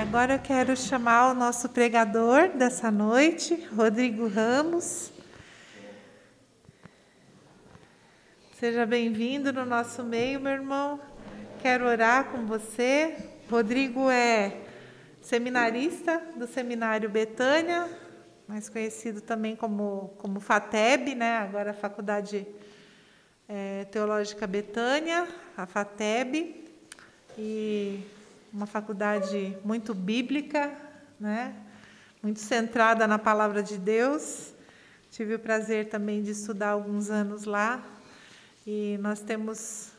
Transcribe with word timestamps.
agora 0.00 0.34
eu 0.34 0.38
quero 0.38 0.74
chamar 0.74 1.30
o 1.30 1.34
nosso 1.34 1.68
pregador 1.68 2.48
dessa 2.56 2.90
noite, 2.90 3.68
Rodrigo 3.76 4.28
Ramos. 4.28 5.12
Seja 8.58 8.86
bem-vindo 8.86 9.52
no 9.52 9.66
nosso 9.66 10.02
meio, 10.02 10.40
meu 10.40 10.52
irmão. 10.52 10.98
Quero 11.60 11.86
orar 11.86 12.30
com 12.30 12.46
você. 12.46 13.14
Rodrigo 13.50 14.10
é 14.10 14.62
seminarista 15.20 16.22
do 16.34 16.46
Seminário 16.46 17.10
Betânia, 17.10 17.86
mais 18.48 18.70
conhecido 18.70 19.20
também 19.20 19.54
como, 19.54 20.14
como 20.16 20.40
FATEB, 20.40 21.14
né? 21.14 21.36
agora 21.36 21.72
a 21.72 21.74
Faculdade 21.74 22.46
é, 23.46 23.84
Teológica 23.84 24.46
Betânia, 24.46 25.28
a 25.54 25.66
FATEB, 25.66 26.64
e 27.36 28.02
uma 28.52 28.66
faculdade 28.66 29.56
muito 29.64 29.94
bíblica, 29.94 30.72
né? 31.18 31.54
muito 32.22 32.40
centrada 32.40 33.06
na 33.06 33.18
palavra 33.18 33.62
de 33.62 33.78
Deus. 33.78 34.52
Tive 35.10 35.34
o 35.34 35.38
prazer 35.38 35.88
também 35.88 36.22
de 36.22 36.32
estudar 36.32 36.70
alguns 36.70 37.10
anos 37.10 37.44
lá 37.44 37.82
e 38.66 38.98
nós 39.00 39.20
temos 39.20 39.92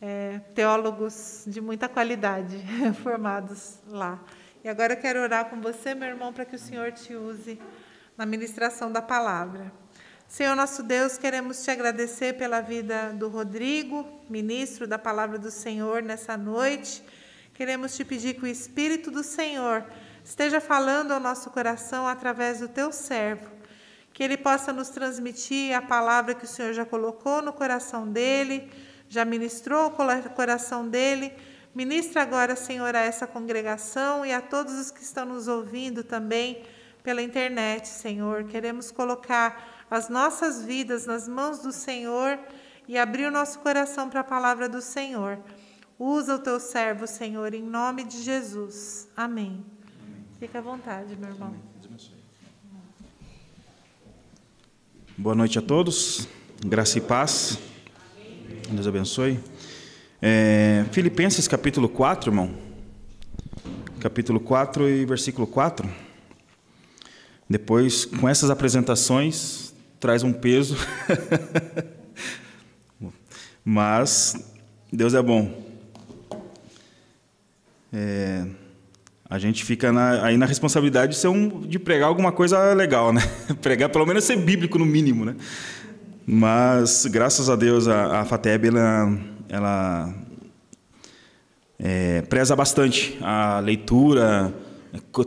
é, 0.00 0.40
teólogos 0.54 1.44
de 1.46 1.60
muita 1.60 1.88
qualidade 1.88 2.58
formados 3.02 3.78
lá. 3.88 4.22
E 4.62 4.68
agora 4.68 4.94
eu 4.94 4.96
quero 4.96 5.20
orar 5.20 5.50
com 5.50 5.60
você, 5.60 5.94
meu 5.94 6.08
irmão, 6.08 6.32
para 6.32 6.44
que 6.44 6.56
o 6.56 6.58
Senhor 6.58 6.92
te 6.92 7.14
use 7.14 7.60
na 8.16 8.24
ministração 8.24 8.90
da 8.90 9.02
palavra. 9.02 9.70
Senhor 10.26 10.56
nosso 10.56 10.82
Deus, 10.82 11.18
queremos 11.18 11.62
te 11.62 11.70
agradecer 11.70 12.34
pela 12.34 12.60
vida 12.60 13.12
do 13.12 13.28
Rodrigo, 13.28 14.08
ministro 14.28 14.86
da 14.86 14.98
palavra 14.98 15.38
do 15.38 15.50
Senhor 15.50 16.02
nessa 16.02 16.36
noite. 16.36 17.04
Queremos 17.54 17.94
te 17.94 18.04
pedir 18.04 18.34
que 18.34 18.42
o 18.42 18.48
Espírito 18.48 19.12
do 19.12 19.22
Senhor 19.22 19.84
esteja 20.24 20.60
falando 20.60 21.12
ao 21.12 21.20
nosso 21.20 21.50
coração 21.50 22.04
através 22.08 22.58
do 22.58 22.66
teu 22.66 22.90
servo, 22.90 23.48
que 24.12 24.24
ele 24.24 24.36
possa 24.36 24.72
nos 24.72 24.88
transmitir 24.88 25.72
a 25.72 25.80
palavra 25.80 26.34
que 26.34 26.46
o 26.46 26.48
Senhor 26.48 26.72
já 26.72 26.84
colocou 26.84 27.40
no 27.40 27.52
coração 27.52 28.08
dele, 28.08 28.68
já 29.08 29.24
ministrou 29.24 29.86
o 29.86 30.30
coração 30.30 30.88
dele. 30.88 31.32
Ministra 31.72 32.22
agora, 32.22 32.56
Senhor, 32.56 32.96
a 32.96 33.00
essa 33.00 33.24
congregação 33.24 34.26
e 34.26 34.32
a 34.32 34.40
todos 34.40 34.74
os 34.74 34.90
que 34.90 35.02
estão 35.02 35.24
nos 35.24 35.46
ouvindo 35.46 36.02
também 36.02 36.60
pela 37.04 37.22
internet, 37.22 37.86
Senhor. 37.86 38.42
Queremos 38.44 38.90
colocar 38.90 39.84
as 39.88 40.08
nossas 40.08 40.60
vidas 40.64 41.06
nas 41.06 41.28
mãos 41.28 41.60
do 41.60 41.70
Senhor 41.70 42.36
e 42.88 42.98
abrir 42.98 43.26
o 43.26 43.30
nosso 43.30 43.60
coração 43.60 44.10
para 44.10 44.20
a 44.20 44.24
palavra 44.24 44.68
do 44.68 44.82
Senhor. 44.82 45.38
Usa 45.98 46.34
o 46.34 46.38
teu 46.40 46.58
servo, 46.58 47.06
Senhor, 47.06 47.54
em 47.54 47.62
nome 47.62 48.04
de 48.04 48.20
Jesus. 48.20 49.08
Amém. 49.16 49.64
Amém. 50.02 50.24
Fica 50.40 50.58
à 50.58 50.62
vontade, 50.62 51.16
meu 51.16 51.28
irmão. 51.28 51.54
Boa 55.16 55.36
noite 55.36 55.56
a 55.56 55.62
todos. 55.62 56.26
Graça 56.66 56.98
e 56.98 57.00
paz. 57.00 57.58
Deus 58.68 58.88
abençoe. 58.88 59.38
É, 60.20 60.84
Filipenses 60.90 61.46
capítulo 61.46 61.88
4, 61.88 62.30
irmão. 62.30 62.52
Capítulo 64.00 64.40
4 64.40 64.88
e 64.88 65.04
versículo 65.04 65.46
4. 65.46 65.88
Depois, 67.48 68.04
com 68.04 68.28
essas 68.28 68.50
apresentações, 68.50 69.72
traz 70.00 70.24
um 70.24 70.32
peso. 70.32 70.76
Mas 73.64 74.34
Deus 74.92 75.14
é 75.14 75.22
bom. 75.22 75.63
É, 77.96 78.44
a 79.30 79.38
gente 79.38 79.64
fica 79.64 79.92
na, 79.92 80.24
aí 80.24 80.36
na 80.36 80.46
responsabilidade 80.46 81.12
de, 81.12 81.18
ser 81.18 81.28
um, 81.28 81.60
de 81.60 81.78
pregar 81.78 82.08
alguma 82.08 82.32
coisa 82.32 82.74
legal, 82.74 83.12
né? 83.12 83.22
pregar 83.62 83.88
pelo 83.88 84.04
menos 84.04 84.24
ser 84.24 84.36
bíblico 84.36 84.80
no 84.80 84.84
mínimo, 84.84 85.24
né? 85.24 85.36
Mas 86.26 87.06
graças 87.06 87.48
a 87.48 87.54
Deus 87.54 87.86
a, 87.86 88.22
a 88.22 88.24
FATEB 88.24 88.66
ela, 88.66 89.16
ela 89.48 90.14
é, 91.78 92.22
preza 92.22 92.56
bastante 92.56 93.16
a 93.20 93.60
leitura, 93.60 94.52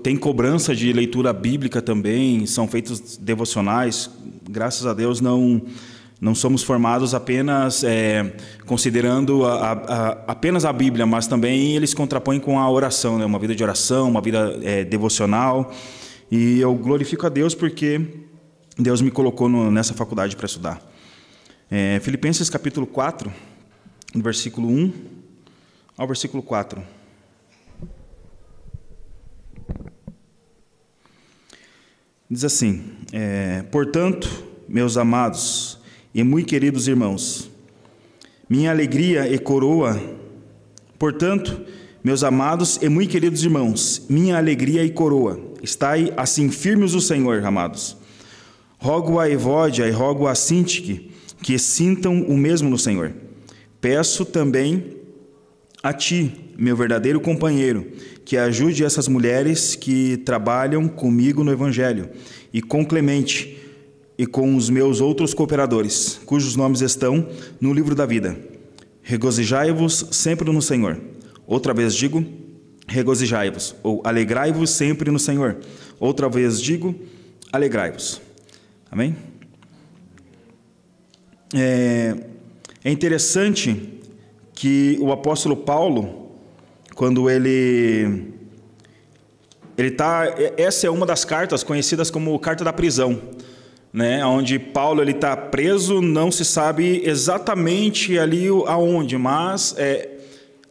tem 0.03 0.17
cobrança 0.17 0.75
de 0.75 0.91
leitura 0.91 1.31
bíblica 1.31 1.81
também, 1.81 2.45
são 2.45 2.67
feitos 2.67 3.15
devocionais. 3.15 4.09
Graças 4.49 4.85
a 4.85 4.93
Deus 4.93 5.21
não 5.21 5.61
não 6.19 6.33
somos 6.33 6.63
formados 6.63 7.13
apenas 7.13 7.83
é, 7.83 8.35
considerando 8.65 9.45
a, 9.45 9.71
a, 9.71 10.09
apenas 10.27 10.65
a 10.65 10.73
Bíblia, 10.73 11.05
mas 11.05 11.27
também 11.27 11.75
eles 11.75 11.93
contrapõem 11.93 12.39
com 12.39 12.59
a 12.59 12.69
oração, 12.69 13.19
né? 13.19 13.25
uma 13.25 13.37
vida 13.37 13.55
de 13.55 13.63
oração, 13.63 14.09
uma 14.09 14.21
vida 14.21 14.57
é, 14.63 14.83
devocional. 14.83 15.71
E 16.31 16.59
eu 16.59 16.73
glorifico 16.73 17.25
a 17.27 17.29
Deus 17.29 17.53
porque 17.53 18.01
Deus 18.77 18.99
me 19.01 19.11
colocou 19.11 19.47
no, 19.47 19.69
nessa 19.69 19.93
faculdade 19.93 20.35
para 20.35 20.47
estudar. 20.47 20.81
É, 21.69 21.99
Filipenses 21.99 22.49
capítulo 22.49 22.87
4, 22.87 23.31
versículo 24.15 24.69
1 24.69 24.93
ao 25.97 26.07
versículo 26.07 26.41
4. 26.41 26.81
Diz 32.29 32.43
assim: 32.43 32.83
é, 33.13 33.63
Portanto, 33.71 34.27
meus 34.67 34.97
amados, 34.97 35.76
e 36.17 36.23
muito 36.23 36.47
queridos 36.47 36.87
irmãos, 36.87 37.47
minha 38.49 38.71
alegria 38.71 39.31
e 39.31 39.37
coroa, 39.37 40.01
portanto, 40.97 41.61
meus 42.03 42.23
amados 42.23 42.79
e 42.81 42.89
muito 42.89 43.11
queridos 43.11 43.43
irmãos, 43.43 44.03
minha 44.09 44.35
alegria 44.35 44.83
e 44.83 44.89
coroa, 44.89 45.39
estai 45.61 46.11
assim 46.17 46.49
firmes 46.49 46.95
o 46.95 47.01
Senhor, 47.01 47.45
amados. 47.45 47.95
Rogo 48.79 49.19
a 49.19 49.29
Evódia 49.29 49.87
e 49.87 49.91
rogo 49.91 50.25
a 50.25 50.33
Sintique 50.33 51.11
que 51.43 51.59
sintam 51.59 52.23
o 52.23 52.35
mesmo 52.35 52.67
no 52.67 52.79
Senhor. 52.79 53.13
Peço 53.79 54.25
também 54.25 54.95
a 55.83 55.93
ti, 55.93 56.31
meu 56.57 56.75
verdadeiro 56.75 57.21
companheiro, 57.21 57.91
que 58.25 58.35
ajude 58.35 58.83
essas 58.83 59.07
mulheres 59.07 59.75
que 59.75 60.17
trabalham 60.17 60.87
comigo 60.87 61.43
no 61.43 61.51
Evangelho, 61.51 62.09
e 62.51 62.59
com 62.59 62.83
Clemente, 62.83 63.56
e 64.17 64.25
com 64.25 64.55
os 64.55 64.69
meus 64.69 64.99
outros 64.99 65.33
cooperadores, 65.33 66.19
cujos 66.25 66.55
nomes 66.55 66.81
estão 66.81 67.27
no 67.61 67.71
livro 67.71 67.93
da 67.93 68.05
vida. 68.05 68.37
Regozijai-vos 69.03 70.07
sempre 70.11 70.51
no 70.51 70.61
Senhor. 70.61 70.99
Outra 71.45 71.73
vez 71.73 71.93
digo, 71.93 72.25
regozijai-vos, 72.87 73.75
ou 73.83 74.01
alegrai-vos 74.03 74.71
sempre 74.71 75.11
no 75.11 75.19
Senhor. 75.19 75.57
Outra 75.99 76.27
vez 76.27 76.59
digo, 76.59 76.95
alegrai-vos. 77.53 78.19
Amém? 78.89 79.15
É, 81.53 82.15
é 82.83 82.91
interessante 82.91 84.01
que 84.53 84.97
o 84.99 85.11
apóstolo 85.11 85.55
Paulo, 85.55 86.31
quando 86.95 87.29
ele 87.29 88.33
ele 89.77 89.91
tá, 89.91 90.25
essa 90.57 90.87
é 90.87 90.89
uma 90.89 91.05
das 91.05 91.23
cartas 91.23 91.63
conhecidas 91.63 92.09
como 92.09 92.37
carta 92.39 92.63
da 92.63 92.73
prisão 92.73 93.21
né, 93.97 94.23
onde 94.23 94.59
Paulo 94.59 95.01
ele 95.01 95.09
está 95.09 95.35
preso, 95.35 96.03
não 96.03 96.31
se 96.31 96.45
sabe 96.45 97.01
exatamente 97.03 98.19
ali 98.19 98.45
aonde, 98.67 99.17
mas 99.17 99.73
é, 99.75 100.07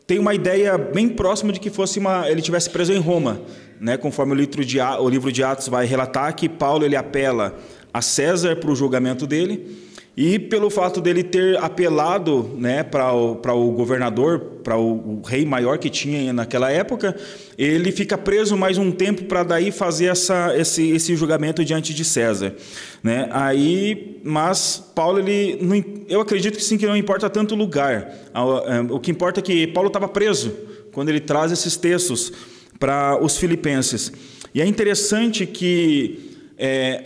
tem 0.06 0.20
uma 0.20 0.32
ideia 0.32 0.78
bem 0.78 1.08
próxima 1.08 1.52
de 1.52 1.58
que 1.58 1.68
fosse 1.68 1.98
uma, 1.98 2.30
ele 2.30 2.40
tivesse 2.40 2.70
preso 2.70 2.92
em 2.92 3.00
Roma, 3.00 3.42
né, 3.80 3.96
conforme 3.96 4.30
o 4.30 4.36
livro, 4.36 4.64
de, 4.64 4.80
o 4.80 5.08
livro 5.08 5.32
de 5.32 5.42
Atos 5.42 5.66
vai 5.66 5.86
relatar 5.86 6.36
que 6.36 6.48
Paulo 6.48 6.84
ele 6.84 6.94
apela 6.94 7.58
a 7.92 8.00
César 8.00 8.54
para 8.54 8.70
o 8.70 8.76
julgamento 8.76 9.26
dele 9.26 9.76
e 10.16 10.38
pelo 10.38 10.70
fato 10.70 10.98
dele 10.98 11.22
ter 11.22 11.58
apelado 11.58 12.50
né, 12.56 12.82
para 12.82 13.12
o, 13.12 13.32
o 13.32 13.72
governador, 13.72 14.40
para 14.64 14.74
o, 14.74 15.18
o, 15.18 15.22
rei 15.22 15.44
maior 15.44 15.76
que 15.76 15.90
tinha 15.90 16.32
naquela 16.32 16.70
época, 16.70 17.14
ele 17.58 17.92
fica 17.92 18.16
preso 18.16 18.56
mais 18.56 18.78
um 18.78 18.90
tempo 18.90 19.24
para 19.24 19.42
daí 19.42 19.70
fazer 19.70 20.06
essa, 20.06 20.56
esse, 20.56 20.88
esse 20.88 21.14
julgamento 21.14 21.62
diante 21.62 21.92
de 21.92 22.02
César. 22.02 22.54
Né? 23.02 23.28
Aí, 23.30 24.18
mas 24.24 24.82
Paulo, 24.94 25.18
ele, 25.18 25.58
não, 25.60 25.84
eu 26.08 26.22
acredito 26.22 26.56
que 26.56 26.64
sim, 26.64 26.78
que 26.78 26.86
não 26.86 26.96
importa 26.96 27.28
tanto 27.28 27.54
o 27.54 27.58
lugar. 27.58 28.10
É, 28.32 28.80
o 28.90 28.98
que 28.98 29.10
importa 29.10 29.40
é 29.40 29.42
que 29.42 29.66
Paulo 29.66 29.88
estava 29.88 30.08
preso 30.08 30.50
quando 30.92 31.10
ele 31.10 31.20
traz 31.20 31.52
esses 31.52 31.76
textos 31.76 32.32
para 32.78 33.22
os 33.22 33.36
filipenses. 33.36 34.10
E 34.54 34.62
é 34.62 34.66
interessante 34.66 35.44
que 35.44 36.38
é, 36.56 37.04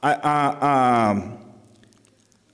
a, 0.00 0.10
a, 0.10 1.10
a 1.10 1.39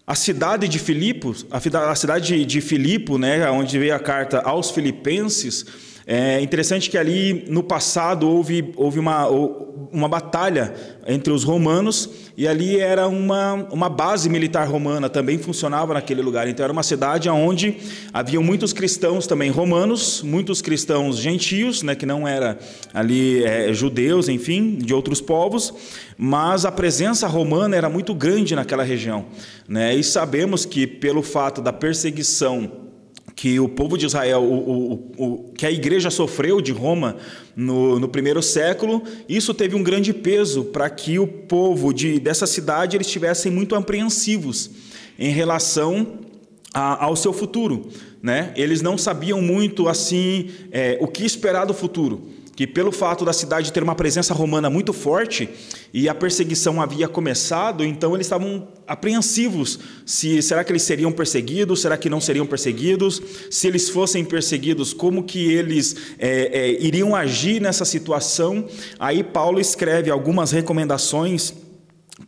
a 0.07 0.15
cidade 0.15 0.69
de 0.69 0.79
Filipos, 0.79 1.45
a 1.51 1.95
cidade 1.97 2.45
de 2.45 2.61
Filipo, 2.61 3.19
né, 3.19 3.51
onde 3.51 3.77
veio 3.77 3.95
a 3.95 3.99
carta 3.99 4.41
aos 4.41 4.71
filipenses, 4.71 5.67
É 6.09 6.41
interessante 6.41 6.89
que 6.89 6.97
ali 6.97 7.45
no 7.49 7.65
passado 7.65 8.31
houve, 8.31 8.73
houve 8.77 9.01
uma, 9.01 9.27
uma 9.29 10.09
batalha 10.09 10.73
entre 11.05 11.33
os 11.33 11.43
romanos 11.43 12.09
e 12.37 12.47
ali 12.47 12.79
era 12.79 13.09
uma, 13.09 13.55
uma 13.73 13.89
base 13.89 14.29
militar 14.29 14.69
romana, 14.69 15.09
também 15.09 15.37
funcionava 15.37 15.95
naquele 15.95 16.23
lugar. 16.23 16.47
Então 16.47 16.63
era 16.63 16.73
uma 16.73 16.85
cidade 16.85 17.29
onde 17.29 17.79
haviam 18.13 18.41
muitos 18.41 18.73
cristãos 18.73 19.27
também 19.27 19.51
romanos, 19.51 20.23
muitos 20.23 20.63
cristãos 20.63 21.19
gentios, 21.19 21.83
né, 21.83 21.97
que 21.97 22.07
não 22.07 22.29
era 22.29 22.57
ali 22.95 23.43
é, 23.43 23.73
judeus, 23.75 24.29
enfim, 24.29 24.77
de 24.77 24.95
outros 24.95 25.21
povos, 25.21 25.75
mas 26.17 26.65
a 26.65 26.71
presença 26.71 27.27
romana 27.27 27.75
era 27.75 27.89
muito 27.89 28.15
grande 28.15 28.55
naquela 28.55 28.85
região. 28.85 29.27
Né, 29.69 29.93
e 29.97 30.05
sabemos 30.05 30.65
que 30.65 30.87
pelo 30.87 31.21
fato 31.21 31.61
da 31.61 31.73
perseguição 31.73 32.86
que 33.37 33.61
o 33.61 33.69
povo 33.69 33.99
de 33.99 34.07
Israel, 34.07 34.43
o, 34.43 35.13
o, 35.19 35.25
o, 35.25 35.53
que 35.53 35.67
a 35.67 35.71
igreja 35.71 36.11
sofreu 36.11 36.63
de 36.63 36.73
Roma 36.73 37.19
no, 37.55 38.01
no 38.01 38.09
primeiro 38.09 38.43
século, 38.43 39.03
isso 39.29 39.53
teve 39.53 39.77
um 39.77 39.83
grande 39.83 40.15
peso 40.15 40.65
para 40.65 40.89
que 40.89 41.19
o 41.19 41.27
povo 41.27 41.93
de, 41.93 42.19
dessa 42.19 42.47
cidade 42.47 42.97
eles 42.97 43.07
estivessem 43.07 43.53
muito 43.53 43.75
apreensivos 43.75 44.71
em 45.19 45.31
relação 45.31 46.21
a, 46.73 47.05
ao 47.05 47.15
seu 47.15 47.31
futuro. 47.31 47.91
Né? 48.23 48.55
Eles 48.57 48.81
não 48.81 48.97
sabiam 48.97 49.43
muito 49.43 49.87
assim 49.87 50.49
é, 50.73 50.97
o 50.99 51.07
que 51.07 51.23
esperar 51.23 51.67
do 51.67 51.75
futuro 51.75 52.36
que 52.57 52.67
pelo 52.67 52.91
fato 52.91 53.23
da 53.23 53.35
cidade 53.35 53.71
ter 53.71 53.83
uma 53.83 53.95
presença 53.95 54.33
romana 54.33 54.71
muito 54.71 54.95
forte 54.95 55.47
e 55.93 56.09
a 56.09 56.15
perseguição 56.15 56.81
havia 56.81 57.07
começado, 57.07 57.85
então 57.85 58.15
eles 58.15 58.27
estavam 58.27 58.67
apreensivos 58.87 59.79
se 60.07 60.41
será 60.41 60.65
que 60.65 60.73
eles 60.73 60.83
seriam 60.83 61.13
perseguidos, 61.13 61.83
será 61.83 61.99
que 61.99 62.09
não 62.09 62.19
seriam 62.19 62.47
perseguidos, 62.47 63.21
se 63.51 63.67
eles 63.67 63.91
fossem 63.91 64.25
perseguidos, 64.25 64.95
como 64.95 65.23
que 65.23 65.53
eles 65.53 65.97
é, 66.19 66.61
é, 66.61 66.83
iriam 66.83 67.15
agir 67.15 67.61
nessa 67.61 67.85
situação. 67.85 68.67
Aí 68.99 69.23
Paulo 69.23 69.61
escreve 69.61 70.11
algumas 70.11 70.51
recomendações 70.51 71.53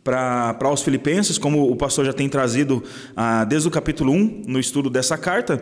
para 0.03 0.71
os 0.71 0.83
filipenses, 0.83 1.39
como 1.39 1.71
o 1.71 1.75
pastor 1.75 2.05
já 2.05 2.13
tem 2.13 2.29
trazido 2.29 2.83
ah, 3.15 3.43
desde 3.45 3.67
o 3.67 3.71
capítulo 3.71 4.13
1 4.13 4.43
no 4.45 4.59
estudo 4.59 4.89
dessa 4.89 5.17
carta. 5.17 5.61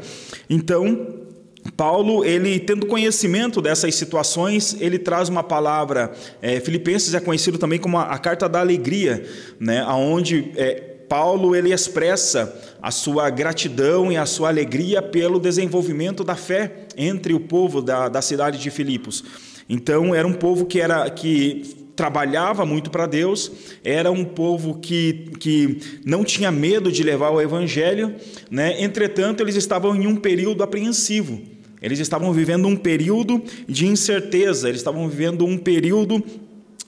Então, 0.50 1.27
Paulo, 1.75 2.24
ele 2.24 2.60
tendo 2.60 2.86
conhecimento 2.86 3.62
dessas 3.62 3.96
situações, 3.96 4.75
ele 4.80 4.98
traz 4.98 5.30
uma 5.30 5.44
palavra. 5.44 6.12
É, 6.42 6.60
Filipenses 6.60 7.14
é 7.14 7.19
conhecido 7.19 7.58
também 7.58 7.80
como 7.80 7.98
a, 7.98 8.04
a 8.04 8.18
carta 8.18 8.48
da 8.48 8.60
alegria, 8.60 9.25
né? 9.60 9.81
Aonde 9.81 10.52
é, 10.56 10.96
Paulo 11.10 11.56
ele 11.56 11.74
expressa 11.74 12.54
a 12.81 12.92
sua 12.92 13.30
gratidão 13.30 14.12
e 14.12 14.18
a 14.18 14.25
sua 14.25 14.50
alegria 14.50 15.02
pelo 15.02 15.40
desenvolvimento 15.40 16.24
da 16.24 16.36
fé 16.36 16.88
entre 16.96 17.34
o 17.34 17.40
povo 17.40 17.81
da, 17.81 18.10
da 18.10 18.22
cidade 18.22 18.60
de 18.60 18.69
Filipos. 18.69 19.24
Então 19.69 20.14
era 20.14 20.28
um 20.28 20.34
povo 20.34 20.66
que 20.66 20.80
era 20.80 21.10
que 21.10 21.88
trabalhava 21.96 22.64
muito 22.64 22.92
para 22.92 23.08
Deus, 23.08 23.52
era 23.84 24.12
um 24.12 24.24
povo 24.24 24.75
que, 24.80 25.31
que 25.40 25.80
não 26.06 26.24
tinha 26.24 26.52
medo 26.52 26.92
de 26.92 27.02
levar 27.02 27.31
o 27.31 27.42
evangelho, 27.42 28.14
né? 28.52 28.80
entretanto, 28.84 29.42
eles 29.42 29.56
estavam 29.56 29.96
em 29.96 30.06
um 30.06 30.16
período 30.16 30.62
apreensivo. 30.62 31.42
Eles 31.82 32.00
estavam 32.00 32.34
vivendo 32.34 32.68
um 32.68 32.76
período 32.76 33.42
de 33.68 33.88
incerteza, 33.88 34.68
eles 34.68 34.82
estavam 34.82 35.08
vivendo 35.08 35.46
um 35.46 35.58
período 35.58 36.24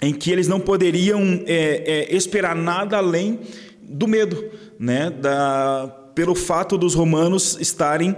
em 0.02 0.14
que 0.14 0.32
eles 0.32 0.48
não 0.48 0.60
poderiam 0.60 1.44
é, 1.46 2.08
é, 2.10 2.16
esperar 2.16 2.56
nada 2.56 2.98
além 2.98 3.40
do 3.82 4.08
medo, 4.08 4.44
né? 4.80 5.10
da, 5.10 5.94
pelo 6.16 6.34
fato 6.34 6.78
dos 6.78 6.94
romanos 6.96 7.58
estarem 7.60 8.16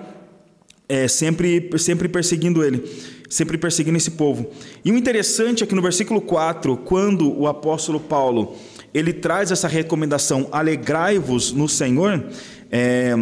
é, 0.87 1.07
sempre, 1.07 1.69
sempre 1.77 2.07
perseguindo 2.07 2.63
ele, 2.63 2.83
sempre 3.29 3.57
perseguindo 3.57 3.97
esse 3.97 4.11
povo. 4.11 4.49
E 4.83 4.91
o 4.91 4.97
interessante 4.97 5.63
é 5.63 5.67
que 5.67 5.75
no 5.75 5.81
versículo 5.81 6.21
4, 6.21 6.77
quando 6.77 7.31
o 7.37 7.47
apóstolo 7.47 7.99
Paulo 7.99 8.55
ele 8.93 9.13
traz 9.13 9.51
essa 9.51 9.67
recomendação, 9.67 10.49
alegrai-vos 10.51 11.53
no 11.53 11.67
Senhor, 11.67 12.23
é, 12.69 13.13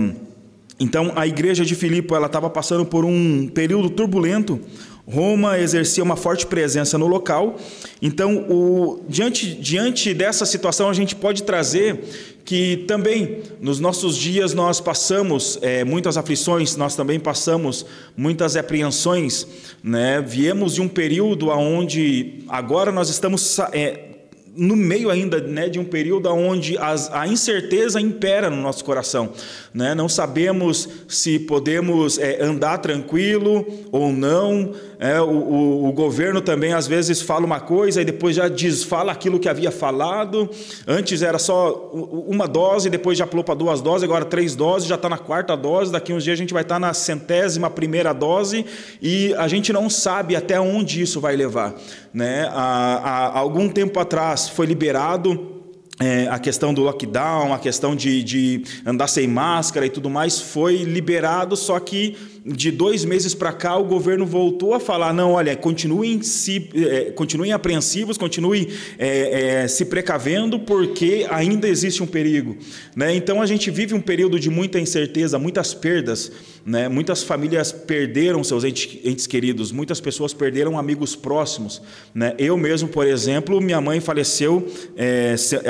então, 0.80 1.12
a 1.16 1.28
igreja 1.28 1.66
de 1.66 1.76
Filipe 1.76 2.14
estava 2.14 2.50
passando 2.50 2.86
por 2.86 3.04
um 3.04 3.48
período 3.48 3.90
turbulento. 3.90 4.60
Roma 5.06 5.58
exercia 5.58 6.04
uma 6.04 6.16
forte 6.16 6.46
presença 6.46 6.98
no 6.98 7.08
local. 7.08 7.58
Então, 8.02 8.46
o, 8.48 9.04
diante, 9.10 9.56
diante 9.56 10.14
dessa 10.14 10.46
situação, 10.46 10.88
a 10.88 10.94
gente 10.94 11.16
pode 11.16 11.44
trazer 11.44 12.00
que 12.46 12.86
também 12.88 13.42
nos 13.60 13.80
nossos 13.80 14.16
dias 14.16 14.54
nós 14.54 14.80
passamos 14.80 15.58
é, 15.62 15.84
muitas 15.84 16.16
aflições, 16.16 16.76
nós 16.76 16.96
também 16.96 17.20
passamos 17.20 17.86
muitas 18.16 18.56
apreensões. 18.56 19.48
Né? 19.84 20.22
Viemos 20.22 20.76
de 20.76 20.82
um 20.82 20.88
período 20.88 21.50
onde 21.50 22.44
agora 22.48 22.92
nós 22.92 23.10
estamos 23.10 23.60
é, 23.74 24.10
no 24.56 24.76
meio 24.76 25.10
ainda 25.10 25.40
né, 25.40 25.70
de 25.70 25.80
um 25.80 25.86
período 25.86 26.30
onde 26.30 26.78
as, 26.78 27.12
a 27.14 27.28
incerteza 27.28 28.00
impera 28.00 28.50
no 28.50 28.58
nosso 28.58 28.84
coração. 28.84 29.32
Né? 29.74 29.96
Não 29.96 30.10
sabemos 30.10 30.88
se 31.08 31.40
podemos 31.40 32.18
é, 32.18 32.42
andar 32.44 32.78
tranquilo 32.80 33.66
ou 33.92 34.12
não. 34.12 34.74
É, 35.02 35.22
o, 35.22 35.30
o, 35.30 35.88
o, 35.88 35.94
governo 35.94 36.42
também 36.42 36.74
às 36.74 36.86
vezes 36.86 37.22
fala 37.22 37.46
uma 37.46 37.62
coisa 37.62 38.02
e 38.02 38.06
depois 38.06 38.36
já 38.36 38.50
desfala 38.50 39.14
aquilo 39.14 39.40
que 39.40 39.48
havia 39.48 39.72
falado. 39.72 40.50
Antes 40.86 41.22
era 41.22 41.40
só 41.40 41.90
uma 42.28 42.46
dose, 42.46 42.90
depois 42.90 43.18
já 43.18 43.26
pulou 43.26 43.46
para 43.46 43.56
duas 43.56 43.80
doses, 43.80 44.04
agora 44.04 44.26
três 44.26 44.58
doses, 44.58 44.90
já 44.90 44.96
está 44.96 45.08
na 45.08 45.18
quarta 45.18 45.56
dose. 45.56 45.90
Daqui 45.90 46.12
uns 46.12 46.26
dias 46.26 46.34
a 46.38 46.42
gente 46.42 46.54
vai 46.54 46.64
estar 46.64 46.76
tá 46.76 46.80
na 46.82 46.94
centésima 46.94 47.70
primeira 47.70 48.12
dose 48.12 48.66
e 49.02 49.34
a 49.36 49.48
gente 49.48 49.72
não 49.72 49.90
sabe 49.90 50.36
até 50.36 50.60
onde 50.60 51.02
isso 51.02 51.22
vai 51.22 51.34
levar. 51.34 51.76
Né? 52.14 52.50
Há, 52.52 53.30
há 53.32 53.40
algum 53.40 53.70
tempo 53.70 54.02
atrás 54.02 54.50
foi 54.50 54.66
liberado 54.66 55.60
é, 56.00 56.28
a 56.30 56.40
questão 56.40 56.74
do 56.74 56.82
lockdown, 56.82 57.54
a 57.54 57.60
questão 57.60 57.96
de, 57.96 58.24
de 58.24 58.64
andar 58.86 59.08
sem 59.08 59.28
máscara 59.28 59.86
e 59.86 59.90
tudo 59.90 60.10
mais 60.10 60.40
foi 60.40 60.78
liberado, 60.78 61.58
só 61.58 61.78
que 61.80 62.16
de 62.50 62.72
dois 62.72 63.06
meses 63.06 63.34
para 63.34 63.54
cá 63.54 63.78
o 63.78 63.86
governo 63.86 64.26
voltou 64.26 64.74
a 64.74 64.80
falar: 64.80 65.14
não, 65.14 65.34
olha, 65.34 65.56
continuem, 65.56 66.22
se, 66.22 66.70
é, 66.74 67.12
continuem 67.12 67.52
apreensivos, 67.52 68.18
continuem 68.18 68.68
é, 68.98 69.62
é, 69.64 69.68
se 69.68 69.86
precavendo, 69.86 70.60
porque 70.60 71.26
ainda 71.30 71.68
existe 71.68 72.02
um 72.02 72.08
perigo. 72.08 72.58
Né? 72.96 73.16
Então 73.16 73.42
a 73.42 73.46
gente 73.46 73.70
vive 73.70 73.94
um 73.94 74.02
período 74.02 74.40
de 74.40 74.50
muita 74.50 74.80
incerteza, 74.80 75.38
muitas 75.38 75.74
perdas. 75.74 76.32
Né? 76.66 76.90
Muitas 76.90 77.24
famílias 77.24 77.72
perderam 77.72 78.44
seus 78.44 78.64
entes, 78.64 79.00
entes, 79.04 79.26
queridos, 79.26 79.72
muitas 79.72 80.00
pessoas 80.00 80.34
perderam 80.34 80.78
amigos 80.78 81.16
próximos. 81.16 81.82
Né? 82.14 82.36
Eu 82.38 82.58
mesmo, 82.58 82.90
por 82.90 83.08
exemplo, 83.08 83.62
minha 83.62 83.80
mãe 83.80 84.00
faleceu, 84.00 84.68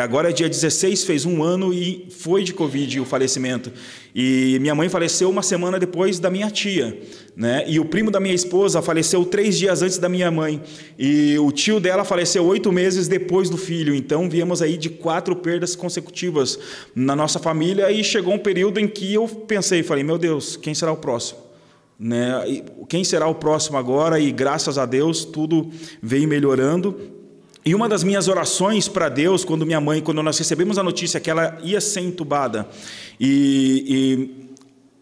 agora 0.01 0.29
é 0.29 0.33
dia 0.33 0.49
16, 0.49 1.03
fez 1.03 1.25
um 1.25 1.43
ano 1.43 1.73
e 1.73 2.07
foi 2.09 2.43
de 2.43 2.53
Covid 2.53 2.99
o 2.99 3.05
falecimento. 3.05 3.71
E 4.13 4.57
minha 4.59 4.73
mãe 4.73 4.89
faleceu 4.89 5.29
uma 5.29 5.41
semana 5.41 5.77
depois 5.77 6.19
da 6.19 6.29
minha 6.29 6.49
tia. 6.49 6.99
Né? 7.35 7.63
E 7.67 7.79
o 7.79 7.85
primo 7.85 8.09
da 8.09 8.19
minha 8.19 8.33
esposa 8.33 8.81
faleceu 8.81 9.23
três 9.23 9.57
dias 9.57 9.81
antes 9.81 9.97
da 9.97 10.09
minha 10.09 10.31
mãe. 10.31 10.61
E 10.97 11.37
o 11.39 11.51
tio 11.51 11.79
dela 11.79 12.03
faleceu 12.03 12.45
oito 12.45 12.71
meses 12.71 13.07
depois 13.07 13.49
do 13.49 13.57
filho. 13.57 13.93
Então 13.93 14.29
viemos 14.29 14.61
aí 14.61 14.77
de 14.77 14.89
quatro 14.89 15.35
perdas 15.35 15.75
consecutivas 15.75 16.59
na 16.95 17.15
nossa 17.15 17.39
família. 17.39 17.91
E 17.91 18.03
chegou 18.03 18.33
um 18.33 18.39
período 18.39 18.79
em 18.79 18.87
que 18.87 19.13
eu 19.13 19.27
pensei, 19.27 19.83
falei, 19.83 20.03
meu 20.03 20.17
Deus, 20.17 20.57
quem 20.57 20.73
será 20.73 20.91
o 20.91 20.97
próximo? 20.97 21.39
Né? 21.99 22.63
Quem 22.87 23.03
será 23.03 23.27
o 23.27 23.35
próximo 23.35 23.77
agora? 23.77 24.19
E 24.19 24.31
graças 24.31 24.77
a 24.77 24.85
Deus 24.85 25.25
tudo 25.25 25.69
veio 26.01 26.27
melhorando. 26.27 27.18
E 27.65 27.75
uma 27.75 27.89
das 27.89 28.03
minhas 28.03 28.27
orações 28.27 28.87
para 28.87 29.09
Deus, 29.09 29.43
quando 29.43 29.65
minha 29.65 29.81
mãe, 29.81 30.01
quando 30.01 30.23
nós 30.23 30.37
recebemos 30.37 30.77
a 30.77 30.83
notícia 30.83 31.19
que 31.19 31.29
ela 31.29 31.57
ia 31.61 31.81
ser 31.81 32.01
entubada, 32.01 32.67
e, 33.19 33.85
e 33.87 34.55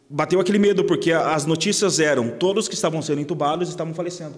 bateu 0.09 0.39
aquele 0.39 0.57
medo, 0.57 0.83
porque 0.83 1.11
as 1.11 1.45
notícias 1.45 1.99
eram: 1.99 2.29
todos 2.29 2.67
que 2.67 2.73
estavam 2.73 3.01
sendo 3.01 3.21
entubados 3.21 3.69
estavam 3.69 3.93
falecendo. 3.93 4.35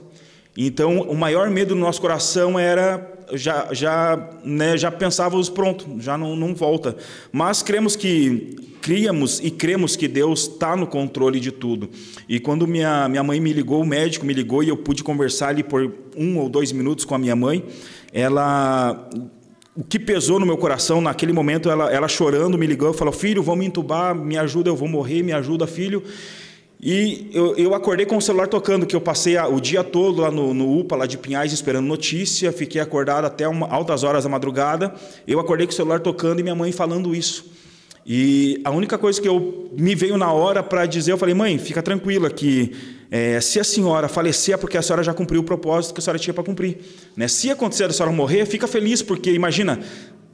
Então, 0.61 1.03
o 1.03 1.15
maior 1.15 1.49
medo 1.49 1.73
do 1.73 1.79
nosso 1.79 2.01
coração 2.01 2.59
era 2.59 3.17
já 3.33 3.69
já 3.71 4.29
né, 4.43 4.77
já 4.77 4.91
pensávamos 4.91 5.47
pronto, 5.47 6.01
já 6.01 6.17
não, 6.17 6.35
não 6.35 6.53
volta. 6.53 6.97
Mas 7.31 7.63
cremos 7.63 7.95
que 7.95 8.57
criamos 8.81 9.39
e 9.39 9.51
cremos 9.51 9.95
que 9.95 10.05
Deus 10.05 10.41
está 10.41 10.75
no 10.75 10.85
controle 10.85 11.39
de 11.39 11.49
tudo. 11.49 11.89
E 12.27 12.41
quando 12.41 12.67
minha 12.67 13.07
minha 13.07 13.23
mãe 13.23 13.39
me 13.39 13.53
ligou, 13.53 13.81
o 13.81 13.85
médico 13.85 14.25
me 14.25 14.33
ligou 14.33 14.61
e 14.61 14.67
eu 14.67 14.75
pude 14.75 15.01
conversar 15.01 15.47
ali 15.47 15.63
por 15.63 15.93
um 16.17 16.37
ou 16.37 16.49
dois 16.49 16.73
minutos 16.73 17.05
com 17.05 17.15
a 17.15 17.17
minha 17.17 17.37
mãe, 17.37 17.63
ela 18.11 19.09
o 19.73 19.83
que 19.85 19.97
pesou 19.97 20.41
no 20.41 20.45
meu 20.45 20.57
coração 20.57 20.99
naquele 20.99 21.31
momento, 21.31 21.69
ela, 21.69 21.89
ela 21.89 22.09
chorando 22.09 22.57
me 22.57 22.67
ligou, 22.67 22.91
falou: 22.91 23.13
"Filho, 23.13 23.41
vamos 23.41 23.65
entubar, 23.65 24.13
me 24.13 24.37
ajuda, 24.37 24.69
eu 24.69 24.75
vou 24.75 24.89
morrer, 24.89 25.23
me 25.23 25.31
ajuda, 25.31 25.65
filho". 25.65 26.03
E 26.81 27.29
eu, 27.33 27.55
eu, 27.57 27.75
acordei 27.75 28.05
com 28.05 28.15
o 28.15 28.21
celular 28.21 28.47
tocando, 28.47 28.85
que 28.85 28.95
eu 28.95 29.01
passei 29.01 29.35
a, 29.35 29.47
o 29.47 29.59
dia 29.59 29.83
todo 29.83 30.21
lá 30.21 30.31
no, 30.31 30.53
no, 30.53 30.79
UPA, 30.79 30.95
lá 30.95 31.05
de 31.05 31.17
Pinhais, 31.17 31.51
esperando 31.51 31.85
notícia, 31.85 32.53
fiquei 32.53 32.79
acordado 32.79 33.25
até 33.25 33.45
uma, 33.45 33.67
altas 33.67 34.03
horas 34.03 34.23
da 34.23 34.29
madrugada. 34.29 34.95
Eu 35.27 35.41
acordei 35.41 35.67
com 35.67 35.73
o 35.73 35.75
celular 35.75 35.99
tocando 35.99 36.39
e 36.39 36.43
minha 36.43 36.55
mãe 36.55 36.71
falando 36.71 37.13
isso. 37.13 37.51
E 38.05 38.61
a 38.63 38.71
única 38.71 38.97
coisa 38.97 39.21
que 39.21 39.27
eu 39.27 39.69
me 39.77 39.93
veio 39.93 40.17
na 40.17 40.31
hora 40.31 40.63
para 40.63 40.85
dizer, 40.85 41.11
eu 41.11 41.17
falei, 41.17 41.35
mãe, 41.35 41.57
fica 41.57 41.83
tranquila 41.83 42.29
que 42.29 42.71
é, 43.11 43.41
se 43.41 43.59
a 43.59 43.63
senhora 43.63 44.07
falecer 44.07 44.53
é 44.53 44.57
porque 44.57 44.77
a 44.77 44.81
senhora 44.81 45.03
já 45.03 45.13
cumpriu 45.13 45.41
o 45.41 45.43
propósito 45.43 45.93
que 45.93 45.99
a 45.99 46.03
senhora 46.03 46.19
tinha 46.19 46.33
para 46.33 46.43
cumprir. 46.43 46.77
Né? 47.15 47.27
Se 47.27 47.49
acontecer 47.49 47.83
a 47.83 47.91
senhora 47.91 48.15
morrer, 48.15 48.45
fica 48.45 48.67
feliz, 48.67 49.01
porque 49.01 49.31
imagina, 49.31 49.79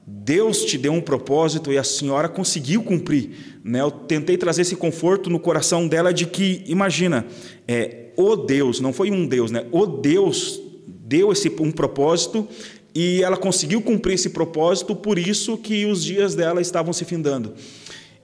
Deus 0.08 0.64
te 0.64 0.78
deu 0.78 0.94
um 0.94 1.02
propósito 1.02 1.72
e 1.72 1.78
a 1.78 1.84
senhora 1.84 2.30
conseguiu 2.30 2.84
cumprir. 2.84 3.60
Né? 3.64 3.82
Eu 3.82 3.90
tentei 3.90 4.38
trazer 4.38 4.62
esse 4.62 4.76
conforto 4.76 5.30
no 5.30 5.40
coração 5.40 5.88
dela 5.88 6.14
de 6.14 6.28
que, 6.28 6.64
imagina, 6.68 7.26
é, 7.68 8.10
o 8.16 8.36
Deus, 8.36 8.80
não 8.80 8.94
foi 8.94 9.10
um 9.10 9.26
Deus, 9.26 9.50
né? 9.50 9.66
o 9.72 9.86
Deus 9.86 10.62
deu 10.88 11.32
esse 11.32 11.52
um 11.60 11.72
propósito 11.72 12.48
e 12.94 13.24
ela 13.24 13.36
conseguiu 13.36 13.82
cumprir 13.82 14.14
esse 14.14 14.30
propósito, 14.30 14.96
por 14.96 15.18
isso 15.18 15.58
que 15.58 15.86
os 15.86 16.04
dias 16.04 16.36
dela 16.36 16.62
estavam 16.62 16.94
se 16.94 17.04
findando. 17.04 17.54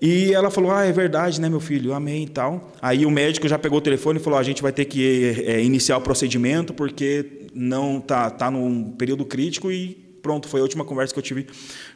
E 0.02 0.34
ela 0.34 0.50
falou: 0.50 0.72
Ah, 0.72 0.86
é 0.86 0.92
verdade, 0.92 1.40
né, 1.40 1.48
meu 1.48 1.60
filho? 1.60 1.94
Amém 1.94 2.24
e 2.24 2.28
tal. 2.28 2.72
Aí 2.82 3.06
o 3.06 3.12
médico 3.12 3.48
já 3.48 3.60
pegou 3.60 3.78
o 3.78 3.82
telefone 3.82 4.18
e 4.18 4.22
falou: 4.22 4.40
A 4.40 4.44
gente 4.44 4.62
vai 4.62 4.72
ter 4.72 4.86
que 4.86 5.44
é, 5.46 5.62
iniciar 5.62 5.98
o 5.98 6.02
procedimento 6.02 6.74
porque 6.74 7.50
não 7.54 8.02
tá, 8.02 8.32
tá 8.32 8.50
num 8.50 8.92
período 8.94 9.26
crítico 9.26 9.72
e 9.72 10.11
pronto. 10.22 10.48
Foi 10.48 10.60
a 10.60 10.64
última 10.64 10.86
conversa 10.86 11.14
que 11.14 11.20
eu 11.20 11.24
tive 11.24 11.48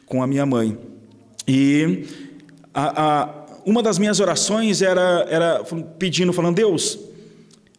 com 0.04 0.22
a 0.22 0.26
minha 0.26 0.44
mãe. 0.44 0.78
E 1.46 2.04
a, 2.74 3.02
a, 3.02 3.46
uma 3.64 3.82
das 3.82 3.98
minhas 3.98 4.20
orações 4.20 4.82
era, 4.82 5.26
era 5.28 5.64
pedindo, 5.98 6.32
falando: 6.32 6.56
Deus, 6.56 6.98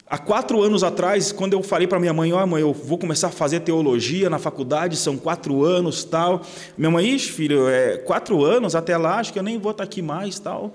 Há 0.09 0.17
quatro 0.17 0.61
anos 0.61 0.85
atrás, 0.85 1.33
quando 1.33 1.51
eu 1.51 1.61
falei 1.61 1.85
para 1.85 1.99
minha 1.99 2.13
mãe, 2.13 2.31
ó 2.31 2.41
oh, 2.41 2.47
mãe, 2.47 2.61
eu 2.61 2.71
vou 2.71 2.97
começar 2.97 3.27
a 3.27 3.29
fazer 3.29 3.59
teologia 3.59 4.29
na 4.29 4.39
faculdade, 4.39 4.95
são 4.95 5.17
quatro 5.17 5.65
anos, 5.65 6.05
tal. 6.05 6.43
Minha 6.77 6.89
mãe, 6.89 7.13
ixi, 7.13 7.29
filho, 7.29 7.67
é 7.67 7.97
quatro 7.97 8.45
anos, 8.45 8.73
até 8.73 8.95
lá, 8.95 9.19
acho 9.19 9.33
que 9.33 9.39
eu 9.39 9.43
nem 9.43 9.59
vou 9.59 9.71
estar 9.71 9.83
aqui 9.83 10.01
mais, 10.01 10.39
tal. 10.39 10.73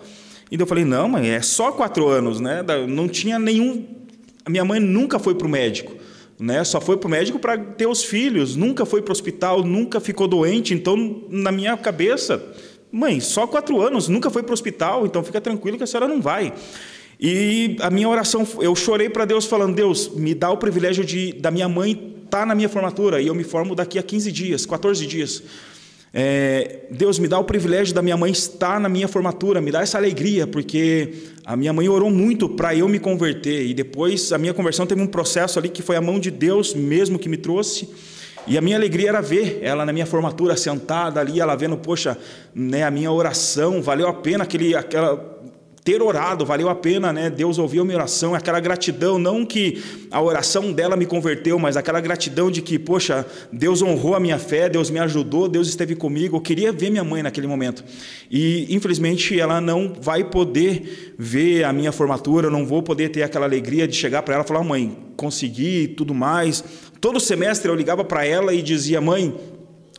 E 0.51 0.61
eu 0.61 0.67
falei, 0.67 0.85
não, 0.85 1.09
mãe, 1.09 1.31
é 1.31 1.41
só 1.41 1.73
quatro 1.73 2.09
anos, 2.09 2.41
né? 2.41 2.63
Não 2.87 3.09
tinha 3.09 3.39
nenhum... 3.39 3.87
A 4.45 4.51
minha 4.51 4.67
mãe 4.67 4.79
nunca 4.79 5.19
foi 5.19 5.35
para 5.35 5.47
o 5.47 5.51
médico, 5.51 5.95
né? 6.43 6.65
Só 6.65 6.81
foi 6.81 6.97
para 6.97 7.07
o 7.07 7.11
médico 7.11 7.39
para 7.39 7.57
ter 7.57 7.87
os 7.87 8.03
filhos, 8.03 8.57
nunca 8.57 8.85
foi 8.85 9.01
para 9.01 9.11
o 9.11 9.13
hospital, 9.13 9.63
nunca 9.63 10.01
ficou 10.01 10.27
doente. 10.27 10.75
Então, 10.75 11.23
na 11.31 11.53
minha 11.53 11.77
cabeça, 11.77 12.43
mãe, 12.91 13.21
só 13.21 13.47
quatro 13.47 13.81
anos, 13.81 14.09
nunca 14.09 14.29
foi 14.29 14.43
para 14.43 14.51
o 14.51 14.53
hospital, 14.53 15.07
então 15.07 15.23
fica 15.23 15.41
tranquilo 15.41 15.77
que 15.77 15.85
a 15.85 15.87
senhora 15.87 16.09
não 16.09 16.21
vai. 16.21 16.53
E 17.21 17.77
a 17.81 17.89
minha 17.91 18.09
oração, 18.09 18.45
eu 18.61 18.75
chorei 18.75 19.09
para 19.09 19.25
Deus 19.25 19.47
falando: 19.47 19.77
Deus, 19.77 20.09
me 20.17 20.35
dá 20.35 20.51
o 20.51 20.57
privilégio 20.57 21.05
de 21.05 21.33
da 21.35 21.53
minha 21.53 21.69
mãe 21.69 21.93
estar 22.25 22.41
tá 22.41 22.47
na 22.47 22.57
minha 22.57 22.69
formatura 22.69 23.23
e 23.23 23.29
eu 23.29 23.35
me 23.37 23.45
formo 23.45 23.77
daqui 23.77 23.97
a 23.97 24.03
15 24.03 24.33
dias, 24.33 24.67
14 24.67 25.07
dias. 25.07 25.45
É, 26.15 26.81
Deus 26.91 27.19
me 27.19 27.27
dá 27.27 27.39
o 27.39 27.45
privilégio 27.45 27.95
da 27.95 28.03
minha 28.03 28.17
mãe 28.17 28.31
estar 28.31 28.79
na 28.79 28.89
minha 28.89 29.09
formatura, 29.09 29.63
me 29.63 29.71
dá 29.71 29.81
essa 29.81 29.97
alegria, 29.97 30.47
porque 30.47 31.15
a 31.45 31.57
minha 31.57 31.73
mãe 31.73 31.89
orou 31.89 32.11
muito 32.11 32.49
para 32.51 32.75
eu 32.75 32.87
me 32.87 32.99
converter 32.99 33.67
e 33.67 33.73
depois 33.73 34.31
a 34.31 34.37
minha 34.37 34.53
conversão 34.53 34.87
teve 34.87 35.01
um 35.01 35.07
processo 35.07 35.59
ali 35.59 35.71
que 35.71 35.81
foi 35.81 35.97
a 35.97 36.03
mão 36.03 36.21
de 36.21 36.31
Deus 36.31 36.75
mesmo 36.75 37.19
que 37.19 37.29
me 37.29 37.39
trouxe. 37.39 37.89
E 38.47 38.59
a 38.59 38.61
minha 38.61 38.77
alegria 38.77 39.09
era 39.09 39.23
ver 39.23 39.61
ela 39.63 39.87
na 39.87 39.93
minha 39.93 40.05
formatura 40.05 40.57
sentada 40.57 41.21
ali, 41.21 41.41
ela 41.41 41.55
vendo, 41.55 41.77
poxa, 41.77 42.19
né, 42.55 42.83
a 42.83 42.91
minha 42.91 43.11
oração, 43.11 43.81
valeu 43.81 44.09
a 44.09 44.13
pena 44.13 44.43
aquele, 44.45 44.75
aquela 44.75 45.32
ter 45.85 46.01
orado, 46.01 46.47
valeu 46.47 46.69
a 46.69 46.77
pena, 46.77 47.13
né? 47.13 47.29
Deus 47.29 47.59
ouviu 47.59 47.83
a 47.83 47.85
minha 47.85 47.97
oração, 47.97 48.37
aquela 48.37 48.61
gratidão, 48.61 49.19
não 49.19 49.45
que 49.45 49.83
a 50.13 50.23
oração 50.23 50.73
dela 50.73 50.97
me 50.97 51.07
converteu, 51.07 51.59
mas 51.59 51.77
aquela 51.77 52.01
gratidão 52.01 52.53
de 52.53 52.63
que, 52.63 52.79
poxa, 52.79 53.27
Deus 53.53 53.83
honrou 53.83 54.15
a 54.15 54.21
minha 54.21 54.39
fé, 54.39 54.69
Deus 54.69 54.91
me 54.91 55.01
ajudou, 55.01 55.49
Deus 55.49 55.69
esteve 55.69 55.97
comigo. 55.97 56.37
Eu 56.37 56.41
queria 56.41 56.71
ver 56.71 56.91
minha 56.91 57.03
mãe 57.03 57.21
naquele 57.21 57.49
momento. 57.49 57.85
E, 58.31 58.73
infelizmente, 58.73 59.39
ela 59.41 59.61
não 59.61 59.93
vai 60.01 60.23
poder 60.23 61.15
ver 61.19 61.65
a 61.65 61.73
minha 61.73 61.91
formatura, 61.91 62.47
eu 62.47 62.51
não 62.53 62.65
vou 62.65 62.83
poder 62.83 63.09
ter 63.09 63.25
aquela 63.25 63.47
alegria 63.47 63.89
de 63.89 63.97
chegar 63.97 64.23
para 64.23 64.35
ela 64.35 64.45
e 64.45 64.47
falar: 64.47 64.63
mãe, 64.63 64.97
consegui 65.17 65.89
tudo 65.89 66.15
mais. 66.15 66.63
Todo 67.01 67.19
semestre 67.19 67.69
eu 67.69 67.75
ligava 67.75 68.05
para 68.05 68.25
ela 68.25 68.55
e 68.55 68.63
dizia: 68.63 69.01
mãe, 69.01 69.35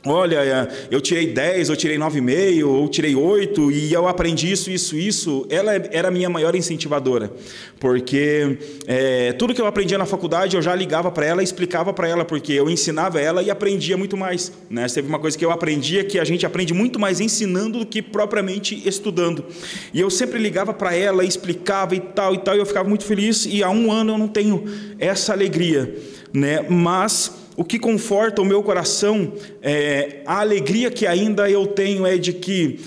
Olha, 0.05 0.43
é, 0.43 0.87
eu 0.91 0.99
tirei 0.99 1.27
10, 1.27 1.69
eu 1.69 1.77
tirei 1.77 1.97
9,5, 1.97 2.67
ou 2.67 2.89
tirei 2.89 3.15
8, 3.15 3.71
e 3.71 3.93
eu 3.93 4.05
aprendi 4.05 4.51
isso, 4.51 4.69
isso, 4.69 4.97
isso. 4.97 5.47
Ela 5.49 5.75
era 5.75 6.09
a 6.09 6.11
minha 6.11 6.29
maior 6.29 6.53
incentivadora, 6.55 7.31
porque 7.79 8.57
é, 8.85 9.31
tudo 9.31 9.53
que 9.53 9.61
eu 9.61 9.65
aprendia 9.65 9.97
na 9.97 10.05
faculdade 10.05 10.57
eu 10.57 10.61
já 10.61 10.75
ligava 10.75 11.09
para 11.09 11.25
ela 11.25 11.41
e 11.41 11.45
explicava 11.45 11.93
para 11.93 12.05
ela, 12.05 12.25
porque 12.25 12.51
eu 12.51 12.69
ensinava 12.69 13.21
ela 13.21 13.41
e 13.41 13.49
aprendia 13.49 13.95
muito 13.95 14.17
mais. 14.17 14.51
Né? 14.69 14.85
Teve 14.87 15.07
uma 15.07 15.19
coisa 15.19 15.37
que 15.37 15.45
eu 15.45 15.51
aprendia 15.51 16.03
que 16.03 16.19
a 16.19 16.25
gente 16.25 16.45
aprende 16.45 16.73
muito 16.73 16.99
mais 16.99 17.21
ensinando 17.21 17.79
do 17.79 17.85
que 17.85 18.01
propriamente 18.01 18.85
estudando. 18.85 19.45
E 19.93 20.01
eu 20.01 20.09
sempre 20.09 20.37
ligava 20.37 20.73
para 20.73 20.93
ela 20.93 21.23
explicava 21.23 21.95
e 21.95 22.01
tal 22.01 22.35
e 22.35 22.39
tal, 22.39 22.55
e 22.57 22.59
eu 22.59 22.65
ficava 22.65 22.89
muito 22.89 23.05
feliz, 23.05 23.45
e 23.45 23.63
há 23.63 23.69
um 23.69 23.89
ano 23.89 24.11
eu 24.11 24.17
não 24.17 24.27
tenho 24.27 24.65
essa 24.99 25.31
alegria. 25.31 25.95
Né? 26.33 26.65
Mas 26.69 27.42
o 27.55 27.63
que 27.63 27.77
conforta 27.77 28.41
o 28.41 28.45
meu 28.45 28.63
coração, 28.63 29.33
é, 29.61 30.21
a 30.25 30.39
alegria 30.39 30.89
que 30.89 31.05
ainda 31.05 31.49
eu 31.49 31.67
tenho 31.67 32.05
é 32.05 32.17
de 32.17 32.33
que 32.33 32.79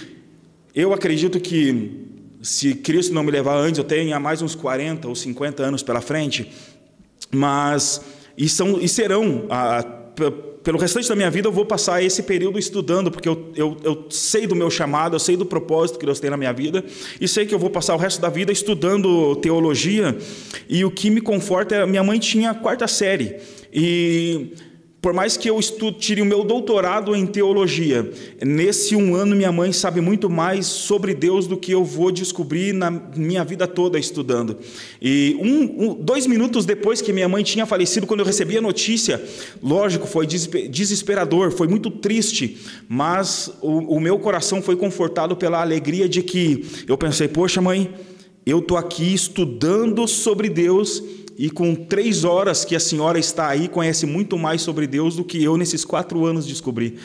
eu 0.75 0.92
acredito 0.92 1.38
que 1.40 2.04
se 2.42 2.75
Cristo 2.75 3.12
não 3.12 3.23
me 3.23 3.30
levar 3.30 3.56
antes, 3.56 3.78
eu 3.78 3.85
tenho 3.85 4.18
mais 4.20 4.42
uns 4.42 4.54
40 4.54 5.08
ou 5.08 5.14
50 5.14 5.62
anos 5.62 5.82
pela 5.82 6.00
frente, 6.00 6.50
mas 7.30 8.00
e, 8.37 8.49
são, 8.49 8.80
e 8.80 8.88
serão, 8.88 9.46
a, 9.49 9.78
a, 9.78 9.82
pelo 10.66 10.78
restante 10.78 11.08
da 11.08 11.14
minha 11.14 11.30
vida, 11.30 11.46
eu 11.46 11.52
vou 11.52 11.64
passar 11.64 12.02
esse 12.02 12.25
período 12.25 12.58
estudando, 12.58 13.08
porque 13.08 13.28
eu, 13.28 13.52
eu, 13.54 13.76
eu 13.85 14.06
sei 14.11 14.49
do 14.49 14.56
meu 14.56 14.68
chamado, 14.68 15.14
eu 15.14 15.20
sei 15.20 15.37
do 15.37 15.46
propósito 15.46 15.96
que 15.96 16.04
Deus 16.04 16.18
tem 16.18 16.28
na 16.28 16.37
minha 16.37 16.52
vida, 16.52 16.85
e 17.20 17.28
sei 17.28 17.46
que 17.46 17.54
eu 17.54 17.58
vou 17.58 17.70
passar 17.70 17.94
o 17.94 17.99
resto 17.99 18.20
da 18.20 18.28
vida 18.28 18.50
estudando 18.50 19.37
teologia, 19.37 20.16
e 20.68 20.85
o 20.85 20.90
que 20.90 21.08
me 21.08 21.20
conforta 21.20 21.76
é, 21.76 21.87
minha 21.87 22.02
mãe 22.02 22.18
tinha 22.18 22.50
a 22.50 22.54
quarta 22.54 22.88
série, 22.88 23.37
e 23.73 24.54
por 25.07 25.15
mais 25.15 25.37
que 25.37 25.49
eu 25.49 25.61
estude, 25.61 25.99
tire 25.99 26.21
o 26.21 26.25
meu 26.25 26.43
doutorado 26.43 27.15
em 27.15 27.25
teologia, 27.25 28.11
nesse 28.45 28.97
um 28.97 29.15
ano 29.15 29.37
minha 29.37 29.53
mãe 29.53 29.73
sabe 29.73 30.01
muito 30.01 30.29
mais 30.29 30.67
sobre 30.67 31.15
Deus 31.15 31.47
do 31.47 31.57
que 31.57 31.71
eu 31.71 31.85
vou 31.85 32.11
descobrir 32.11 32.73
na 32.73 32.91
minha 32.91 33.45
vida 33.45 33.69
toda 33.69 34.01
estudando. 34.01 34.59
E 35.01 35.39
um, 35.41 35.91
um, 35.91 35.95
dois 35.95 36.27
minutos 36.27 36.67
depois 36.67 37.01
que 37.01 37.13
minha 37.13 37.29
mãe 37.29 37.45
tinha 37.45 37.65
falecido, 37.65 38.05
quando 38.05 38.19
eu 38.19 38.27
recebi 38.27 38.59
a 38.59 38.61
notícia, 38.61 39.25
lógico, 39.63 40.09
foi 40.09 40.27
desesperador, 40.27 41.53
foi 41.53 41.69
muito 41.69 41.89
triste, 41.89 42.59
mas 42.89 43.49
o, 43.63 43.99
o 43.99 44.01
meu 44.01 44.19
coração 44.19 44.61
foi 44.61 44.75
confortado 44.75 45.37
pela 45.37 45.61
alegria 45.61 46.09
de 46.09 46.21
que 46.21 46.67
eu 46.89 46.99
pensei, 46.99 47.29
poxa 47.29 47.61
mãe, 47.61 47.95
eu 48.45 48.59
estou 48.59 48.77
aqui 48.77 49.15
estudando 49.15 50.09
sobre 50.09 50.49
Deus 50.49 51.01
e 51.38 51.50
com 51.50 51.75
três 51.75 52.25
horas 52.25 52.64
que 52.64 52.75
a 52.75 52.81
senhora 52.81 53.19
está 53.19 53.49
aí, 53.49 53.69
conhece 53.69 54.07
muito 54.07 54.38
mais 54.38 54.62
sobre 54.62 54.87
Deus 54.87 55.16
do 55.16 55.25
que 55.25 55.43
eu 55.43 55.57
nesses 55.57 55.85
quatro 55.85 56.25
anos 56.25 56.47
descobri. 56.47 56.97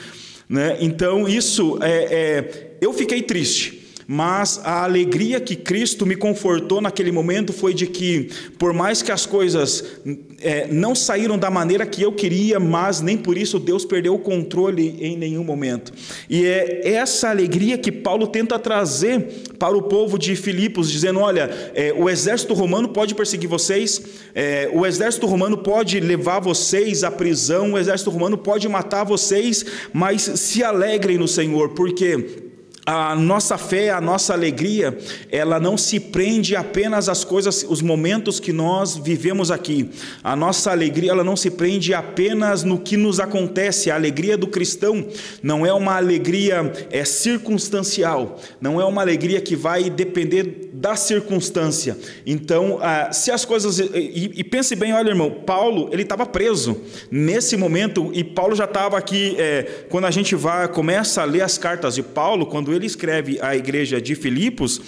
Né? 0.47 0.77
Então, 0.81 1.27
isso, 1.27 1.77
é, 1.81 1.89
é, 1.89 2.77
eu 2.81 2.93
fiquei 2.93 3.21
triste 3.21 3.81
mas 4.13 4.59
a 4.65 4.83
alegria 4.83 5.39
que 5.39 5.55
Cristo 5.55 6.05
me 6.05 6.17
confortou 6.17 6.81
naquele 6.81 7.13
momento 7.13 7.53
foi 7.53 7.73
de 7.73 7.87
que, 7.87 8.29
por 8.59 8.73
mais 8.73 9.01
que 9.01 9.09
as 9.09 9.25
coisas 9.25 9.85
é, 10.43 10.67
não 10.67 10.95
saíram 10.95 11.37
da 11.37 11.49
maneira 11.49 11.85
que 11.85 12.01
eu 12.01 12.11
queria, 12.11 12.59
mas 12.59 13.01
nem 13.01 13.17
por 13.17 13.37
isso 13.37 13.59
Deus 13.59 13.85
perdeu 13.85 14.15
o 14.15 14.19
controle 14.19 14.97
em 14.99 15.17
nenhum 15.17 15.43
momento. 15.43 15.93
E 16.29 16.45
é 16.45 16.93
essa 16.93 17.29
alegria 17.29 17.77
que 17.77 17.91
Paulo 17.91 18.27
tenta 18.27 18.57
trazer 18.59 19.25
para 19.57 19.77
o 19.77 19.83
povo 19.83 20.17
de 20.17 20.35
Filipos, 20.35 20.91
dizendo: 20.91 21.19
olha, 21.19 21.49
é, 21.73 21.93
o 21.93 22.09
exército 22.09 22.53
romano 22.53 22.89
pode 22.89 23.15
perseguir 23.15 23.49
vocês, 23.49 24.01
é, 24.33 24.69
o 24.73 24.85
exército 24.85 25.25
romano 25.25 25.57
pode 25.57 25.99
levar 25.99 26.39
vocês 26.39 27.03
à 27.03 27.11
prisão, 27.11 27.73
o 27.73 27.77
exército 27.77 28.09
romano 28.09 28.37
pode 28.37 28.67
matar 28.67 29.03
vocês, 29.03 29.65
mas 29.93 30.21
se 30.21 30.63
alegrem 30.63 31.17
no 31.17 31.27
Senhor, 31.27 31.69
porque 31.69 32.50
a 32.91 33.15
nossa 33.15 33.57
fé, 33.57 33.89
a 33.89 33.99
nossa 33.99 34.33
alegria, 34.33 34.97
ela 35.31 35.59
não 35.59 35.77
se 35.77 35.99
prende 35.99 36.55
apenas 36.55 37.09
às 37.09 37.23
coisas, 37.23 37.65
os 37.67 37.81
momentos 37.81 38.39
que 38.39 38.53
nós 38.53 38.95
vivemos 38.97 39.51
aqui. 39.51 39.89
A 40.23 40.35
nossa 40.35 40.71
alegria, 40.71 41.11
ela 41.11 41.23
não 41.23 41.35
se 41.35 41.51
prende 41.51 41.93
apenas 41.93 42.63
no 42.63 42.79
que 42.79 42.97
nos 42.97 43.19
acontece. 43.19 43.91
A 43.91 43.95
alegria 43.95 44.37
do 44.37 44.47
cristão 44.47 45.05
não 45.43 45.65
é 45.65 45.73
uma 45.73 45.95
alegria 45.95 46.71
é 46.89 47.05
circunstancial, 47.05 48.39
não 48.59 48.79
é 48.79 48.85
uma 48.85 49.01
alegria 49.01 49.41
que 49.41 49.55
vai 49.55 49.89
depender 49.89 50.69
da 50.73 50.95
circunstância. 50.95 51.97
Então, 52.25 52.79
ah, 52.81 53.11
se 53.11 53.29
as 53.29 53.45
coisas 53.45 53.79
e, 53.79 54.31
e, 54.35 54.43
pense 54.43 54.75
bem, 54.75 54.93
olha, 54.93 55.09
irmão, 55.09 55.29
Paulo 55.45 55.89
ele 55.91 56.01
estava 56.01 56.25
preso 56.25 56.81
nesse 57.11 57.55
momento 57.55 58.09
e 58.13 58.23
Paulo 58.23 58.55
já 58.55 58.65
estava 58.65 58.97
aqui. 58.97 59.35
É, 59.37 59.85
quando 59.89 60.05
a 60.05 60.11
gente 60.11 60.35
vai 60.35 60.67
começa 60.67 61.21
a 61.21 61.25
ler 61.25 61.41
as 61.41 61.57
cartas 61.57 61.95
de 61.95 62.01
Paulo, 62.03 62.45
quando 62.45 62.71
quando 62.71 62.80
ele 62.81 62.87
escreve 62.87 63.39
à 63.41 63.55
igreja 63.55 64.01
de 64.01 64.15
Filipos, 64.15 64.81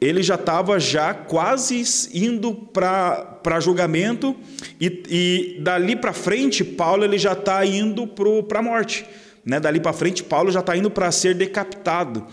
ele 0.00 0.22
já 0.22 0.36
estava 0.36 0.78
já 0.80 1.12
quase 1.12 1.82
indo 2.14 2.54
para 2.54 3.60
julgamento 3.60 4.34
e, 4.80 5.02
e 5.10 5.60
dali 5.60 5.96
para 5.96 6.12
frente 6.12 6.64
Paulo 6.64 7.04
ele 7.04 7.18
já 7.18 7.32
está 7.32 7.64
indo 7.66 8.06
para 8.06 8.60
a 8.60 8.62
morte, 8.62 9.04
né? 9.44 9.60
Dali 9.60 9.80
para 9.80 9.92
frente 9.92 10.22
Paulo 10.22 10.50
já 10.50 10.60
está 10.60 10.76
indo 10.76 10.90
para 10.90 11.10
ser 11.10 11.34
decapitado 11.34 12.26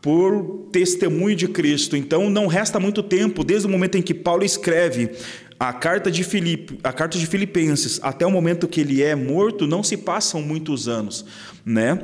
por 0.00 0.68
testemunho 0.72 1.36
de 1.36 1.46
Cristo. 1.46 1.94
Então 1.94 2.30
não 2.30 2.46
resta 2.46 2.80
muito 2.80 3.02
tempo 3.02 3.44
desde 3.44 3.66
o 3.66 3.70
momento 3.70 3.98
em 3.98 4.02
que 4.02 4.14
Paulo 4.14 4.42
escreve 4.42 5.10
a 5.58 5.74
carta 5.74 6.10
de 6.10 6.24
Filipe, 6.24 6.78
a 6.82 6.90
carta 6.90 7.18
de 7.18 7.26
Filipenses, 7.26 8.00
até 8.02 8.24
o 8.24 8.30
momento 8.30 8.66
que 8.66 8.80
ele 8.80 9.02
é 9.02 9.14
morto, 9.14 9.66
não 9.66 9.82
se 9.82 9.94
passam 9.94 10.40
muitos 10.40 10.88
anos, 10.88 11.26
né? 11.66 11.98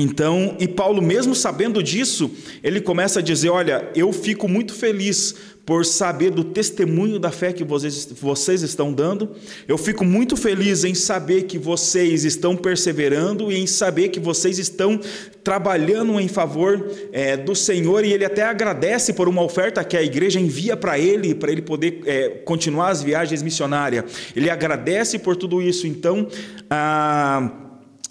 Então, 0.00 0.56
e 0.60 0.68
Paulo, 0.68 1.02
mesmo 1.02 1.34
sabendo 1.34 1.82
disso, 1.82 2.30
ele 2.62 2.80
começa 2.80 3.18
a 3.18 3.22
dizer: 3.22 3.48
Olha, 3.50 3.90
eu 3.96 4.12
fico 4.12 4.46
muito 4.46 4.72
feliz 4.72 5.34
por 5.66 5.84
saber 5.84 6.30
do 6.30 6.44
testemunho 6.44 7.18
da 7.18 7.30
fé 7.30 7.52
que 7.52 7.64
vocês, 7.64 8.08
vocês 8.18 8.62
estão 8.62 8.92
dando. 8.92 9.32
Eu 9.66 9.76
fico 9.76 10.04
muito 10.04 10.36
feliz 10.36 10.84
em 10.84 10.94
saber 10.94 11.42
que 11.42 11.58
vocês 11.58 12.24
estão 12.24 12.56
perseverando 12.56 13.50
e 13.50 13.58
em 13.58 13.66
saber 13.66 14.08
que 14.08 14.20
vocês 14.20 14.58
estão 14.58 14.98
trabalhando 15.42 16.18
em 16.20 16.28
favor 16.28 16.90
é, 17.12 17.36
do 17.36 17.54
Senhor. 17.54 18.04
E 18.04 18.12
ele 18.12 18.24
até 18.24 18.44
agradece 18.44 19.12
por 19.12 19.28
uma 19.28 19.42
oferta 19.42 19.82
que 19.82 19.96
a 19.96 20.02
igreja 20.02 20.38
envia 20.38 20.76
para 20.76 20.96
ele, 20.98 21.34
para 21.34 21.50
ele 21.50 21.60
poder 21.60 22.00
é, 22.06 22.28
continuar 22.46 22.90
as 22.90 23.02
viagens 23.02 23.42
missionárias. 23.42 24.04
Ele 24.34 24.48
agradece 24.48 25.18
por 25.18 25.36
tudo 25.36 25.60
isso. 25.60 25.86
Então, 25.86 26.28
a 26.70 27.67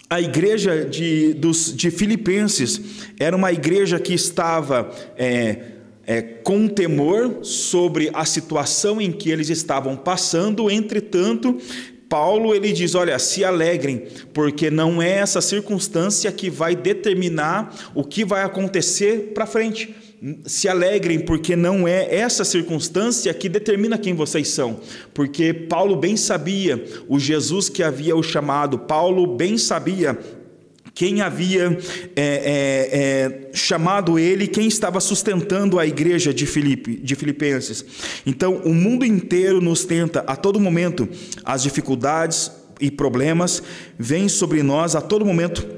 a 0.09 0.21
igreja 0.21 0.85
de, 0.85 1.33
dos, 1.33 1.75
de 1.75 1.91
Filipenses 1.91 2.81
era 3.19 3.35
uma 3.35 3.51
igreja 3.51 3.99
que 3.99 4.13
estava 4.13 4.89
é, 5.17 5.59
é, 6.05 6.21
com 6.21 6.67
temor 6.67 7.39
sobre 7.43 8.09
a 8.13 8.23
situação 8.23 9.01
em 9.01 9.11
que 9.11 9.29
eles 9.29 9.49
estavam 9.49 9.97
passando, 9.97 10.71
entretanto, 10.71 11.57
Paulo 12.07 12.55
ele 12.55 12.71
diz: 12.71 12.95
olha, 12.95 13.19
se 13.19 13.43
alegrem, 13.43 14.07
porque 14.33 14.71
não 14.71 15.01
é 15.01 15.11
essa 15.11 15.41
circunstância 15.41 16.31
que 16.31 16.49
vai 16.49 16.73
determinar 16.73 17.91
o 17.93 18.03
que 18.03 18.23
vai 18.23 18.43
acontecer 18.43 19.31
para 19.33 19.45
frente. 19.45 19.93
Se 20.45 20.67
alegrem, 20.67 21.19
porque 21.19 21.55
não 21.55 21.88
é 21.88 22.15
essa 22.15 22.43
circunstância 22.43 23.31
que 23.33 23.47
determina 23.47 23.97
quem 23.97 24.15
vocês 24.15 24.47
são. 24.47 24.79
Porque 25.13 25.53
Paulo 25.53 25.95
bem 25.95 26.17
sabia 26.17 26.83
o 27.07 27.19
Jesus 27.19 27.69
que 27.69 27.83
havia 27.83 28.15
o 28.15 28.24
chamado, 28.24 28.79
Paulo 28.79 29.36
bem 29.36 29.57
sabia 29.57 30.17
quem 30.97 31.21
havia 31.21 31.77
é, 32.15 32.21
é, 32.24 32.89
é, 32.91 33.50
chamado 33.53 34.17
ele, 34.17 34.47
quem 34.47 34.67
estava 34.67 35.00
sustentando 35.00 35.77
a 35.77 35.86
igreja 35.86 36.33
de, 36.33 36.47
Filipe, 36.47 36.95
de 36.95 37.13
Filipenses. 37.13 37.86
Então, 38.25 38.55
o 38.65 38.74
mundo 38.74 39.05
inteiro 39.05 39.62
nos 39.62 39.86
tenta 39.86 40.21
a 40.21 40.36
todo 40.36 40.59
momento, 40.59 41.07
as 41.45 41.62
dificuldades 41.62 42.51
e 42.81 42.89
problemas 42.89 43.62
vêm 43.97 44.27
sobre 44.27 44.63
nós 44.63 44.95
a 44.95 45.01
todo 45.01 45.24
momento 45.24 45.76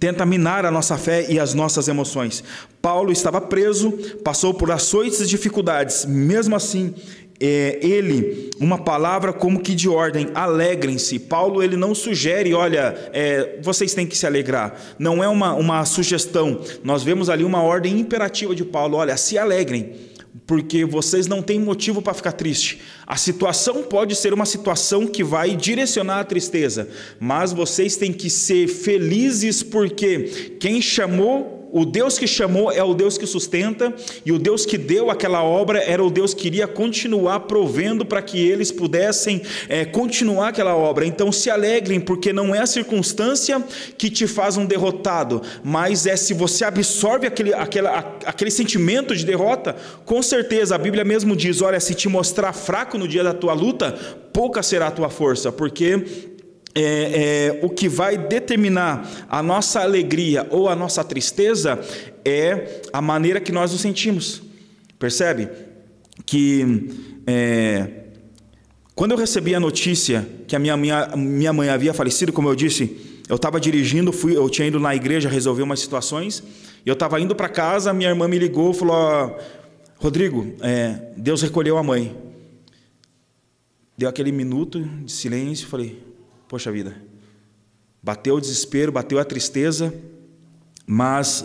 tenta 0.00 0.24
minar 0.24 0.64
a 0.64 0.70
nossa 0.70 0.96
fé 0.96 1.26
e 1.28 1.38
as 1.38 1.52
nossas 1.52 1.86
emoções. 1.86 2.42
Paulo 2.80 3.12
estava 3.12 3.40
preso, 3.40 3.92
passou 4.24 4.54
por 4.54 4.70
açoites 4.70 5.20
e 5.20 5.26
dificuldades, 5.26 6.06
mesmo 6.06 6.56
assim, 6.56 6.94
é, 7.38 7.78
ele 7.82 8.50
uma 8.58 8.78
palavra 8.78 9.32
como 9.32 9.60
que 9.60 9.74
de 9.74 9.88
ordem, 9.88 10.28
alegrem-se. 10.34 11.18
Paulo 11.18 11.62
ele 11.62 11.76
não 11.76 11.94
sugere, 11.94 12.52
olha, 12.54 12.94
é, 13.12 13.58
vocês 13.62 13.94
têm 13.94 14.06
que 14.06 14.16
se 14.16 14.26
alegrar. 14.26 14.74
Não 14.98 15.22
é 15.22 15.28
uma, 15.28 15.54
uma 15.54 15.84
sugestão. 15.84 16.60
Nós 16.82 17.02
vemos 17.02 17.28
ali 17.30 17.44
uma 17.44 17.62
ordem 17.62 17.98
imperativa 17.98 18.54
de 18.54 18.64
Paulo, 18.64 18.96
olha, 18.96 19.16
se 19.16 19.38
alegrem 19.38 20.10
porque 20.46 20.84
vocês 20.84 21.26
não 21.26 21.42
têm 21.42 21.58
motivo 21.58 22.00
para 22.00 22.14
ficar 22.14 22.32
triste. 22.32 22.80
A 23.06 23.16
situação 23.16 23.82
pode 23.82 24.14
ser 24.14 24.32
uma 24.32 24.46
situação 24.46 25.06
que 25.06 25.24
vai 25.24 25.56
direcionar 25.56 26.20
a 26.20 26.24
tristeza, 26.24 26.88
mas 27.18 27.52
vocês 27.52 27.96
têm 27.96 28.12
que 28.12 28.30
ser 28.30 28.68
felizes 28.68 29.62
porque 29.62 30.56
quem 30.60 30.80
chamou 30.80 31.59
o 31.72 31.84
Deus 31.84 32.18
que 32.18 32.26
chamou 32.26 32.70
é 32.72 32.82
o 32.82 32.94
Deus 32.94 33.16
que 33.16 33.26
sustenta, 33.26 33.94
e 34.24 34.32
o 34.32 34.38
Deus 34.38 34.66
que 34.66 34.76
deu 34.76 35.10
aquela 35.10 35.42
obra 35.42 35.78
era 35.78 36.04
o 36.04 36.10
Deus 36.10 36.34
que 36.34 36.46
iria 36.46 36.66
continuar 36.66 37.40
provendo 37.40 38.04
para 38.04 38.22
que 38.22 38.40
eles 38.40 38.72
pudessem 38.72 39.42
é, 39.68 39.84
continuar 39.84 40.48
aquela 40.48 40.74
obra. 40.76 41.06
Então 41.06 41.30
se 41.30 41.50
alegrem, 41.50 42.00
porque 42.00 42.32
não 42.32 42.54
é 42.54 42.60
a 42.60 42.66
circunstância 42.66 43.62
que 43.96 44.10
te 44.10 44.26
faz 44.26 44.56
um 44.56 44.66
derrotado, 44.66 45.42
mas 45.62 46.06
é 46.06 46.16
se 46.16 46.34
você 46.34 46.64
absorve 46.64 47.26
aquele, 47.26 47.54
aquela, 47.54 48.18
aquele 48.24 48.50
sentimento 48.50 49.14
de 49.14 49.24
derrota, 49.24 49.76
com 50.04 50.22
certeza 50.22 50.74
a 50.74 50.78
Bíblia 50.78 51.04
mesmo 51.04 51.36
diz: 51.36 51.62
olha, 51.62 51.80
se 51.80 51.94
te 51.94 52.08
mostrar 52.08 52.52
fraco 52.52 52.98
no 52.98 53.06
dia 53.06 53.22
da 53.22 53.32
tua 53.32 53.52
luta, 53.52 53.96
pouca 54.32 54.62
será 54.62 54.88
a 54.88 54.90
tua 54.90 55.08
força, 55.08 55.50
porque 55.50 56.29
é, 56.74 56.82
é, 56.82 57.60
o 57.62 57.68
que 57.68 57.88
vai 57.88 58.16
determinar 58.16 59.26
a 59.28 59.42
nossa 59.42 59.80
alegria 59.80 60.46
ou 60.50 60.68
a 60.68 60.76
nossa 60.76 61.02
tristeza 61.02 61.80
é 62.24 62.82
a 62.92 63.00
maneira 63.00 63.40
que 63.40 63.52
nós 63.52 63.72
nos 63.72 63.80
sentimos. 63.80 64.42
Percebe? 64.98 65.48
Que 66.24 66.88
é, 67.26 67.88
quando 68.94 69.12
eu 69.12 69.16
recebi 69.18 69.54
a 69.54 69.60
notícia 69.60 70.28
que 70.46 70.54
a 70.54 70.58
minha, 70.58 70.76
minha, 70.76 71.16
minha 71.16 71.52
mãe 71.52 71.68
havia 71.68 71.94
falecido, 71.94 72.32
como 72.32 72.48
eu 72.48 72.54
disse, 72.54 73.22
eu 73.28 73.36
estava 73.36 73.60
dirigindo, 73.60 74.12
fui, 74.12 74.36
eu 74.36 74.48
tinha 74.50 74.68
ido 74.68 74.78
na 74.78 74.94
igreja 74.94 75.28
resolver 75.28 75.62
umas 75.62 75.80
situações, 75.80 76.42
e 76.84 76.88
eu 76.88 76.94
estava 76.94 77.20
indo 77.20 77.34
para 77.34 77.48
casa, 77.48 77.92
minha 77.92 78.10
irmã 78.10 78.28
me 78.28 78.38
ligou 78.38 78.72
e 78.72 78.74
falou: 78.74 79.38
Rodrigo, 79.96 80.54
é, 80.60 81.12
Deus 81.16 81.40
recolheu 81.42 81.78
a 81.78 81.82
mãe. 81.82 82.16
Deu 83.96 84.08
aquele 84.08 84.32
minuto 84.32 84.80
de 84.82 85.12
silêncio, 85.12 85.68
falei: 85.68 86.09
Poxa 86.50 86.72
vida, 86.72 86.96
bateu 88.02 88.34
o 88.34 88.40
desespero, 88.40 88.90
bateu 88.90 89.20
a 89.20 89.24
tristeza, 89.24 89.94
mas 90.84 91.44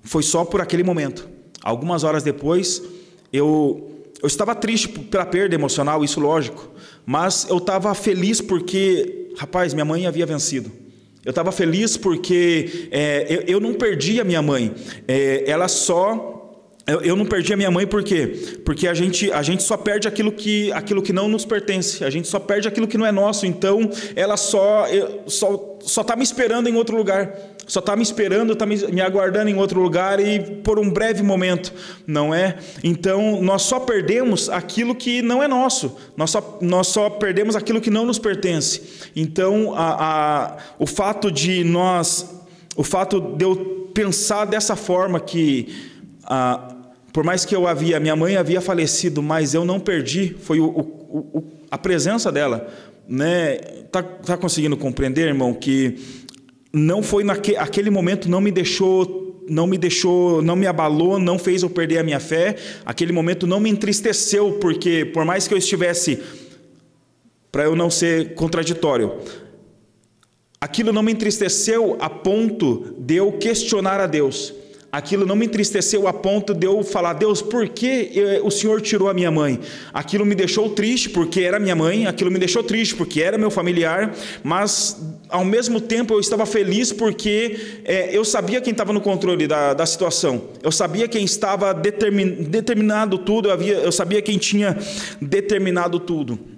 foi 0.00 0.22
só 0.22 0.46
por 0.46 0.62
aquele 0.62 0.82
momento. 0.82 1.28
Algumas 1.62 2.04
horas 2.04 2.22
depois, 2.22 2.82
eu, 3.30 4.02
eu 4.22 4.26
estava 4.26 4.54
triste 4.54 4.88
pela 4.88 5.26
perda 5.26 5.54
emocional, 5.54 6.02
isso 6.02 6.18
lógico, 6.20 6.70
mas 7.04 7.46
eu 7.50 7.58
estava 7.58 7.94
feliz 7.94 8.40
porque, 8.40 9.30
rapaz, 9.36 9.74
minha 9.74 9.84
mãe 9.84 10.06
havia 10.06 10.24
vencido. 10.24 10.72
Eu 11.22 11.30
estava 11.30 11.52
feliz 11.52 11.98
porque 11.98 12.88
é, 12.90 13.26
eu, 13.28 13.56
eu, 13.56 13.60
não 13.60 13.74
perdi 13.74 14.22
a 14.22 14.24
minha 14.24 14.40
mãe, 14.40 14.74
é, 15.06 15.44
ela 15.46 15.68
só 15.68 16.35
eu, 16.86 17.00
eu, 17.00 17.16
não 17.16 17.26
perdi 17.26 17.52
a 17.52 17.56
minha 17.56 17.70
mãe 17.70 17.86
por 17.86 18.04
quê? 18.04 18.58
Porque 18.64 18.86
a 18.86 18.94
gente, 18.94 19.30
a 19.32 19.42
gente 19.42 19.62
só 19.62 19.76
perde 19.76 20.06
aquilo 20.06 20.30
que, 20.30 20.70
aquilo 20.72 21.02
que 21.02 21.12
não 21.12 21.28
nos 21.28 21.44
pertence, 21.44 22.04
a 22.04 22.10
gente 22.10 22.28
só 22.28 22.38
perde 22.38 22.68
aquilo 22.68 22.86
que 22.86 22.96
não 22.96 23.04
é 23.04 23.10
nosso. 23.10 23.44
Então, 23.44 23.90
ela 24.14 24.36
só 24.36 24.86
só 25.26 25.76
só 25.86 26.00
está 26.00 26.16
me 26.16 26.24
esperando 26.24 26.68
em 26.68 26.74
outro 26.74 26.96
lugar, 26.96 27.32
só 27.66 27.80
está 27.80 27.94
me 27.94 28.02
esperando, 28.02 28.52
está 28.52 28.66
me, 28.66 28.76
me 28.88 29.00
aguardando 29.00 29.48
em 29.48 29.56
outro 29.56 29.80
lugar 29.80 30.18
e 30.18 30.40
por 30.62 30.78
um 30.78 30.90
breve 30.90 31.22
momento, 31.22 31.72
não 32.06 32.34
é? 32.34 32.56
Então, 32.82 33.40
nós 33.40 33.62
só 33.62 33.80
perdemos 33.80 34.48
aquilo 34.48 34.94
que 34.94 35.22
não 35.22 35.42
é 35.42 35.48
nosso, 35.48 35.96
nós 36.16 36.30
só, 36.30 36.58
nós 36.60 36.88
só 36.88 37.08
perdemos 37.08 37.54
aquilo 37.54 37.80
que 37.80 37.90
não 37.90 38.04
nos 38.04 38.18
pertence. 38.18 39.10
Então, 39.14 39.74
a, 39.74 40.54
a, 40.54 40.56
o 40.78 40.86
fato 40.86 41.30
de 41.30 41.62
nós, 41.62 42.28
o 42.76 42.82
fato 42.82 43.20
de 43.20 43.44
eu 43.44 43.90
pensar 43.94 44.44
dessa 44.44 44.74
forma 44.74 45.20
que 45.20 45.94
a, 46.24 46.75
por 47.16 47.24
mais 47.24 47.46
que 47.46 47.56
eu 47.56 47.66
havia, 47.66 47.98
minha 47.98 48.14
mãe 48.14 48.36
havia 48.36 48.60
falecido, 48.60 49.22
mas 49.22 49.54
eu 49.54 49.64
não 49.64 49.80
perdi, 49.80 50.36
foi 50.38 50.60
o, 50.60 50.66
o, 50.66 51.38
o, 51.38 51.44
a 51.70 51.78
presença 51.78 52.30
dela. 52.30 52.68
Né? 53.08 53.54
Tá, 53.90 54.02
tá 54.02 54.36
conseguindo 54.36 54.76
compreender, 54.76 55.26
irmão, 55.26 55.54
que 55.54 55.96
não 56.70 57.02
foi 57.02 57.24
naquele 57.24 57.56
aquele 57.56 57.88
momento, 57.88 58.28
não 58.28 58.38
me 58.38 58.50
deixou 58.50 59.42
não 59.48 59.66
me 59.66 59.78
deixou, 59.78 60.42
não 60.42 60.54
me 60.54 60.66
abalou, 60.66 61.18
não 61.18 61.38
fez 61.38 61.62
eu 61.62 61.70
perder 61.70 62.00
a 62.00 62.02
minha 62.02 62.20
fé. 62.20 62.54
Aquele 62.84 63.14
momento 63.14 63.46
não 63.46 63.60
me 63.60 63.70
entristeceu, 63.70 64.58
porque 64.60 65.06
por 65.06 65.24
mais 65.24 65.48
que 65.48 65.54
eu 65.54 65.58
estivesse, 65.58 66.22
para 67.50 67.64
eu 67.64 67.74
não 67.74 67.88
ser 67.88 68.34
contraditório, 68.34 69.14
aquilo 70.60 70.92
não 70.92 71.02
me 71.02 71.12
entristeceu 71.12 71.96
a 71.98 72.10
ponto 72.10 72.94
de 72.98 73.14
eu 73.14 73.32
questionar 73.32 74.00
a 74.00 74.06
Deus 74.06 74.52
aquilo 74.90 75.26
não 75.26 75.36
me 75.36 75.46
entristeceu 75.46 76.08
a 76.08 76.12
ponto 76.12 76.54
de 76.54 76.66
eu 76.66 76.82
falar, 76.82 77.12
Deus, 77.12 77.42
por 77.42 77.68
que 77.68 78.12
eh, 78.14 78.40
o 78.42 78.50
Senhor 78.50 78.80
tirou 78.80 79.08
a 79.08 79.14
minha 79.14 79.30
mãe? 79.30 79.60
Aquilo 79.92 80.24
me 80.24 80.34
deixou 80.34 80.70
triste 80.70 81.10
porque 81.10 81.40
era 81.40 81.58
minha 81.58 81.76
mãe, 81.76 82.06
aquilo 82.06 82.30
me 82.30 82.38
deixou 82.38 82.62
triste 82.62 82.94
porque 82.94 83.20
era 83.20 83.36
meu 83.36 83.50
familiar, 83.50 84.14
mas 84.42 85.00
ao 85.28 85.44
mesmo 85.44 85.80
tempo 85.80 86.14
eu 86.14 86.20
estava 86.20 86.46
feliz 86.46 86.92
porque 86.92 87.80
é, 87.84 88.16
eu 88.16 88.24
sabia 88.24 88.60
quem 88.60 88.70
estava 88.70 88.92
no 88.92 89.00
controle 89.00 89.46
da, 89.46 89.74
da 89.74 89.84
situação, 89.84 90.42
eu 90.62 90.72
sabia 90.72 91.08
quem 91.08 91.24
estava 91.24 91.74
determin, 91.74 92.44
determinado 92.44 93.18
tudo, 93.18 93.48
eu, 93.48 93.52
havia, 93.52 93.74
eu 93.74 93.92
sabia 93.92 94.22
quem 94.22 94.38
tinha 94.38 94.76
determinado 95.20 96.00
tudo. 96.00 96.55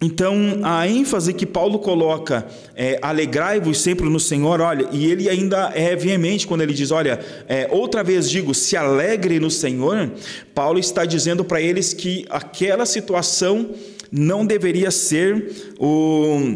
Então, 0.00 0.60
a 0.62 0.86
ênfase 0.86 1.34
que 1.34 1.44
Paulo 1.44 1.80
coloca 1.80 2.46
é 2.76 3.00
alegrai-vos 3.02 3.80
sempre 3.80 4.08
no 4.08 4.20
Senhor, 4.20 4.60
olha, 4.60 4.88
e 4.92 5.10
ele 5.10 5.28
ainda 5.28 5.72
é 5.74 5.96
veemente 5.96 6.46
quando 6.46 6.60
ele 6.60 6.72
diz, 6.72 6.92
olha, 6.92 7.18
é, 7.48 7.66
outra 7.68 8.04
vez 8.04 8.30
digo, 8.30 8.54
se 8.54 8.76
alegre 8.76 9.40
no 9.40 9.50
Senhor, 9.50 10.12
Paulo 10.54 10.78
está 10.78 11.04
dizendo 11.04 11.44
para 11.44 11.60
eles 11.60 11.92
que 11.92 12.24
aquela 12.30 12.86
situação 12.86 13.70
não 14.10 14.46
deveria 14.46 14.92
ser 14.92 15.74
o 15.80 16.54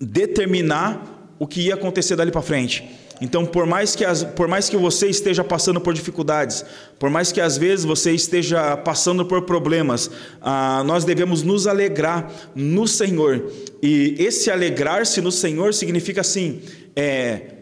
determinar 0.00 1.34
o 1.36 1.48
que 1.48 1.62
ia 1.62 1.74
acontecer 1.74 2.14
dali 2.14 2.30
para 2.30 2.42
frente. 2.42 2.84
Então, 3.20 3.44
por 3.44 3.66
mais 3.66 3.96
que 3.96 4.04
as, 4.04 4.22
por 4.22 4.46
mais 4.46 4.68
que 4.68 4.76
você 4.76 5.08
esteja 5.08 5.42
passando 5.42 5.80
por 5.80 5.92
dificuldades, 5.92 6.64
por 6.98 7.10
mais 7.10 7.32
que 7.32 7.40
às 7.40 7.58
vezes 7.58 7.84
você 7.84 8.12
esteja 8.12 8.76
passando 8.76 9.24
por 9.24 9.42
problemas, 9.42 10.10
ah, 10.40 10.82
nós 10.86 11.04
devemos 11.04 11.42
nos 11.42 11.66
alegrar 11.66 12.30
no 12.54 12.86
Senhor. 12.86 13.50
E 13.82 14.14
esse 14.18 14.50
alegrar-se 14.50 15.20
no 15.20 15.32
Senhor 15.32 15.74
significa 15.74 16.20
assim, 16.20 16.60
é, 16.94 17.54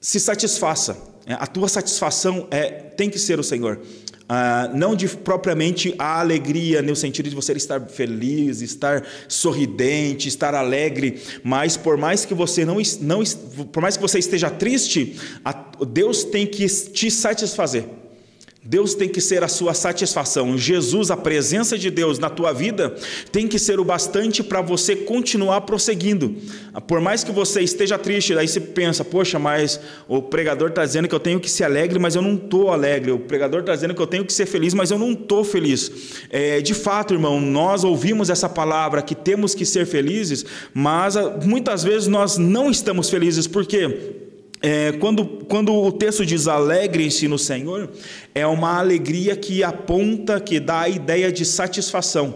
se 0.00 0.20
satisfaça. 0.20 0.96
É, 1.26 1.32
a 1.34 1.46
tua 1.46 1.68
satisfação 1.68 2.46
é, 2.50 2.68
tem 2.68 3.08
que 3.08 3.18
ser 3.18 3.40
o 3.40 3.42
Senhor. 3.42 3.80
Ah, 4.26 4.70
não 4.72 4.96
de 4.96 5.06
propriamente 5.08 5.94
a 5.98 6.20
alegria 6.20 6.80
no 6.80 6.96
sentido 6.96 7.28
de 7.28 7.34
você 7.34 7.52
estar 7.52 7.78
feliz, 7.88 8.62
estar 8.62 9.04
sorridente, 9.28 10.28
estar 10.28 10.54
alegre, 10.54 11.20
mas 11.42 11.76
por 11.76 11.98
mais 11.98 12.24
que 12.24 12.32
você 12.32 12.64
não, 12.64 12.78
não 13.02 13.22
por 13.70 13.82
mais 13.82 13.96
que 13.96 14.02
você 14.02 14.18
esteja 14.18 14.48
triste, 14.48 15.20
a, 15.44 15.52
Deus 15.86 16.24
tem 16.24 16.46
que 16.46 16.66
te 16.66 17.10
satisfazer. 17.10 17.84
Deus 18.66 18.94
tem 18.94 19.10
que 19.10 19.20
ser 19.20 19.44
a 19.44 19.48
sua 19.48 19.74
satisfação. 19.74 20.56
Jesus, 20.56 21.10
a 21.10 21.16
presença 21.18 21.76
de 21.76 21.90
Deus 21.90 22.18
na 22.18 22.30
tua 22.30 22.50
vida, 22.50 22.94
tem 23.30 23.46
que 23.46 23.58
ser 23.58 23.78
o 23.78 23.84
bastante 23.84 24.42
para 24.42 24.62
você 24.62 24.96
continuar 24.96 25.60
prosseguindo. 25.62 26.34
Por 26.86 26.98
mais 26.98 27.22
que 27.22 27.30
você 27.30 27.60
esteja 27.60 27.98
triste, 27.98 28.32
aí 28.32 28.48
você 28.48 28.60
pensa, 28.60 29.04
poxa, 29.04 29.38
mas 29.38 29.78
o 30.08 30.22
pregador 30.22 30.70
está 30.70 30.82
dizendo 30.82 31.06
que 31.06 31.14
eu 31.14 31.20
tenho 31.20 31.38
que 31.38 31.50
ser 31.50 31.64
alegre, 31.64 31.98
mas 31.98 32.14
eu 32.14 32.22
não 32.22 32.36
estou 32.36 32.70
alegre. 32.70 33.12
O 33.12 33.18
pregador 33.18 33.60
está 33.60 33.74
dizendo 33.74 33.94
que 33.94 34.00
eu 34.00 34.06
tenho 34.06 34.24
que 34.24 34.32
ser 34.32 34.46
feliz, 34.46 34.72
mas 34.72 34.90
eu 34.90 34.98
não 34.98 35.12
estou 35.12 35.44
feliz. 35.44 35.92
É, 36.30 36.62
de 36.62 36.72
fato, 36.72 37.12
irmão, 37.12 37.38
nós 37.38 37.84
ouvimos 37.84 38.30
essa 38.30 38.48
palavra 38.48 39.02
que 39.02 39.14
temos 39.14 39.54
que 39.54 39.66
ser 39.66 39.84
felizes, 39.84 40.42
mas 40.72 41.18
ah, 41.18 41.38
muitas 41.44 41.84
vezes 41.84 42.08
nós 42.08 42.38
não 42.38 42.70
estamos 42.70 43.10
felizes. 43.10 43.46
Por 43.46 43.66
quê? 43.66 44.23
É, 44.66 44.92
quando, 44.92 45.26
quando 45.26 45.74
o 45.74 45.92
texto 45.92 46.24
diz 46.24 46.48
alegre-se 46.48 47.28
no 47.28 47.38
Senhor, 47.38 47.90
é 48.34 48.46
uma 48.46 48.78
alegria 48.78 49.36
que 49.36 49.62
aponta, 49.62 50.40
que 50.40 50.58
dá 50.58 50.80
a 50.80 50.88
ideia 50.88 51.30
de 51.30 51.44
satisfação. 51.44 52.34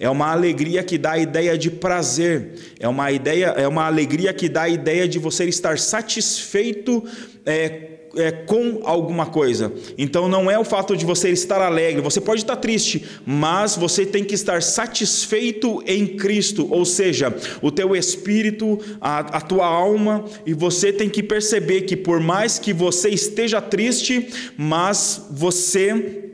É 0.00 0.08
uma 0.08 0.32
alegria 0.32 0.82
que 0.82 0.96
dá 0.96 1.12
a 1.12 1.18
ideia 1.18 1.58
de 1.58 1.70
prazer. 1.70 2.54
É 2.80 2.88
uma 2.88 3.12
ideia, 3.12 3.48
é 3.48 3.68
uma 3.68 3.84
alegria 3.84 4.32
que 4.32 4.48
dá 4.48 4.62
a 4.62 4.68
ideia 4.68 5.06
de 5.06 5.18
você 5.18 5.44
estar 5.44 5.78
satisfeito 5.78 7.04
é, 7.44 7.90
é, 8.16 8.32
com 8.32 8.80
alguma 8.82 9.26
coisa. 9.26 9.70
Então 9.98 10.26
não 10.26 10.50
é 10.50 10.58
o 10.58 10.64
fato 10.64 10.96
de 10.96 11.04
você 11.04 11.28
estar 11.28 11.60
alegre, 11.60 12.00
você 12.00 12.18
pode 12.18 12.40
estar 12.40 12.56
triste, 12.56 13.04
mas 13.26 13.76
você 13.76 14.06
tem 14.06 14.24
que 14.24 14.34
estar 14.34 14.62
satisfeito 14.62 15.82
em 15.86 16.06
Cristo, 16.06 16.66
ou 16.70 16.86
seja, 16.86 17.36
o 17.60 17.70
teu 17.70 17.94
espírito, 17.94 18.78
a, 19.02 19.18
a 19.18 19.40
tua 19.42 19.66
alma, 19.66 20.24
e 20.46 20.54
você 20.54 20.92
tem 20.92 21.10
que 21.10 21.22
perceber 21.22 21.82
que 21.82 21.94
por 21.94 22.20
mais 22.20 22.58
que 22.58 22.72
você 22.72 23.10
esteja 23.10 23.60
triste, 23.60 24.28
mas 24.56 25.26
você 25.30 26.29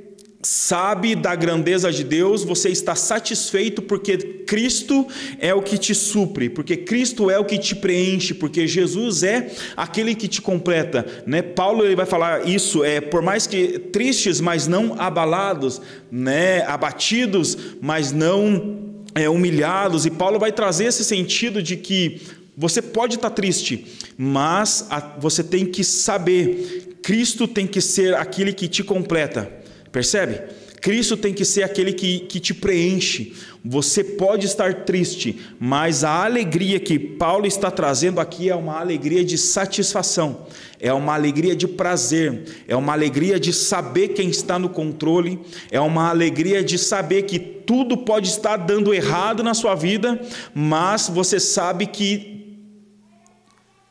sabe 0.47 1.17
da 1.17 1.35
grandeza 1.35 1.91
de 1.91 2.05
Deus, 2.05 2.45
você 2.45 2.69
está 2.69 2.95
satisfeito 2.95 3.83
porque 3.83 4.17
Cristo 4.17 5.05
é 5.41 5.53
o 5.53 5.61
que 5.61 5.77
te 5.77 5.93
supre, 5.93 6.49
porque 6.49 6.77
Cristo 6.77 7.29
é 7.29 7.37
o 7.37 7.45
que 7.45 7.59
te 7.59 7.75
preenche, 7.75 8.33
porque 8.33 8.65
Jesus 8.65 9.25
é 9.25 9.51
aquele 9.77 10.15
que 10.15 10.29
te 10.29 10.41
completa, 10.41 11.05
né? 11.27 11.43
Paulo 11.43 11.85
ele 11.85 11.97
vai 11.97 12.07
falar 12.07 12.47
isso, 12.47 12.85
é 12.85 13.01
por 13.01 13.23
mais 13.23 13.49
que 13.49 13.77
tristes, 13.79 14.41
mas 14.41 14.69
não 14.69 14.95
abalados, 15.01 15.83
né? 16.13 16.63
Abatidos, 16.63 17.59
mas 17.81 18.13
não 18.13 18.95
é, 19.17 19.29
humilhados. 19.29 20.07
E 20.07 20.11
Paulo 20.13 20.39
vai 20.39 20.53
trazer 20.53 20.85
esse 20.85 21.05
sentido 21.05 21.61
de 21.61 21.77
que 21.77 22.21
você 22.57 22.81
pode 22.81 23.17
estar 23.17 23.31
triste, 23.31 23.85
mas 24.17 24.87
você 25.19 25.43
tem 25.43 25.67
que 25.67 25.83
saber, 25.83 26.97
Cristo 27.03 27.49
tem 27.49 27.67
que 27.67 27.81
ser 27.81 28.15
aquele 28.15 28.53
que 28.53 28.69
te 28.69 28.85
completa. 28.85 29.66
Percebe? 29.97 30.43
Cristo 30.83 31.17
tem 31.17 31.33
que 31.33 31.43
ser 31.43 31.63
aquele 31.63 31.91
que, 31.91 32.19
que 32.19 32.39
te 32.39 32.53
preenche. 32.53 33.33
Você 33.65 34.05
pode 34.05 34.45
estar 34.45 34.85
triste, 34.85 35.41
mas 35.59 36.05
a 36.05 36.23
alegria 36.23 36.79
que 36.79 36.99
Paulo 36.99 37.47
está 37.47 37.71
trazendo 37.71 38.21
aqui 38.21 38.51
é 38.51 38.55
uma 38.55 38.79
alegria 38.79 39.25
de 39.25 39.39
satisfação, 39.39 40.47
é 40.79 40.93
uma 40.93 41.15
alegria 41.15 41.57
de 41.57 41.67
prazer, 41.67 42.45
é 42.69 42.77
uma 42.77 42.93
alegria 42.93 43.41
de 43.41 43.55
saber 43.55 44.09
quem 44.09 44.29
está 44.29 44.59
no 44.59 44.69
controle, 44.69 45.41
é 45.71 45.81
uma 45.81 46.11
alegria 46.11 46.63
de 46.63 46.77
saber 46.77 47.23
que 47.23 47.39
tudo 47.39 47.97
pode 47.97 48.29
estar 48.29 48.59
dando 48.59 48.93
errado 48.93 49.43
na 49.43 49.55
sua 49.55 49.75
vida, 49.75 50.21
mas 50.55 51.09
você 51.09 51.41
sabe 51.41 51.87
que 51.87 52.37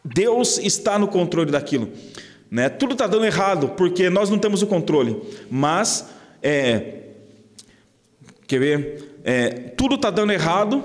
Deus 0.06 0.60
está 0.60 1.00
no 1.00 1.08
controle 1.08 1.52
daquilo. 1.52 1.92
Né? 2.56 2.70
Tudo 2.70 2.94
está 2.94 3.06
dando 3.06 3.26
errado 3.26 3.74
porque 3.76 4.10
nós 4.10 4.30
não 4.30 4.40
temos 4.40 4.62
o 4.62 4.68
controle, 4.68 5.22
mas 5.52 6.08
é, 6.42 7.00
quer 8.48 8.60
ver? 8.60 9.20
É, 9.26 9.50
tudo 9.50 9.96
está 9.96 10.10
dando 10.10 10.32
errado 10.32 10.82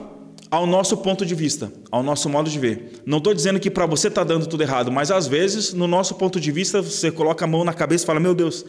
ao 0.50 0.66
nosso 0.66 0.96
ponto 0.96 1.24
de 1.24 1.32
vista, 1.32 1.72
ao 1.88 2.02
nosso 2.02 2.28
modo 2.28 2.50
de 2.50 2.58
ver. 2.58 3.00
Não 3.06 3.18
estou 3.18 3.32
dizendo 3.32 3.60
que 3.60 3.70
para 3.70 3.86
você 3.86 4.08
está 4.08 4.24
dando 4.24 4.48
tudo 4.48 4.64
errado, 4.64 4.90
mas 4.90 5.12
às 5.12 5.28
vezes, 5.28 5.72
no 5.72 5.86
nosso 5.86 6.16
ponto 6.16 6.40
de 6.40 6.50
vista, 6.50 6.82
você 6.82 7.08
coloca 7.08 7.44
a 7.44 7.48
mão 7.48 7.64
na 7.64 7.72
cabeça 7.72 8.02
e 8.02 8.06
fala: 8.08 8.18
Meu 8.18 8.34
Deus, 8.34 8.66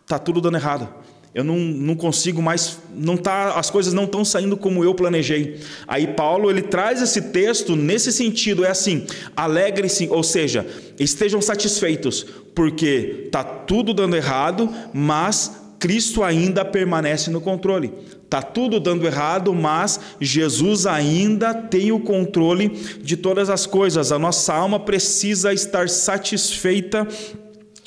está 0.00 0.18
tudo 0.18 0.40
dando 0.40 0.56
errado 0.56 0.88
eu 1.36 1.44
não, 1.44 1.58
não 1.58 1.94
consigo 1.94 2.40
mais, 2.40 2.78
não 2.94 3.14
tá, 3.14 3.58
as 3.58 3.68
coisas 3.68 3.92
não 3.92 4.04
estão 4.04 4.24
saindo 4.24 4.56
como 4.56 4.82
eu 4.82 4.94
planejei. 4.94 5.60
Aí 5.86 6.06
Paulo 6.06 6.50
ele 6.50 6.62
traz 6.62 7.02
esse 7.02 7.20
texto 7.20 7.76
nesse 7.76 8.10
sentido, 8.10 8.64
é 8.64 8.70
assim: 8.70 9.04
alegre-se, 9.36 10.08
ou 10.08 10.22
seja, 10.22 10.66
estejam 10.98 11.42
satisfeitos, 11.42 12.24
porque 12.54 13.28
tá 13.30 13.44
tudo 13.44 13.92
dando 13.92 14.16
errado, 14.16 14.72
mas 14.94 15.52
Cristo 15.78 16.24
ainda 16.24 16.64
permanece 16.64 17.28
no 17.28 17.42
controle. 17.42 17.92
Tá 18.30 18.40
tudo 18.40 18.80
dando 18.80 19.06
errado, 19.06 19.52
mas 19.52 20.00
Jesus 20.18 20.86
ainda 20.86 21.52
tem 21.52 21.92
o 21.92 22.00
controle 22.00 22.70
de 23.02 23.14
todas 23.14 23.50
as 23.50 23.66
coisas. 23.66 24.10
A 24.10 24.18
nossa 24.18 24.54
alma 24.54 24.80
precisa 24.80 25.52
estar 25.52 25.90
satisfeita 25.90 27.06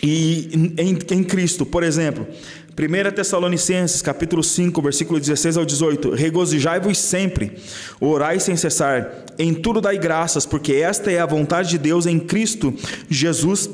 e 0.01 0.75
em, 0.77 0.97
em 1.17 1.23
Cristo. 1.23 1.65
Por 1.65 1.83
exemplo, 1.83 2.25
1 2.79 3.11
Tessalonicenses, 3.11 4.01
capítulo 4.01 4.41
5, 4.41 4.81
versículo 4.81 5.19
16 5.19 5.57
ao 5.57 5.65
18: 5.65 6.11
Regozijai-vos 6.11 6.97
sempre, 6.97 7.57
orai 7.99 8.39
sem 8.39 8.55
cessar, 8.55 9.25
em 9.37 9.53
tudo 9.53 9.81
dai 9.81 9.97
graças, 9.97 10.45
porque 10.45 10.75
esta 10.75 11.11
é 11.11 11.19
a 11.19 11.25
vontade 11.25 11.71
de 11.71 11.77
Deus 11.77 12.05
em 12.05 12.17
Cristo 12.17 12.73
Jesus 13.09 13.69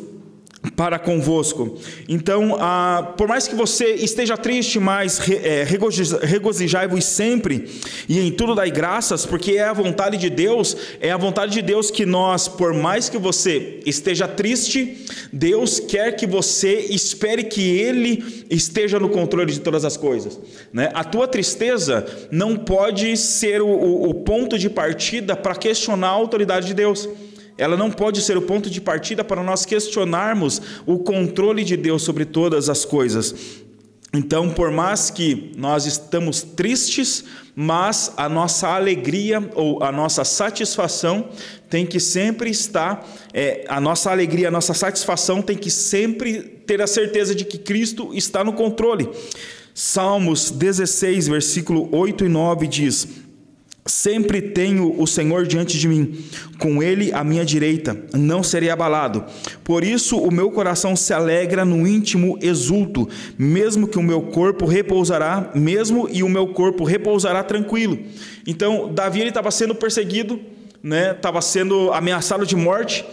para 0.75 0.99
convosco. 0.99 1.77
Então, 2.07 2.57
ah, 2.59 3.13
por 3.17 3.27
mais 3.27 3.47
que 3.47 3.55
você 3.55 3.93
esteja 3.95 4.37
triste, 4.37 4.79
mas 4.79 5.19
é, 5.29 5.63
regozijai-vos 5.63 7.05
sempre 7.05 7.69
e 8.07 8.19
em 8.19 8.31
tudo 8.31 8.55
dai 8.55 8.71
graças, 8.71 9.25
porque 9.25 9.53
é 9.53 9.63
a 9.63 9.73
vontade 9.73 10.17
de 10.17 10.29
Deus, 10.29 10.75
é 10.99 11.11
a 11.11 11.17
vontade 11.17 11.51
de 11.53 11.61
Deus 11.61 11.91
que 11.91 12.05
nós, 12.05 12.47
por 12.47 12.73
mais 12.73 13.09
que 13.09 13.17
você 13.17 13.79
esteja 13.85 14.27
triste, 14.27 15.05
Deus 15.31 15.79
quer 15.79 16.15
que 16.15 16.25
você 16.25 16.87
espere 16.89 17.43
que 17.43 17.77
Ele 17.77 18.45
esteja 18.49 18.99
no 18.99 19.09
controle 19.09 19.51
de 19.51 19.59
todas 19.59 19.85
as 19.85 19.97
coisas. 19.97 20.39
Né? 20.71 20.89
A 20.93 21.03
tua 21.03 21.27
tristeza 21.27 22.05
não 22.31 22.55
pode 22.55 23.15
ser 23.17 23.61
o, 23.61 23.67
o, 23.67 24.09
o 24.09 24.13
ponto 24.13 24.57
de 24.57 24.69
partida 24.69 25.35
para 25.35 25.55
questionar 25.55 26.07
a 26.07 26.11
autoridade 26.11 26.67
de 26.67 26.73
Deus. 26.73 27.07
Ela 27.57 27.77
não 27.77 27.89
pode 27.89 28.21
ser 28.21 28.37
o 28.37 28.41
ponto 28.41 28.69
de 28.69 28.81
partida 28.81 29.23
para 29.23 29.41
nós 29.41 29.65
questionarmos 29.65 30.61
o 30.85 30.99
controle 30.99 31.63
de 31.63 31.77
Deus 31.77 32.03
sobre 32.03 32.25
todas 32.25 32.69
as 32.69 32.83
coisas. 32.83 33.63
Então, 34.13 34.49
por 34.49 34.71
mais 34.71 35.09
que 35.09 35.51
nós 35.57 35.85
estamos 35.85 36.41
tristes, 36.41 37.25
mas 37.55 38.13
a 38.15 38.29
nossa 38.29 38.69
alegria 38.69 39.49
ou 39.55 39.83
a 39.83 39.91
nossa 39.91 40.23
satisfação 40.23 41.29
tem 41.69 41.85
que 41.85 41.99
sempre 41.99 42.49
estar, 42.49 43.05
é, 43.33 43.65
a 43.67 43.79
nossa 43.81 44.11
alegria, 44.11 44.47
a 44.47 44.51
nossa 44.51 44.73
satisfação 44.73 45.41
tem 45.41 45.57
que 45.57 45.69
sempre 45.69 46.41
ter 46.65 46.81
a 46.81 46.87
certeza 46.87 47.35
de 47.35 47.43
que 47.43 47.57
Cristo 47.57 48.11
está 48.13 48.43
no 48.43 48.53
controle. 48.53 49.09
Salmos 49.73 50.51
16, 50.51 51.27
versículo 51.27 51.89
8 51.91 52.25
e 52.25 52.29
9 52.29 52.67
diz: 52.67 53.07
Sempre 53.87 54.41
tenho 54.41 54.99
o 54.99 55.05
Senhor 55.05 55.45
diante 55.45 55.77
de 55.77 55.87
mim, 55.87 56.25
com 56.57 56.81
Ele 56.81 57.13
à 57.13 57.23
minha 57.23 57.45
direita, 57.45 57.95
não 58.15 58.41
serei 58.41 58.71
abalado. 58.71 59.23
Por 59.63 59.83
isso 59.83 60.17
o 60.17 60.31
meu 60.31 60.49
coração 60.49 60.95
se 60.95 61.13
alegra 61.13 61.63
no 61.63 61.85
íntimo 61.85 62.35
exulto, 62.41 63.07
mesmo 63.37 63.87
que 63.87 63.99
o 63.99 64.03
meu 64.03 64.23
corpo 64.23 64.65
repousará, 64.65 65.51
mesmo 65.53 66.09
e 66.11 66.23
o 66.23 66.29
meu 66.29 66.47
corpo 66.47 66.83
repousará 66.83 67.43
tranquilo. 67.43 67.99
Então 68.47 68.91
Davi 68.91 69.19
ele 69.19 69.29
estava 69.29 69.51
sendo 69.51 69.75
perseguido, 69.75 70.39
né? 70.81 71.11
Estava 71.11 71.39
sendo 71.39 71.93
ameaçado 71.93 72.43
de 72.43 72.55
morte. 72.55 73.05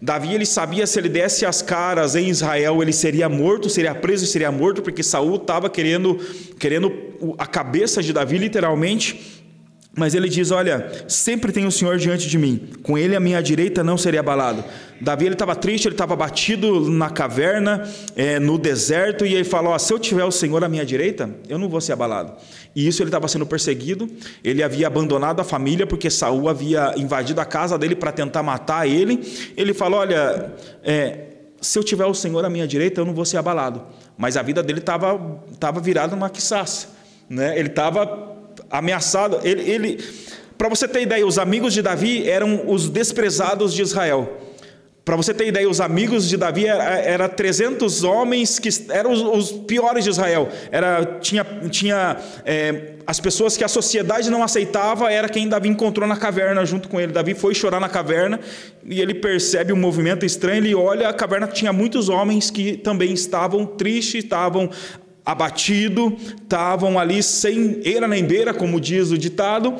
Davi 0.00 0.32
ele 0.32 0.46
sabia 0.46 0.86
se 0.86 0.96
ele 0.96 1.08
desse 1.08 1.44
as 1.44 1.60
caras 1.60 2.14
em 2.14 2.28
Israel 2.28 2.80
ele 2.80 2.92
seria 2.92 3.28
morto, 3.28 3.68
seria 3.68 3.96
preso 3.96 4.26
seria 4.26 4.52
morto, 4.52 4.80
porque 4.80 5.02
Saul 5.02 5.34
estava 5.34 5.68
querendo 5.68 6.18
querendo 6.56 6.92
a 7.36 7.46
cabeça 7.46 8.00
de 8.00 8.12
Davi 8.12 8.38
literalmente. 8.38 9.39
Mas 9.96 10.14
ele 10.14 10.28
diz: 10.28 10.50
Olha, 10.50 10.90
sempre 11.08 11.50
tem 11.50 11.66
o 11.66 11.70
Senhor 11.70 11.98
diante 11.98 12.28
de 12.28 12.38
mim, 12.38 12.70
com 12.82 12.96
ele 12.96 13.16
a 13.16 13.20
minha 13.20 13.42
direita 13.42 13.82
não 13.82 13.98
seria 13.98 14.20
abalado. 14.20 14.64
Davi 15.00 15.24
ele 15.26 15.34
estava 15.34 15.56
triste, 15.56 15.88
ele 15.88 15.94
estava 15.94 16.14
batido 16.14 16.88
na 16.88 17.10
caverna, 17.10 17.88
é, 18.14 18.38
no 18.38 18.56
deserto, 18.56 19.26
e 19.26 19.34
ele 19.34 19.44
falou: 19.44 19.76
Se 19.78 19.92
eu 19.92 19.98
tiver 19.98 20.24
o 20.24 20.30
Senhor 20.30 20.62
à 20.62 20.68
minha 20.68 20.86
direita, 20.86 21.28
eu 21.48 21.58
não 21.58 21.68
vou 21.68 21.80
ser 21.80 21.92
abalado. 21.92 22.34
E 22.74 22.86
isso 22.86 23.02
ele 23.02 23.08
estava 23.08 23.26
sendo 23.26 23.44
perseguido, 23.44 24.08
ele 24.44 24.62
havia 24.62 24.86
abandonado 24.86 25.40
a 25.40 25.44
família 25.44 25.86
porque 25.86 26.08
Saul 26.08 26.48
havia 26.48 26.94
invadido 26.96 27.40
a 27.40 27.44
casa 27.44 27.76
dele 27.76 27.96
para 27.96 28.12
tentar 28.12 28.44
matar 28.44 28.88
ele. 28.88 29.20
Ele 29.56 29.74
falou: 29.74 30.00
Olha, 30.00 30.52
é, 30.84 31.30
se 31.60 31.76
eu 31.78 31.82
tiver 31.82 32.06
o 32.06 32.14
Senhor 32.14 32.44
à 32.44 32.48
minha 32.48 32.66
direita, 32.66 33.00
eu 33.00 33.04
não 33.04 33.12
vou 33.12 33.24
ser 33.24 33.38
abalado. 33.38 33.82
Mas 34.16 34.36
a 34.36 34.42
vida 34.42 34.62
dele 34.62 34.78
estava 34.78 35.18
tava 35.58 35.80
virada 35.80 36.14
numa 36.14 36.30
quiçaça. 36.30 36.88
Né? 37.28 37.58
Ele 37.58 37.68
estava 37.68 38.29
ameaçado. 38.70 39.40
Ele, 39.42 39.70
ele 39.70 40.04
para 40.56 40.68
você 40.68 40.86
ter 40.86 41.00
ideia, 41.00 41.26
os 41.26 41.38
amigos 41.38 41.72
de 41.72 41.80
Davi 41.80 42.28
eram 42.28 42.64
os 42.66 42.88
desprezados 42.88 43.72
de 43.72 43.80
Israel. 43.80 44.38
Para 45.02 45.16
você 45.16 45.32
ter 45.32 45.48
ideia, 45.48 45.68
os 45.68 45.80
amigos 45.80 46.28
de 46.28 46.36
Davi 46.36 46.66
eram 46.66 46.84
era 46.84 47.28
300 47.28 48.04
homens 48.04 48.58
que 48.58 48.68
eram 48.90 49.10
os, 49.10 49.20
os, 49.22 49.52
piores 49.62 50.04
de 50.04 50.10
Israel. 50.10 50.48
Era, 50.70 51.04
tinha 51.20 51.44
tinha 51.70 52.18
é, 52.44 52.92
as 53.06 53.18
pessoas 53.18 53.56
que 53.56 53.64
a 53.64 53.68
sociedade 53.68 54.30
não 54.30 54.42
aceitava, 54.42 55.10
era 55.10 55.28
quem 55.28 55.48
Davi 55.48 55.68
encontrou 55.68 56.06
na 56.06 56.16
caverna 56.16 56.64
junto 56.64 56.88
com 56.88 57.00
ele. 57.00 57.10
Davi 57.10 57.34
foi 57.34 57.54
chorar 57.54 57.80
na 57.80 57.88
caverna 57.88 58.38
e 58.84 59.00
ele 59.00 59.14
percebe 59.14 59.72
um 59.72 59.76
movimento 59.76 60.24
estranho. 60.24 60.58
Ele 60.58 60.74
olha, 60.74 61.08
a 61.08 61.12
caverna 61.12 61.48
tinha 61.48 61.72
muitos 61.72 62.08
homens 62.08 62.50
que 62.50 62.76
também 62.76 63.12
estavam 63.12 63.64
tristes, 63.64 64.22
estavam 64.22 64.70
abatido, 65.24 66.16
estavam 66.42 66.98
ali 66.98 67.22
sem 67.22 67.80
eira 67.84 68.08
nem 68.08 68.24
beira, 68.24 68.52
como 68.54 68.80
diz 68.80 69.10
o 69.10 69.18
ditado. 69.18 69.74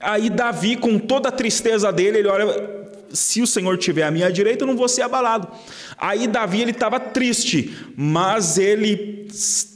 Aí 0.00 0.28
Davi, 0.28 0.76
com 0.76 0.98
toda 0.98 1.28
a 1.28 1.32
tristeza 1.32 1.92
dele, 1.92 2.18
ele 2.18 2.28
olha, 2.28 2.83
se 3.14 3.40
o 3.40 3.46
Senhor 3.46 3.78
tiver 3.78 4.02
à 4.02 4.10
minha 4.10 4.30
direita, 4.30 4.64
eu 4.64 4.66
não 4.66 4.76
vou 4.76 4.88
ser 4.88 5.02
abalado. 5.02 5.48
Aí 5.96 6.26
Davi 6.26 6.60
ele 6.60 6.72
estava 6.72 6.98
triste, 6.98 7.72
mas 7.96 8.58
ele 8.58 9.24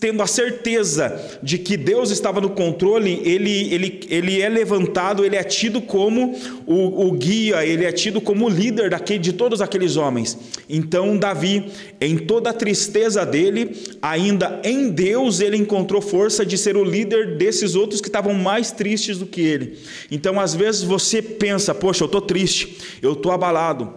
tendo 0.01 0.23
a 0.23 0.27
certeza 0.27 1.21
de 1.43 1.59
que 1.59 1.77
Deus 1.77 2.11
estava 2.11 2.41
no 2.41 2.51
controle, 2.51 3.21
ele, 3.25 3.73
ele, 3.73 4.01
ele 4.09 4.41
é 4.41 4.49
levantado, 4.49 5.25
ele 5.25 5.37
é 5.37 5.43
tido 5.43 5.81
como 5.81 6.37
o, 6.67 7.07
o 7.07 7.13
guia, 7.13 7.65
ele 7.65 7.85
é 7.85 7.93
tido 7.93 8.21
como 8.21 8.47
o 8.47 8.49
líder 8.49 8.91
daquele, 8.91 9.19
de 9.19 9.33
todos 9.33 9.61
aqueles 9.61 9.97
homens. 9.97 10.39
Então 10.69 11.17
Davi, 11.17 11.67
em 12.01 12.19
toda 12.19 12.51
a 12.51 12.53
tristeza 12.53 13.25
dele, 13.25 13.77
ainda 14.01 14.61
em 14.63 14.91
Deus 14.91 15.41
ele 15.41 15.57
encontrou 15.57 16.01
força 16.01 16.45
de 16.45 16.57
ser 16.57 16.77
o 16.77 16.85
líder 16.85 17.37
desses 17.37 17.75
outros 17.75 18.01
que 18.01 18.09
estavam 18.09 18.35
mais 18.35 18.71
tristes 18.71 19.19
do 19.19 19.27
que 19.27 19.41
ele. 19.41 19.79
Então 20.11 20.39
às 20.39 20.55
vezes 20.55 20.83
você 20.83 21.21
pensa, 21.21 21.75
poxa, 21.75 22.05
eu 22.05 22.07
estou 22.07 22.21
triste, 22.21 22.79
eu 23.03 23.13
estou 23.13 23.28
abalado. 23.33 23.93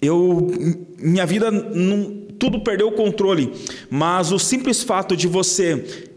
Eu 0.00 0.50
minha 0.98 1.26
vida 1.26 1.50
não, 1.50 2.26
tudo 2.38 2.60
perdeu 2.60 2.88
o 2.88 2.92
controle, 2.92 3.52
mas 3.90 4.32
o 4.32 4.38
simples 4.38 4.82
fato 4.82 5.16
de 5.16 5.26
você 5.26 6.08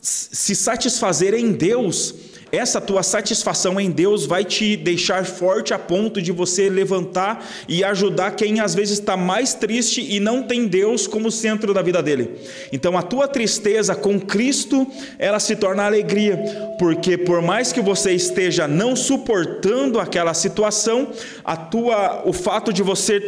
se 0.00 0.54
satisfazer 0.54 1.34
em 1.34 1.52
Deus 1.52 2.14
essa 2.56 2.80
tua 2.80 3.02
satisfação 3.02 3.80
em 3.80 3.90
Deus 3.90 4.26
vai 4.26 4.44
te 4.44 4.76
deixar 4.76 5.24
forte 5.24 5.74
a 5.74 5.78
ponto 5.78 6.20
de 6.22 6.32
você 6.32 6.68
levantar 6.68 7.46
e 7.68 7.84
ajudar 7.84 8.32
quem 8.32 8.60
às 8.60 8.74
vezes 8.74 8.98
está 8.98 9.16
mais 9.16 9.54
triste 9.54 10.06
e 10.08 10.20
não 10.20 10.42
tem 10.42 10.66
Deus 10.66 11.06
como 11.06 11.30
centro 11.30 11.74
da 11.74 11.82
vida 11.82 12.02
dele. 12.02 12.30
Então 12.72 12.96
a 12.96 13.02
tua 13.02 13.28
tristeza 13.28 13.94
com 13.94 14.18
Cristo, 14.20 14.86
ela 15.18 15.38
se 15.38 15.56
torna 15.56 15.84
alegria, 15.84 16.36
porque 16.78 17.16
por 17.16 17.42
mais 17.42 17.72
que 17.72 17.80
você 17.80 18.12
esteja 18.12 18.66
não 18.66 18.96
suportando 18.96 20.00
aquela 20.00 20.34
situação, 20.34 21.08
a 21.44 21.56
tua 21.56 22.22
o 22.24 22.32
fato 22.32 22.72
de 22.72 22.82
você 22.82 23.20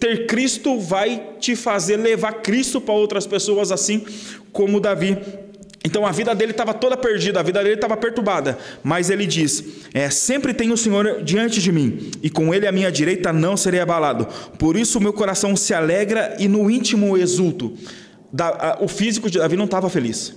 ter 0.00 0.26
Cristo 0.26 0.78
vai 0.78 1.34
te 1.38 1.54
fazer 1.56 1.96
levar 1.96 2.34
Cristo 2.42 2.80
para 2.80 2.94
outras 2.94 3.26
pessoas 3.26 3.72
assim 3.72 4.04
como 4.52 4.80
Davi 4.80 5.18
então 5.86 6.04
a 6.04 6.10
vida 6.10 6.34
dele 6.34 6.50
estava 6.50 6.74
toda 6.74 6.96
perdida, 6.96 7.38
a 7.38 7.44
vida 7.44 7.62
dele 7.62 7.76
estava 7.76 7.96
perturbada. 7.96 8.58
Mas 8.82 9.08
ele 9.08 9.24
diz: 9.24 9.62
é, 9.94 10.10
Sempre 10.10 10.52
tem 10.52 10.72
o 10.72 10.76
Senhor 10.76 11.22
diante 11.22 11.62
de 11.62 11.70
mim, 11.70 12.10
e 12.20 12.28
com 12.28 12.52
ele 12.52 12.66
a 12.66 12.72
minha 12.72 12.90
direita 12.90 13.32
não 13.32 13.56
serei 13.56 13.78
abalado. 13.78 14.26
Por 14.58 14.76
isso 14.76 14.98
o 14.98 15.00
meu 15.00 15.12
coração 15.12 15.54
se 15.54 15.72
alegra 15.72 16.34
e 16.40 16.48
no 16.48 16.68
íntimo 16.68 17.16
exulto. 17.16 17.72
O 18.80 18.88
físico 18.88 19.30
de 19.30 19.38
Davi 19.38 19.56
não 19.56 19.66
estava 19.66 19.88
feliz. 19.88 20.34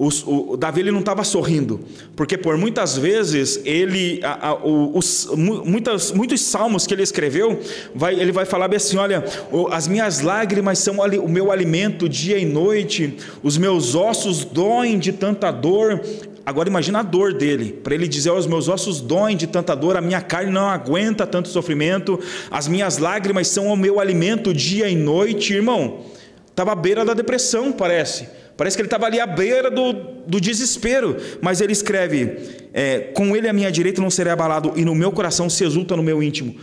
O, 0.00 0.08
o, 0.52 0.56
Davi 0.56 0.80
ele 0.80 0.90
não 0.90 1.00
estava 1.00 1.22
sorrindo, 1.22 1.78
porque 2.16 2.38
por 2.38 2.56
muitas 2.56 2.96
vezes 2.96 3.60
ele, 3.66 4.18
a, 4.24 4.48
a, 4.48 4.54
os, 4.54 5.28
muitas, 5.36 6.10
muitos 6.10 6.40
salmos 6.40 6.86
que 6.86 6.94
ele 6.94 7.02
escreveu, 7.02 7.60
vai, 7.94 8.18
ele 8.18 8.32
vai 8.32 8.46
falar 8.46 8.74
assim: 8.74 8.96
olha, 8.96 9.22
as 9.70 9.86
minhas 9.86 10.22
lágrimas 10.22 10.78
são 10.78 11.00
o 11.00 11.28
meu 11.28 11.52
alimento 11.52 12.08
dia 12.08 12.38
e 12.38 12.46
noite, 12.46 13.14
os 13.42 13.58
meus 13.58 13.94
ossos 13.94 14.42
doem 14.42 14.98
de 14.98 15.12
tanta 15.12 15.50
dor. 15.50 16.00
Agora 16.46 16.70
imagina 16.70 17.00
a 17.00 17.02
dor 17.02 17.34
dele, 17.34 17.70
para 17.70 17.94
ele 17.94 18.08
dizer: 18.08 18.30
os 18.30 18.46
meus 18.46 18.68
ossos 18.68 19.02
doem 19.02 19.36
de 19.36 19.46
tanta 19.46 19.74
dor, 19.74 19.98
a 19.98 20.00
minha 20.00 20.22
carne 20.22 20.50
não 20.50 20.66
aguenta 20.66 21.26
tanto 21.26 21.48
sofrimento, 21.48 22.18
as 22.50 22.66
minhas 22.66 22.96
lágrimas 22.96 23.48
são 23.48 23.66
o 23.66 23.76
meu 23.76 24.00
alimento 24.00 24.54
dia 24.54 24.88
e 24.88 24.96
noite, 24.96 25.52
irmão. 25.52 26.06
Estava 26.46 26.72
à 26.72 26.74
beira 26.74 27.04
da 27.04 27.12
depressão, 27.12 27.70
parece. 27.70 28.39
Parece 28.60 28.76
que 28.76 28.82
ele 28.82 28.88
estava 28.88 29.06
ali 29.06 29.18
à 29.18 29.26
beira 29.26 29.70
do, 29.70 29.94
do 30.26 30.38
desespero. 30.38 31.16
Mas 31.40 31.62
ele 31.62 31.72
escreve: 31.72 32.36
é, 32.74 32.98
Com 33.14 33.34
ele 33.34 33.48
à 33.48 33.54
minha 33.54 33.72
direita 33.72 34.02
não 34.02 34.10
serei 34.10 34.30
abalado, 34.30 34.74
e 34.76 34.84
no 34.84 34.94
meu 34.94 35.10
coração 35.10 35.48
se 35.48 35.64
exulta 35.64 35.96
no 35.96 36.02
meu 36.02 36.22
íntimo. 36.22 36.54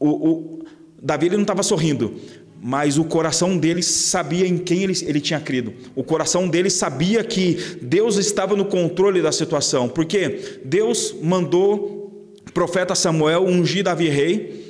O, 0.00 0.08
o 0.08 0.58
Davi 1.00 1.26
ele 1.26 1.36
não 1.36 1.42
estava 1.42 1.62
sorrindo, 1.62 2.16
mas 2.60 2.98
o 2.98 3.04
coração 3.04 3.56
dele 3.56 3.84
sabia 3.84 4.48
em 4.48 4.58
quem 4.58 4.82
ele, 4.82 4.94
ele 5.06 5.20
tinha 5.20 5.38
crido. 5.38 5.72
O 5.94 6.02
coração 6.02 6.48
dele 6.48 6.70
sabia 6.70 7.22
que 7.22 7.78
Deus 7.80 8.16
estava 8.16 8.56
no 8.56 8.64
controle 8.64 9.22
da 9.22 9.30
situação, 9.30 9.88
porque 9.88 10.58
Deus 10.64 11.14
mandou 11.22 12.34
o 12.48 12.52
profeta 12.52 12.96
Samuel 12.96 13.44
ungir 13.44 13.84
Davi 13.84 14.08
rei. 14.08 14.67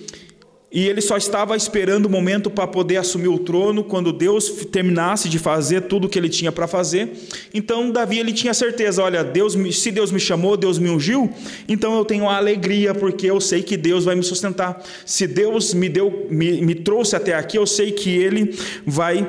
E 0.71 0.87
ele 0.87 1.01
só 1.01 1.17
estava 1.17 1.57
esperando 1.57 2.07
o 2.07 2.11
momento 2.11 2.51
para 2.51 2.67
poder 2.67 2.99
assumir 2.99 3.29
o 3.29 3.39
trono 3.39 3.83
quando 3.83 4.13
Deus 4.13 4.51
terminasse 4.71 5.27
de 5.27 5.39
fazer 5.39 5.83
tudo 5.83 6.07
o 6.07 6.09
que 6.11 6.19
ele 6.19 6.29
tinha 6.29 6.53
para 6.53 6.67
fazer. 6.67 7.11
Então 7.55 7.91
Davi 7.91 8.19
ele 8.19 8.35
tinha 8.35 8.53
certeza, 8.53 9.03
olha, 9.03 9.25
Deus, 9.25 9.57
se 9.75 9.91
Deus 9.91 10.13
me 10.13 10.21
chamou, 10.21 10.59
Deus 10.59 10.79
me 10.79 10.91
ungiu, 10.91 11.31
então 11.67 11.97
eu 11.97 12.05
tenho 12.05 12.29
a 12.29 12.37
alegria 12.37 12.95
porque 12.95 13.31
eu 13.31 13.41
sei 13.41 13.63
que 13.63 13.79
Deus 13.79 14.05
vai 14.05 14.15
me 14.15 14.23
sustentar. 14.23 14.83
Se 15.07 15.27
Deus 15.27 15.73
me 15.73 15.89
deu, 15.89 16.27
me, 16.31 16.61
me 16.61 16.75
trouxe 16.75 17.17
até 17.17 17.35
aqui, 17.35 17.57
eu 17.57 17.67
sei 17.67 17.91
que 17.91 18.11
Ele 18.11 18.55
vai 18.87 19.27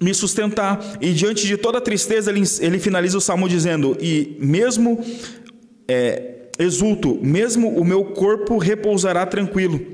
me 0.00 0.14
sustentar. 0.14 0.96
E 1.02 1.12
diante 1.12 1.46
de 1.46 1.58
toda 1.58 1.78
a 1.78 1.80
tristeza, 1.82 2.30
ele, 2.30 2.42
ele 2.60 2.78
finaliza 2.78 3.18
o 3.18 3.20
salmo 3.20 3.46
dizendo: 3.46 3.94
e 4.00 4.36
mesmo 4.40 5.04
é, 5.86 6.48
exulto, 6.58 7.18
mesmo 7.22 7.68
o 7.68 7.84
meu 7.84 8.06
corpo 8.06 8.56
repousará 8.56 9.26
tranquilo 9.26 9.91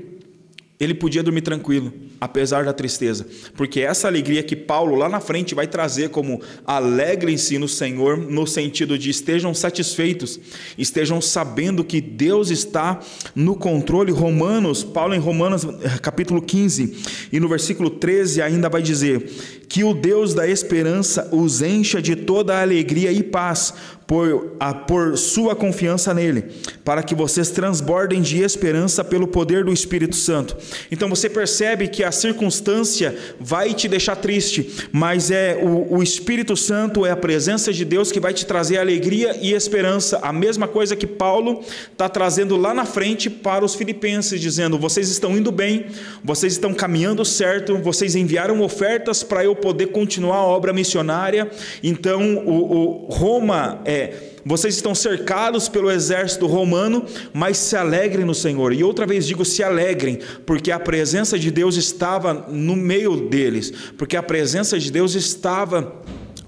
ele 0.79 0.93
podia 0.93 1.21
dormir 1.21 1.41
tranquilo, 1.41 1.91
apesar 2.21 2.63
da 2.63 2.71
tristeza, 2.71 3.27
porque 3.55 3.81
essa 3.81 4.07
alegria 4.07 4.41
que 4.41 4.55
Paulo 4.55 4.95
lá 4.95 5.09
na 5.09 5.19
frente 5.19 5.53
vai 5.53 5.67
trazer 5.67 6.09
como 6.09 6.41
alegrem-se 6.65 7.57
no 7.57 7.67
Senhor, 7.67 8.17
no 8.17 8.47
sentido 8.47 8.97
de 8.97 9.09
estejam 9.09 9.53
satisfeitos, 9.53 10.39
estejam 10.77 11.19
sabendo 11.19 11.83
que 11.83 11.99
Deus 11.99 12.49
está 12.49 13.01
no 13.35 13.55
controle. 13.55 14.11
Romanos, 14.11 14.83
Paulo 14.83 15.13
em 15.13 15.19
Romanos 15.19 15.67
capítulo 16.01 16.41
15 16.41 16.95
e 17.33 17.39
no 17.39 17.49
versículo 17.49 17.89
13 17.89 18.41
ainda 18.41 18.69
vai 18.69 18.81
dizer 18.81 19.29
que 19.67 19.83
o 19.83 19.93
Deus 19.93 20.33
da 20.33 20.47
esperança 20.47 21.29
os 21.31 21.61
encha 21.61 22.01
de 22.01 22.15
toda 22.15 22.59
alegria 22.59 23.11
e 23.11 23.21
paz 23.21 23.73
por, 24.09 24.55
a, 24.59 24.73
por 24.73 25.15
sua 25.19 25.55
confiança 25.55 26.15
nele, 26.15 26.45
para 26.83 27.03
que 27.03 27.13
vocês 27.13 27.51
transbordem 27.51 28.23
de 28.23 28.41
esperança 28.41 29.03
pelo 29.03 29.27
poder 29.27 29.63
do 29.63 29.71
Espírito 29.71 30.15
Santo. 30.15 30.57
Então 30.89 31.07
você 31.07 31.29
percebe 31.29 31.87
que 31.87 32.03
a 32.03 32.11
circunstância 32.11 33.15
vai 33.39 33.71
te 33.71 33.87
deixar 33.87 34.15
triste, 34.15 34.67
mas 34.91 35.29
é 35.29 35.59
o, 35.61 35.97
o 35.97 36.01
Espírito 36.01 36.57
Santo, 36.57 37.05
é 37.05 37.11
a 37.11 37.15
presença 37.15 37.71
de 37.71 37.85
Deus 37.85 38.11
que 38.11 38.19
vai 38.19 38.33
te 38.33 38.47
trazer 38.47 38.79
alegria 38.79 39.37
e 39.39 39.53
esperança. 39.53 40.17
A 40.23 40.33
mesma 40.33 40.67
coisa 40.67 40.95
que 40.95 41.05
Paulo 41.05 41.63
está 41.91 42.09
trazendo 42.09 42.57
lá 42.57 42.73
na 42.73 42.85
frente 42.85 43.29
para 43.29 43.63
os 43.63 43.75
filipenses, 43.75 44.41
dizendo: 44.41 44.79
vocês 44.79 45.07
estão 45.11 45.37
indo 45.37 45.51
bem, 45.51 45.85
vocês 46.23 46.53
estão 46.53 46.73
caminhando 46.73 47.23
certo, 47.23 47.77
vocês 47.77 48.15
enviaram 48.15 48.59
ofertas 48.61 49.21
para 49.21 49.45
eu 49.45 49.55
poder 49.55 49.91
continuar 49.91 50.37
a 50.37 50.45
obra 50.45 50.73
missionária. 50.73 51.47
Então 51.83 52.37
o, 52.37 53.05
o 53.05 53.13
Roma 53.13 53.81
é 53.85 53.98
vocês 54.45 54.75
estão 54.75 54.95
cercados 54.95 55.67
pelo 55.67 55.91
exército 55.91 56.47
romano, 56.47 57.05
mas 57.33 57.57
se 57.57 57.75
alegrem 57.75 58.25
no 58.25 58.33
Senhor. 58.33 58.73
E 58.73 58.83
outra 58.83 59.05
vez 59.05 59.25
digo, 59.25 59.43
se 59.45 59.61
alegrem, 59.63 60.19
porque 60.45 60.71
a 60.71 60.79
presença 60.79 61.37
de 61.37 61.51
Deus 61.51 61.75
estava 61.75 62.33
no 62.47 62.75
meio 62.75 63.27
deles, 63.29 63.71
porque 63.97 64.17
a 64.17 64.23
presença 64.23 64.79
de 64.79 64.91
Deus 64.91 65.15
estava 65.15 66.01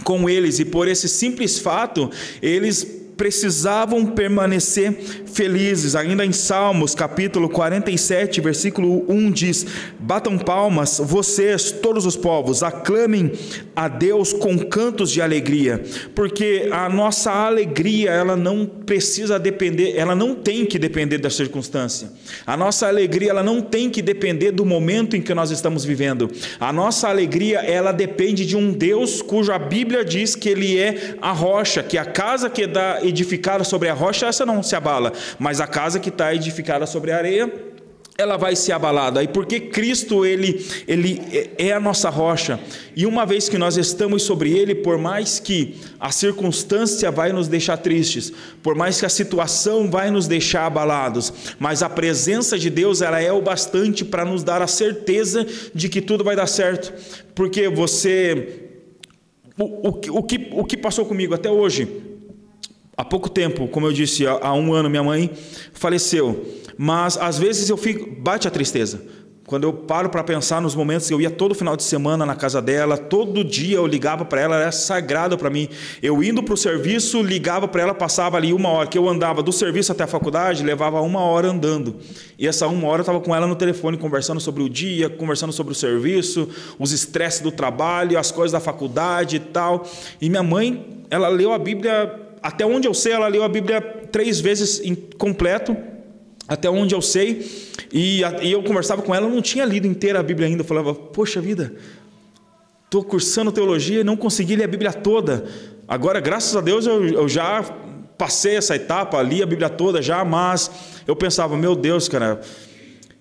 com 0.03 0.29
eles, 0.29 0.59
e 0.59 0.65
por 0.65 0.87
esse 0.87 1.07
simples 1.07 1.59
fato, 1.59 2.09
eles 2.41 3.01
precisavam 3.21 4.03
permanecer 4.03 5.20
felizes. 5.33 5.95
Ainda 5.95 6.25
em 6.25 6.31
Salmos, 6.31 6.93
capítulo 6.93 7.49
47, 7.49 8.41
versículo 8.41 9.05
1 9.07 9.31
diz: 9.31 9.65
Batam 9.99 10.37
palmas, 10.37 10.99
vocês, 11.03 11.71
todos 11.71 12.05
os 12.05 12.15
povos, 12.15 12.63
aclamem 12.63 13.31
a 13.75 13.87
Deus 13.87 14.33
com 14.33 14.57
cantos 14.59 15.11
de 15.11 15.21
alegria, 15.21 15.81
porque 16.13 16.69
a 16.71 16.89
nossa 16.89 17.31
alegria, 17.31 18.11
ela 18.11 18.35
não 18.35 18.65
precisa 18.65 19.39
depender, 19.39 19.95
ela 19.95 20.15
não 20.15 20.35
tem 20.35 20.65
que 20.65 20.77
depender 20.77 21.17
da 21.17 21.29
circunstância. 21.29 22.11
A 22.45 22.57
nossa 22.57 22.87
alegria, 22.87 23.31
ela 23.31 23.43
não 23.43 23.61
tem 23.61 23.89
que 23.89 24.01
depender 24.01 24.51
do 24.51 24.65
momento 24.65 25.15
em 25.15 25.21
que 25.21 25.33
nós 25.33 25.51
estamos 25.51 25.85
vivendo. 25.85 26.29
A 26.59 26.71
nossa 26.73 27.07
alegria, 27.07 27.59
ela 27.59 27.91
depende 27.91 28.45
de 28.45 28.57
um 28.57 28.71
Deus 28.71 29.21
cuja 29.21 29.57
Bíblia 29.57 30.03
diz 30.03 30.35
que 30.35 30.49
ele 30.49 30.77
é 30.77 31.15
a 31.21 31.31
rocha, 31.31 31.83
que 31.83 31.97
a 31.97 32.05
casa 32.05 32.49
que 32.49 32.63
está 32.63 32.99
edificada 33.03 33.63
sobre 33.63 33.89
a 33.89 33.93
rocha, 33.93 34.25
essa 34.27 34.45
não 34.45 34.61
se 34.61 34.75
abala, 34.75 35.13
mas 35.39 35.61
a 35.61 35.67
casa 35.67 35.99
que 35.99 36.09
está 36.09 36.33
edificada 36.33 36.85
sobre 36.85 37.11
a 37.11 37.17
areia, 37.17 37.51
ela 38.17 38.37
vai 38.37 38.55
ser 38.55 38.71
abalada. 38.73 39.23
E 39.23 39.27
porque 39.27 39.59
Cristo 39.59 40.25
ele, 40.25 40.65
ele 40.87 41.21
é 41.57 41.71
a 41.71 41.79
nossa 41.79 42.09
rocha. 42.09 42.59
E 42.95 43.05
uma 43.05 43.25
vez 43.25 43.49
que 43.49 43.57
nós 43.57 43.77
estamos 43.77 44.23
sobre 44.23 44.51
ele, 44.51 44.75
por 44.75 44.97
mais 44.97 45.39
que 45.39 45.75
a 45.99 46.11
circunstância 46.11 47.09
vai 47.09 47.31
nos 47.31 47.47
deixar 47.47 47.77
tristes, 47.77 48.31
por 48.61 48.75
mais 48.75 48.99
que 48.99 49.05
a 49.05 49.09
situação 49.09 49.89
vai 49.89 50.11
nos 50.11 50.27
deixar 50.27 50.65
abalados, 50.65 51.33
mas 51.59 51.81
a 51.81 51.89
presença 51.89 52.57
de 52.59 52.69
Deus 52.69 53.01
ela 53.01 53.19
é 53.19 53.31
o 53.31 53.41
bastante 53.41 54.05
para 54.05 54.25
nos 54.25 54.43
dar 54.43 54.61
a 54.61 54.67
certeza 54.67 55.45
de 55.73 55.89
que 55.89 56.01
tudo 56.01 56.23
vai 56.23 56.35
dar 56.35 56.47
certo. 56.47 56.93
Porque 57.33 57.67
você 57.69 58.67
o, 59.57 59.89
o, 59.89 60.19
o, 60.19 60.23
que, 60.23 60.49
o 60.53 60.63
que 60.63 60.77
passou 60.77 61.05
comigo 61.05 61.33
até 61.33 61.49
hoje, 61.49 61.87
há 62.95 63.05
pouco 63.05 63.29
tempo, 63.29 63.67
como 63.67 63.87
eu 63.87 63.93
disse, 63.93 64.25
há, 64.27 64.53
um 64.53 64.73
ano 64.73 64.89
minha 64.89 65.03
mãe 65.03 65.31
faleceu, 65.73 66.45
mas 66.77 67.17
às 67.17 67.37
vezes 67.37 67.69
eu 67.69 67.77
fico, 67.77 68.09
bate 68.21 68.47
a 68.47 68.51
tristeza. 68.51 69.01
Quando 69.51 69.65
eu 69.65 69.73
paro 69.73 70.09
para 70.09 70.23
pensar 70.23 70.61
nos 70.61 70.73
momentos 70.73 71.09
que 71.09 71.13
eu 71.13 71.19
ia 71.19 71.29
todo 71.29 71.53
final 71.53 71.75
de 71.75 71.83
semana 71.83 72.25
na 72.25 72.35
casa 72.35 72.61
dela, 72.61 72.97
todo 72.97 73.43
dia 73.43 73.75
eu 73.75 73.85
ligava 73.85 74.23
para 74.23 74.39
ela, 74.39 74.55
era 74.55 74.71
sagrado 74.71 75.37
para 75.37 75.49
mim. 75.49 75.67
Eu 76.01 76.23
indo 76.23 76.41
para 76.41 76.53
o 76.53 76.57
serviço, 76.57 77.21
ligava 77.21 77.67
para 77.67 77.81
ela, 77.81 77.93
passava 77.93 78.37
ali 78.37 78.53
uma 78.53 78.69
hora, 78.69 78.87
que 78.87 78.97
eu 78.97 79.09
andava 79.09 79.43
do 79.43 79.51
serviço 79.51 79.91
até 79.91 80.05
a 80.05 80.07
faculdade, 80.07 80.63
levava 80.63 81.01
uma 81.01 81.19
hora 81.19 81.49
andando. 81.49 81.97
E 82.39 82.47
essa 82.47 82.65
uma 82.65 82.87
hora 82.87 82.99
eu 82.99 83.01
estava 83.01 83.19
com 83.19 83.35
ela 83.35 83.45
no 83.45 83.55
telefone, 83.57 83.97
conversando 83.97 84.39
sobre 84.39 84.63
o 84.63 84.69
dia, 84.69 85.09
conversando 85.09 85.51
sobre 85.51 85.73
o 85.73 85.75
serviço, 85.75 86.47
os 86.79 86.93
estresses 86.93 87.41
do 87.41 87.51
trabalho, 87.51 88.17
as 88.17 88.31
coisas 88.31 88.53
da 88.53 88.61
faculdade 88.61 89.35
e 89.35 89.39
tal. 89.39 89.85
E 90.21 90.29
minha 90.29 90.43
mãe, 90.43 91.03
ela 91.09 91.27
leu 91.27 91.51
a 91.51 91.59
Bíblia, 91.59 92.30
até 92.41 92.65
onde 92.65 92.87
eu 92.87 92.93
sei, 92.93 93.13
ela 93.13 93.27
leu 93.27 93.43
a 93.43 93.49
Bíblia 93.49 93.81
três 94.11 94.39
vezes 94.39 94.81
completo 95.17 95.75
até 96.47 96.69
onde 96.69 96.93
eu 96.93 97.01
sei, 97.01 97.49
e, 97.93 98.21
e, 98.41 98.51
eu 98.51 98.61
conversava 98.61 99.01
com 99.01 99.15
ela, 99.15 99.29
não 99.29 99.41
tinha 99.41 99.63
lido 99.63 99.87
inteira 99.87 100.19
a 100.19 100.23
Bíblia 100.23 100.47
ainda. 100.47 100.63
Eu 100.63 100.67
falava, 100.67 100.93
poxa 100.93 101.39
vida, 101.39 101.73
estou 102.83 103.05
cursando 103.05 103.53
teologia 103.53 104.01
e 104.01 104.03
não 104.03 104.17
consegui 104.17 104.57
ler 104.57 104.65
a 104.65 104.67
Bíblia 104.67 104.91
toda. 104.91 105.45
Agora, 105.87 106.19
graças 106.19 106.53
a 106.55 106.59
Deus, 106.59 106.85
eu, 106.85 107.05
eu 107.05 107.29
já 107.29 107.63
passei 108.17 108.57
essa 108.57 108.75
etapa, 108.75 109.21
li 109.21 109.41
a 109.41 109.45
Bíblia 109.45 109.69
toda 109.69 110.01
já, 110.01 110.25
mas 110.25 110.69
eu 111.07 111.15
pensava, 111.15 111.55
meu 111.55 111.73
Deus, 111.73 112.09
cara 112.09 112.41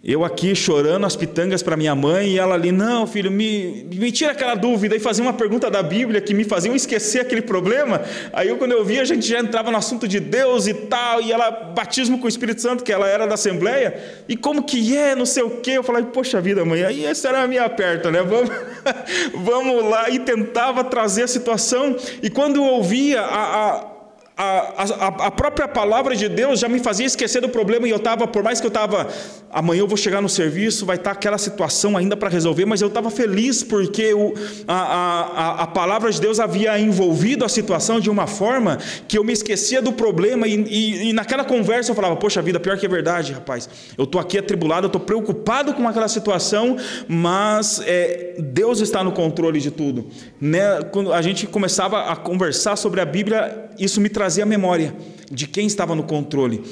eu 0.02 0.24
aqui 0.24 0.54
chorando 0.54 1.04
as 1.04 1.14
pitangas 1.14 1.62
para 1.62 1.76
minha 1.76 1.94
mãe 1.94 2.30
e 2.30 2.38
ela 2.38 2.54
ali, 2.54 2.72
não, 2.72 3.06
filho, 3.06 3.30
me, 3.30 3.86
me 3.92 4.10
tira 4.10 4.32
aquela 4.32 4.54
dúvida 4.54 4.96
e 4.96 4.98
fazia 4.98 5.22
uma 5.22 5.34
pergunta 5.34 5.70
da 5.70 5.82
Bíblia 5.82 6.22
que 6.22 6.32
me 6.32 6.42
faziam 6.42 6.74
esquecer 6.74 7.20
aquele 7.20 7.42
problema. 7.42 8.00
Aí 8.32 8.48
eu, 8.48 8.56
quando 8.56 8.72
eu 8.72 8.82
via, 8.82 9.02
a 9.02 9.04
gente 9.04 9.26
já 9.26 9.38
entrava 9.38 9.70
no 9.70 9.76
assunto 9.76 10.08
de 10.08 10.18
Deus 10.18 10.66
e 10.66 10.72
tal, 10.72 11.20
e 11.20 11.30
ela, 11.30 11.50
batismo 11.50 12.18
com 12.18 12.24
o 12.24 12.28
Espírito 12.28 12.62
Santo, 12.62 12.82
que 12.82 12.90
ela 12.90 13.06
era 13.06 13.26
da 13.26 13.34
Assembleia, 13.34 13.94
e 14.26 14.36
como 14.36 14.62
que 14.62 14.96
é, 14.96 15.14
não 15.14 15.26
sei 15.26 15.42
o 15.42 15.60
quê. 15.60 15.72
Eu 15.72 15.82
falei, 15.82 16.04
poxa 16.04 16.40
vida, 16.40 16.64
mãe, 16.64 16.82
aí 16.82 17.04
essa 17.04 17.28
era 17.28 17.42
a 17.42 17.46
minha 17.46 17.66
aperta, 17.66 18.10
né? 18.10 18.22
Vamos, 18.22 18.50
vamos 19.36 19.84
lá. 19.84 20.08
E 20.08 20.18
tentava 20.18 20.82
trazer 20.82 21.24
a 21.24 21.28
situação, 21.28 21.94
e 22.22 22.30
quando 22.30 22.56
eu 22.56 22.64
ouvia 22.64 23.20
a, 23.20 23.66
a 23.66 23.99
a, 24.42 24.84
a, 24.84 25.06
a, 25.26 25.30
própria 25.30 25.68
palavra 25.68 26.16
de 26.16 26.26
Deus 26.26 26.60
já 26.60 26.68
me 26.68 26.78
fazia 26.78 27.04
esquecer 27.04 27.42
do 27.42 27.48
problema 27.50 27.86
e 27.86 27.90
eu 27.90 27.98
estava, 27.98 28.26
por 28.26 28.42
mais 28.42 28.58
que 28.58 28.66
eu 28.66 28.70
estava, 28.70 29.06
amanhã 29.52 29.80
eu 29.80 29.86
vou 29.86 29.98
chegar 29.98 30.22
no 30.22 30.30
serviço, 30.30 30.86
vai 30.86 30.96
estar 30.96 31.10
tá 31.10 31.16
aquela 31.16 31.36
situação 31.36 31.94
ainda 31.94 32.16
para 32.16 32.30
resolver, 32.30 32.64
mas 32.64 32.80
eu 32.80 32.88
estava 32.88 33.10
feliz 33.10 33.62
porque 33.62 34.14
o, 34.14 34.32
a, 34.66 35.64
a, 35.64 35.66
palavra 35.66 36.10
de 36.10 36.18
Deus 36.18 36.40
havia 36.40 36.78
envolvido 36.78 37.44
a 37.44 37.50
situação 37.50 38.00
de 38.00 38.08
uma 38.08 38.26
forma 38.26 38.78
que 39.06 39.18
eu 39.18 39.22
me 39.22 39.34
esquecia 39.34 39.82
do 39.82 39.92
problema 39.92 40.48
e, 40.48 40.54
e, 40.54 41.10
e 41.10 41.12
naquela 41.12 41.44
conversa 41.44 41.90
eu 41.90 41.94
falava, 41.94 42.16
poxa 42.16 42.40
vida, 42.40 42.58
pior 42.58 42.78
que 42.78 42.86
é 42.86 42.88
verdade, 42.88 43.34
rapaz, 43.34 43.68
eu 43.98 44.04
estou 44.04 44.18
aqui 44.18 44.38
atribulado, 44.38 44.86
eu 44.86 44.88
estou 44.88 45.02
preocupado 45.02 45.74
com 45.74 45.86
aquela 45.86 46.08
situação, 46.08 46.78
mas 47.06 47.82
é, 47.84 48.36
Deus 48.38 48.80
está 48.80 49.04
no 49.04 49.12
controle 49.12 49.60
de 49.60 49.70
tudo. 49.70 50.06
Né? 50.40 50.80
Quando 50.90 51.12
a 51.12 51.20
gente 51.20 51.46
começava 51.46 52.04
a 52.10 52.16
conversar 52.16 52.76
sobre 52.76 53.02
a 53.02 53.04
Bíblia, 53.04 53.68
isso 53.78 54.00
me 54.00 54.08
trazia 54.08 54.29
trazer 54.30 54.42
a 54.42 54.46
memória 54.46 54.94
de 55.28 55.48
quem 55.48 55.66
estava 55.66 55.92
no 55.92 56.04
controle, 56.04 56.62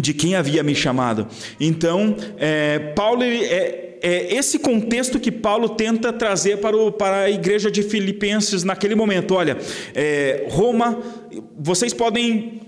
de 0.00 0.12
quem 0.12 0.34
havia 0.34 0.60
me 0.64 0.74
chamado. 0.74 1.28
Então, 1.60 2.16
é, 2.36 2.80
Paulo 2.96 3.22
é, 3.22 3.98
é 4.02 4.34
esse 4.34 4.58
contexto 4.58 5.20
que 5.20 5.30
Paulo 5.30 5.68
tenta 5.68 6.12
trazer 6.12 6.56
para, 6.58 6.76
o, 6.76 6.90
para 6.90 7.20
a 7.22 7.30
igreja 7.30 7.70
de 7.70 7.84
Filipenses 7.84 8.64
naquele 8.64 8.96
momento. 8.96 9.34
Olha, 9.34 9.56
é, 9.94 10.48
Roma, 10.50 10.98
vocês 11.56 11.94
podem 11.94 12.60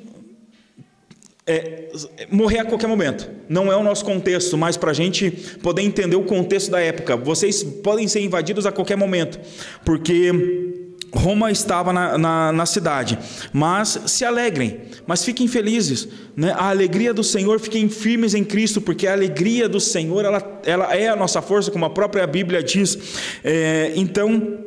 é, 1.44 1.88
morrer 2.30 2.60
a 2.60 2.64
qualquer 2.64 2.86
momento. 2.86 3.28
Não 3.48 3.72
é 3.72 3.76
o 3.76 3.82
nosso 3.82 4.04
contexto, 4.04 4.56
mas 4.56 4.76
para 4.76 4.92
a 4.92 4.94
gente 4.94 5.32
poder 5.60 5.82
entender 5.82 6.14
o 6.14 6.22
contexto 6.22 6.70
da 6.70 6.80
época. 6.80 7.16
Vocês 7.16 7.64
podem 7.64 8.06
ser 8.06 8.20
invadidos 8.20 8.66
a 8.66 8.70
qualquer 8.70 8.96
momento, 8.96 9.40
porque 9.84 10.71
Roma 11.14 11.50
estava 11.50 11.92
na, 11.92 12.16
na, 12.16 12.52
na, 12.52 12.66
cidade, 12.66 13.18
mas 13.52 14.00
se 14.06 14.24
alegrem, 14.24 14.80
mas 15.06 15.22
fiquem 15.22 15.46
felizes, 15.46 16.08
né? 16.34 16.52
a 16.56 16.70
alegria 16.70 17.12
do 17.12 17.22
Senhor, 17.22 17.60
fiquem 17.60 17.86
firmes 17.88 18.32
em 18.32 18.42
Cristo, 18.42 18.80
porque 18.80 19.06
a 19.06 19.12
alegria 19.12 19.68
do 19.68 19.78
Senhor 19.78 20.24
ela, 20.24 20.60
ela 20.64 20.96
é 20.96 21.08
a 21.08 21.16
nossa 21.16 21.42
força, 21.42 21.70
como 21.70 21.84
a 21.84 21.90
própria 21.90 22.26
Bíblia 22.26 22.62
diz. 22.62 22.98
É, 23.44 23.92
então, 23.94 24.58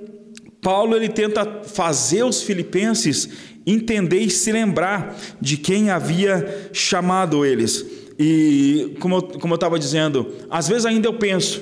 Paulo 0.62 0.96
ele 0.96 1.10
tenta 1.10 1.62
fazer 1.64 2.24
os 2.24 2.44
filipenses 2.44 3.28
entender 3.66 4.20
e 4.20 4.30
se 4.30 4.52
lembrar 4.52 5.18
de 5.42 5.58
quem 5.58 5.90
havia 5.90 6.70
chamado 6.72 7.44
eles. 7.44 7.84
E 8.20 8.96
como, 9.00 9.22
como 9.22 9.54
eu 9.54 9.56
estava 9.56 9.80
dizendo, 9.80 10.32
às 10.50 10.68
vezes 10.68 10.86
ainda 10.86 11.08
eu 11.08 11.14
penso 11.16 11.62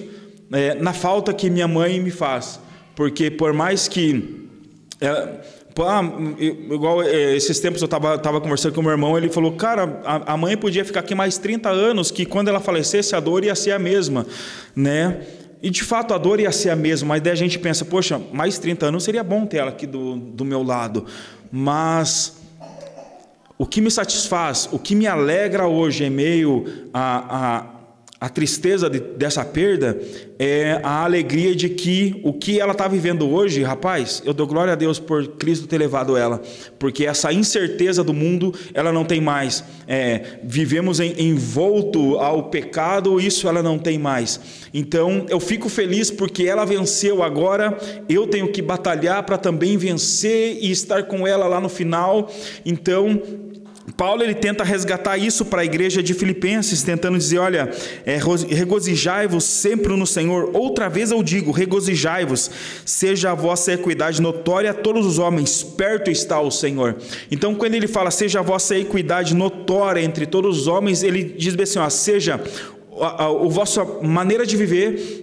é, 0.52 0.76
na 0.76 0.91
falta 0.91 1.34
que 1.34 1.50
minha 1.50 1.67
mãe 1.67 2.00
me 2.02 2.12
faz, 2.12 2.60
porque 2.96 3.32
por 3.32 3.54
mais 3.54 3.88
que 3.88 4.42
é, 5.04 5.39
ah, 5.82 6.02
igual 6.39 7.02
é, 7.04 7.36
esses 7.36 7.60
tempos 7.60 7.82
eu 7.82 7.86
estava 7.86 8.18
tava 8.18 8.39
conversando 8.39 8.74
com 8.74 8.82
meu 8.82 8.92
irmão, 8.92 9.18
ele 9.18 9.30
falou, 9.30 9.54
cara, 9.54 10.02
a, 10.06 10.34
a, 10.34 10.38
mãe 10.38 10.56
podia 10.56 10.86
ficar 10.86 11.02
aqui 11.02 11.13
mais 11.13 11.38
30 11.38 11.70
anos, 11.70 12.10
que 12.10 12.26
quando 12.26 12.48
ela 12.48 12.60
falecesse 12.60 13.16
a 13.16 13.20
dor 13.20 13.44
ia 13.44 13.54
ser 13.54 13.72
a 13.72 13.80
mesma, 13.80 14.26
né? 14.76 15.22
E 15.62 15.70
de 15.70 15.84
fato 15.84 16.13
a 16.13 16.18
dor 16.18 16.39
ia 16.39 16.52
ser 16.52 16.70
a 16.70 16.76
mesma, 16.76 17.10
mas 17.10 17.22
daí 17.22 17.34
a 17.34 17.36
gente 17.36 17.60
pensa, 17.60 17.84
poxa, 17.84 18.22
mais 18.32 18.58
30 18.60 18.86
anos 18.86 19.04
seria 19.04 19.24
bom 19.24 19.46
ter 19.46 19.58
ela 19.58 19.72
aqui 19.72 19.88
do, 19.88 20.16
do 20.16 20.46
meu 20.46 20.63
lado. 20.63 21.06
Mas 21.52 22.38
o 23.58 23.66
que 23.66 23.82
me 23.82 23.89
satisfaz, 23.89 24.70
o 24.72 24.80
que 24.80 24.96
me 24.96 25.08
alegra 25.08 25.68
hoje 25.68 26.04
em 26.04 26.10
meio 26.10 26.66
a, 26.94 27.58
a 27.58 27.73
a 28.24 28.30
tristeza 28.30 28.90
de, 28.90 29.02
dessa 29.02 29.44
perda 29.44 30.00
é 30.40 30.80
a 30.82 31.04
alegria 31.04 31.54
de 31.54 31.68
que 31.68 32.22
o 32.24 32.32
que 32.32 32.58
ela 32.58 32.72
está 32.72 32.88
vivendo 32.88 33.30
hoje, 33.30 33.62
rapaz, 33.64 34.24
eu 34.26 34.34
dou 34.34 34.48
glória 34.48 34.72
a 34.72 34.78
Deus 34.78 34.98
por 34.98 35.28
Cristo 35.36 35.68
ter 35.68 35.78
levado 35.78 36.16
ela, 36.16 36.42
porque 36.80 37.06
essa 37.06 37.34
incerteza 37.34 38.02
do 38.02 38.14
mundo 38.14 38.54
ela 38.74 38.94
não 38.94 39.04
tem 39.04 39.20
mais. 39.20 39.62
É, 39.86 40.40
vivemos 40.42 41.02
em, 41.02 41.14
envolto 41.22 42.18
ao 42.18 42.44
pecado, 42.44 43.20
isso 43.20 43.46
ela 43.46 43.62
não 43.62 43.78
tem 43.78 44.00
mais. 44.00 44.40
Então 44.74 45.26
eu 45.28 45.42
fico 45.42 45.68
feliz 45.68 46.10
porque 46.10 46.46
ela 46.46 46.64
venceu 46.64 47.22
agora, 47.24 47.78
eu 48.08 48.26
tenho 48.26 48.48
que 48.48 48.62
batalhar 48.62 49.22
para 49.24 49.38
também 49.38 49.76
vencer 49.76 50.60
e 50.62 50.72
estar 50.72 51.04
com 51.04 51.28
ela 51.28 51.46
lá 51.46 51.60
no 51.60 51.68
final. 51.68 52.32
Então 52.66 53.22
Paulo 53.98 54.24
ele 54.24 54.34
tenta 54.34 54.63
resgatar 54.63 55.17
isso 55.17 55.43
para 55.43 55.62
a 55.62 55.65
igreja 55.65 56.02
de 56.02 56.13
Filipenses, 56.13 56.84
tentando 56.84 57.17
dizer: 57.17 57.39
olha, 57.39 57.69
é, 58.06 58.17
regozijai-vos 58.50 59.43
sempre 59.43 59.93
no 59.96 60.08
Senhor. 60.08 60.52
Outra 60.54 60.88
vez 60.88 61.12
eu 61.12 61.22
digo: 61.22 61.52
regozijai-vos, 61.52 62.50
seja 62.86 63.32
a 63.32 63.36
vossa 63.36 63.74
equidade 63.74 64.22
notória 64.22 64.72
a 64.72 64.74
todos 64.74 65.06
os 65.06 65.19
homens, 65.19 65.62
perto 65.62 66.10
está 66.10 66.40
o 66.40 66.50
Senhor. 66.50 66.96
Então, 67.29 67.54
quando 67.56 67.75
ele 67.75 67.88
fala, 67.88 68.10
seja 68.10 68.40
a 68.40 68.44
vossa 68.44 68.77
equidade 68.77 69.36
notória 69.36 70.02
entre 70.02 70.25
todos 70.25 70.62
os 70.62 70.67
homens, 70.67 71.04
ele 71.04 71.23
diz 71.23 71.54
assim: 71.60 71.79
ó, 71.79 71.90
seja 71.90 72.42
a, 73.00 73.23
a, 73.23 73.25
a 73.25 73.48
vossa 73.50 73.84
maneira 74.02 74.46
de 74.46 74.56
viver 74.56 75.23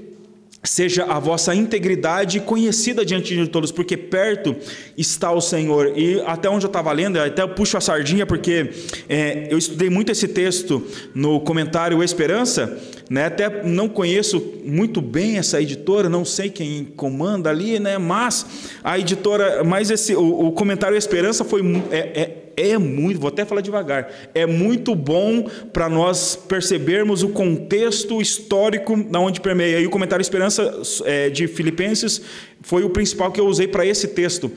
seja 0.62 1.04
a 1.04 1.18
vossa 1.18 1.54
integridade 1.54 2.38
conhecida 2.40 3.04
diante 3.04 3.34
de 3.34 3.48
todos, 3.48 3.72
porque 3.72 3.96
perto 3.96 4.54
está 4.96 5.32
o 5.32 5.40
Senhor. 5.40 5.92
E 5.96 6.20
até 6.26 6.50
onde 6.50 6.66
eu 6.66 6.68
estava 6.68 6.92
lendo, 6.92 7.18
até 7.18 7.42
eu 7.42 7.48
puxo 7.48 7.76
a 7.76 7.80
sardinha, 7.80 8.26
porque 8.26 8.70
é, 9.08 9.48
eu 9.50 9.56
estudei 9.56 9.88
muito 9.88 10.12
esse 10.12 10.28
texto 10.28 10.86
no 11.14 11.40
comentário 11.40 12.02
Esperança, 12.02 12.78
né? 13.10 13.24
até 13.24 13.64
não 13.64 13.88
conheço 13.88 14.54
muito 14.64 15.00
bem 15.00 15.36
essa 15.36 15.60
editora, 15.60 16.08
não 16.08 16.24
sei 16.24 16.48
quem 16.48 16.84
comanda 16.84 17.50
ali, 17.50 17.80
né? 17.80 17.98
mas 17.98 18.46
a 18.84 18.96
editora, 18.96 19.64
mas 19.64 19.90
esse, 19.90 20.14
o, 20.14 20.46
o 20.46 20.52
comentário 20.52 20.96
Esperança 20.96 21.44
foi. 21.44 21.60
É, 21.90 21.98
é, 21.98 22.36
é 22.56 22.76
muito, 22.76 23.18
vou 23.18 23.28
até 23.28 23.44
falar 23.44 23.62
devagar, 23.62 24.12
é 24.34 24.44
muito 24.44 24.94
bom 24.94 25.44
para 25.72 25.88
nós 25.88 26.36
percebermos 26.36 27.22
o 27.22 27.30
contexto 27.30 28.20
histórico 28.20 29.02
da 29.04 29.18
onde 29.18 29.40
permeia. 29.40 29.80
E 29.80 29.86
o 29.86 29.90
comentário 29.90 30.22
Esperança 30.22 30.80
é, 31.04 31.30
de 31.30 31.48
Filipenses 31.48 32.20
foi 32.60 32.84
o 32.84 32.90
principal 32.90 33.32
que 33.32 33.40
eu 33.40 33.46
usei 33.46 33.66
para 33.66 33.86
esse 33.86 34.08
texto. 34.08 34.52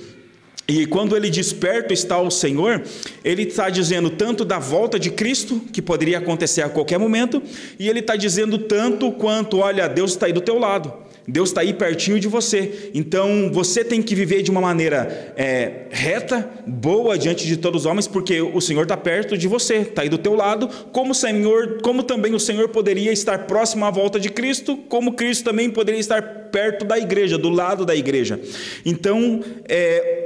E 0.68 0.86
quando 0.86 1.16
ele 1.16 1.30
diz 1.30 1.52
perto 1.52 1.94
está 1.94 2.20
o 2.20 2.32
Senhor, 2.32 2.82
ele 3.24 3.44
está 3.44 3.70
dizendo 3.70 4.10
tanto 4.10 4.46
da 4.46 4.60
volta 4.60 4.98
de 4.98 5.12
Cristo, 5.12 5.62
que 5.74 5.82
poderia 5.82 6.20
acontecer 6.20 6.62
a 6.62 6.70
qualquer 6.70 6.98
momento, 6.98 7.44
e 7.78 7.90
ele 7.90 8.00
está 8.00 8.16
dizendo 8.16 8.58
tanto 8.58 9.12
quanto, 9.12 9.58
olha, 9.58 9.90
Deus 9.90 10.12
está 10.12 10.28
aí 10.28 10.34
do 10.34 10.42
teu 10.42 10.58
lado. 10.58 10.94
Deus 11.28 11.50
está 11.50 11.62
aí 11.62 11.74
pertinho 11.74 12.20
de 12.20 12.28
você. 12.28 12.92
Então 12.94 13.50
você 13.52 13.84
tem 13.84 14.02
que 14.02 14.14
viver 14.14 14.42
de 14.42 14.52
uma 14.52 14.60
maneira 14.60 15.34
é, 15.38 15.86
reta, 15.90 16.50
boa 16.68 17.18
diante 17.18 17.48
de 17.48 17.56
todos 17.58 17.82
os 17.82 17.86
homens, 17.86 18.08
porque 18.08 18.42
o 18.42 18.60
Senhor 18.60 18.84
está 18.84 18.98
perto 18.98 19.38
de 19.38 19.48
você, 19.48 19.78
está 19.78 20.02
aí 20.02 20.10
do 20.10 20.18
teu 20.18 20.36
lado. 20.36 20.68
Como 20.92 21.16
Senhor, 21.16 21.80
como 21.82 22.04
também 22.04 22.34
o 22.34 22.40
Senhor 22.40 22.70
poderia 22.70 23.12
estar 23.12 23.48
próximo 23.48 23.86
à 23.86 23.92
volta 23.92 24.20
de 24.20 24.30
Cristo, 24.30 24.76
como 24.90 25.14
Cristo 25.14 25.46
também 25.46 25.70
poderia 25.70 26.00
estar 26.00 26.22
perto 26.52 26.86
da 26.86 26.98
igreja, 26.98 27.38
do 27.38 27.50
lado 27.50 27.86
da 27.86 27.96
igreja. 27.96 28.40
Então 28.86 29.42
é, 29.68 30.23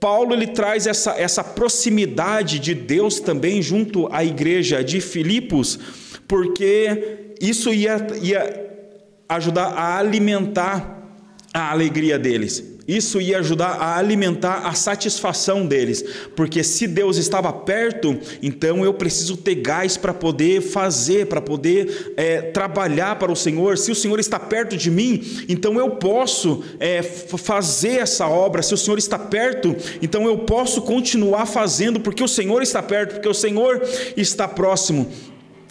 Paulo 0.00 0.32
ele 0.32 0.46
traz 0.46 0.86
essa, 0.86 1.12
essa 1.12 1.42
proximidade 1.42 2.58
de 2.58 2.74
Deus 2.74 3.18
também 3.20 3.60
junto 3.60 4.08
à 4.12 4.24
igreja 4.24 4.82
de 4.82 5.00
Filipos, 5.00 5.78
porque 6.26 7.34
isso 7.40 7.72
ia, 7.72 8.06
ia 8.22 8.70
ajudar 9.28 9.66
a 9.68 9.98
alimentar 9.98 10.98
a 11.52 11.70
alegria 11.70 12.18
deles. 12.18 12.77
Isso 12.88 13.20
ia 13.20 13.40
ajudar 13.40 13.72
a 13.72 13.98
alimentar 13.98 14.66
a 14.66 14.72
satisfação 14.72 15.66
deles, 15.66 16.02
porque 16.34 16.64
se 16.64 16.86
Deus 16.86 17.18
estava 17.18 17.52
perto, 17.52 18.18
então 18.42 18.82
eu 18.82 18.94
preciso 18.94 19.36
ter 19.36 19.56
gás 19.56 19.98
para 19.98 20.14
poder 20.14 20.62
fazer, 20.62 21.26
para 21.26 21.42
poder 21.42 22.14
é, 22.16 22.40
trabalhar 22.40 23.18
para 23.18 23.30
o 23.30 23.36
Senhor. 23.36 23.76
Se 23.76 23.92
o 23.92 23.94
Senhor 23.94 24.18
está 24.18 24.40
perto 24.40 24.74
de 24.74 24.90
mim, 24.90 25.22
então 25.50 25.78
eu 25.78 25.90
posso 25.90 26.64
é, 26.80 27.02
fazer 27.02 27.98
essa 27.98 28.26
obra. 28.26 28.62
Se 28.62 28.72
o 28.72 28.78
Senhor 28.78 28.96
está 28.96 29.18
perto, 29.18 29.76
então 30.00 30.24
eu 30.24 30.38
posso 30.38 30.80
continuar 30.80 31.44
fazendo, 31.44 32.00
porque 32.00 32.24
o 32.24 32.28
Senhor 32.28 32.62
está 32.62 32.82
perto, 32.82 33.16
porque 33.16 33.28
o 33.28 33.34
Senhor 33.34 33.82
está 34.16 34.48
próximo. 34.48 35.12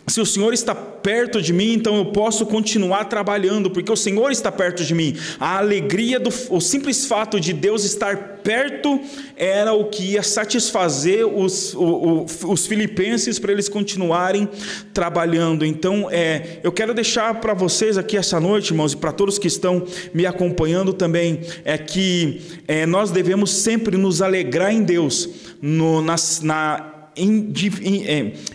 Se 0.10 0.22
o 0.22 0.26
Senhor 0.26 0.54
está 0.54 0.74
perto 0.74 1.42
de 1.42 1.52
mim, 1.52 1.74
então 1.74 1.98
eu 1.98 2.06
posso 2.06 2.46
continuar 2.46 3.06
trabalhando, 3.06 3.70
porque 3.70 3.92
o 3.92 3.96
Senhor 3.98 4.32
está 4.32 4.50
perto 4.50 4.86
de 4.86 4.96
mim. 4.96 5.18
A 5.38 5.58
alegria 5.58 6.18
do 6.18 6.30
o 6.50 6.62
simples 6.62 7.06
fato 7.06 7.42
de 7.42 7.52
Deus 7.52 7.84
estar 7.84 8.40
perto 8.42 9.02
era 9.36 9.74
o 9.74 9.90
que 9.90 10.14
ia 10.14 10.24
satisfazer 10.24 11.28
os, 11.28 11.74
os, 11.76 12.42
os 12.42 12.66
filipenses 12.66 13.38
para 13.38 13.52
eles 13.52 13.68
continuarem 13.68 14.48
trabalhando. 14.94 15.66
Então, 15.66 16.08
é, 16.10 16.62
eu 16.64 16.72
quero 16.72 16.94
deixar 16.94 17.42
para 17.42 17.54
vocês 17.54 17.98
aqui 17.98 18.16
essa 18.16 18.40
noite, 18.40 18.72
irmãos, 18.72 18.94
e 18.94 18.98
para 18.98 19.12
todos 19.12 19.38
que 19.38 19.48
estão 19.48 19.84
me 20.14 20.26
acompanhando 20.26 20.94
também, 20.94 21.42
é 21.66 21.78
que 21.78 22.42
é, 22.66 22.86
nós 22.86 23.12
devemos 23.12 23.52
sempre 23.52 23.98
nos 23.98 24.22
alegrar 24.22 24.74
em 24.74 24.84
Deus, 24.84 25.30
no, 25.62 26.02
na, 26.02 26.16
na 26.44 26.97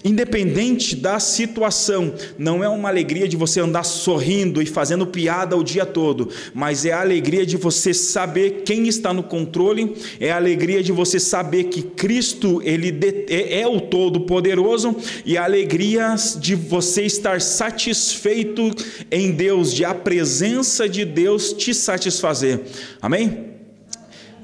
independente 0.04 0.96
da 0.96 1.18
situação, 1.18 2.14
não 2.38 2.62
é 2.62 2.68
uma 2.68 2.88
alegria 2.88 3.28
de 3.28 3.36
você 3.36 3.60
andar 3.60 3.84
sorrindo 3.84 4.62
e 4.62 4.66
fazendo 4.66 5.06
piada 5.06 5.56
o 5.56 5.64
dia 5.64 5.84
todo, 5.84 6.28
mas 6.54 6.84
é 6.84 6.92
a 6.92 7.00
alegria 7.00 7.44
de 7.44 7.56
você 7.56 7.92
saber 7.92 8.62
quem 8.64 8.88
está 8.88 9.12
no 9.12 9.22
controle, 9.22 9.94
é 10.20 10.30
a 10.30 10.36
alegria 10.36 10.82
de 10.82 10.92
você 10.92 11.18
saber 11.18 11.64
que 11.64 11.82
Cristo 11.82 12.60
ele 12.64 12.94
é, 13.28 13.60
é 13.60 13.66
o 13.66 13.80
Todo-Poderoso 13.80 14.96
e 15.24 15.36
a 15.36 15.44
alegria 15.44 16.14
de 16.38 16.54
você 16.54 17.02
estar 17.02 17.40
satisfeito 17.40 18.70
em 19.10 19.32
Deus, 19.32 19.72
de 19.72 19.84
a 19.84 19.94
presença 19.94 20.88
de 20.88 21.04
Deus 21.04 21.52
te 21.52 21.74
satisfazer. 21.74 22.60
Amém? 23.00 23.52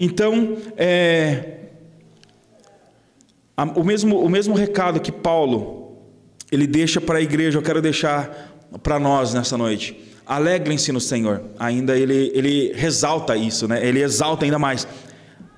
Então, 0.01 0.57
é, 0.77 1.58
o 3.75 3.85
mesmo, 3.85 4.21
o 4.21 4.29
mesmo 4.29 4.55
recado 4.55 5.01
que 5.01 5.11
Paulo 5.11 5.79
ele 6.51 6.67
deixa 6.67 7.01
para 7.01 7.19
a 7.19 7.23
igreja, 7.23 7.59
eu 7.59 7.63
quero 7.63 7.83
deixar 7.83 8.69
para 8.83 8.99
nós 8.99 9.35
nessa 9.35 9.57
noite. 9.57 9.97
Alegrem-se 10.27 10.93
no 10.93 11.01
Senhor. 11.01 11.43
Ainda 11.59 11.99
ele, 11.99 12.31
ele 12.35 12.73
resalta 12.75 13.37
isso, 13.37 13.67
né? 13.67 13.85
ele 13.87 14.03
exalta 14.03 14.45
ainda 14.45 14.59
mais. 14.59 14.87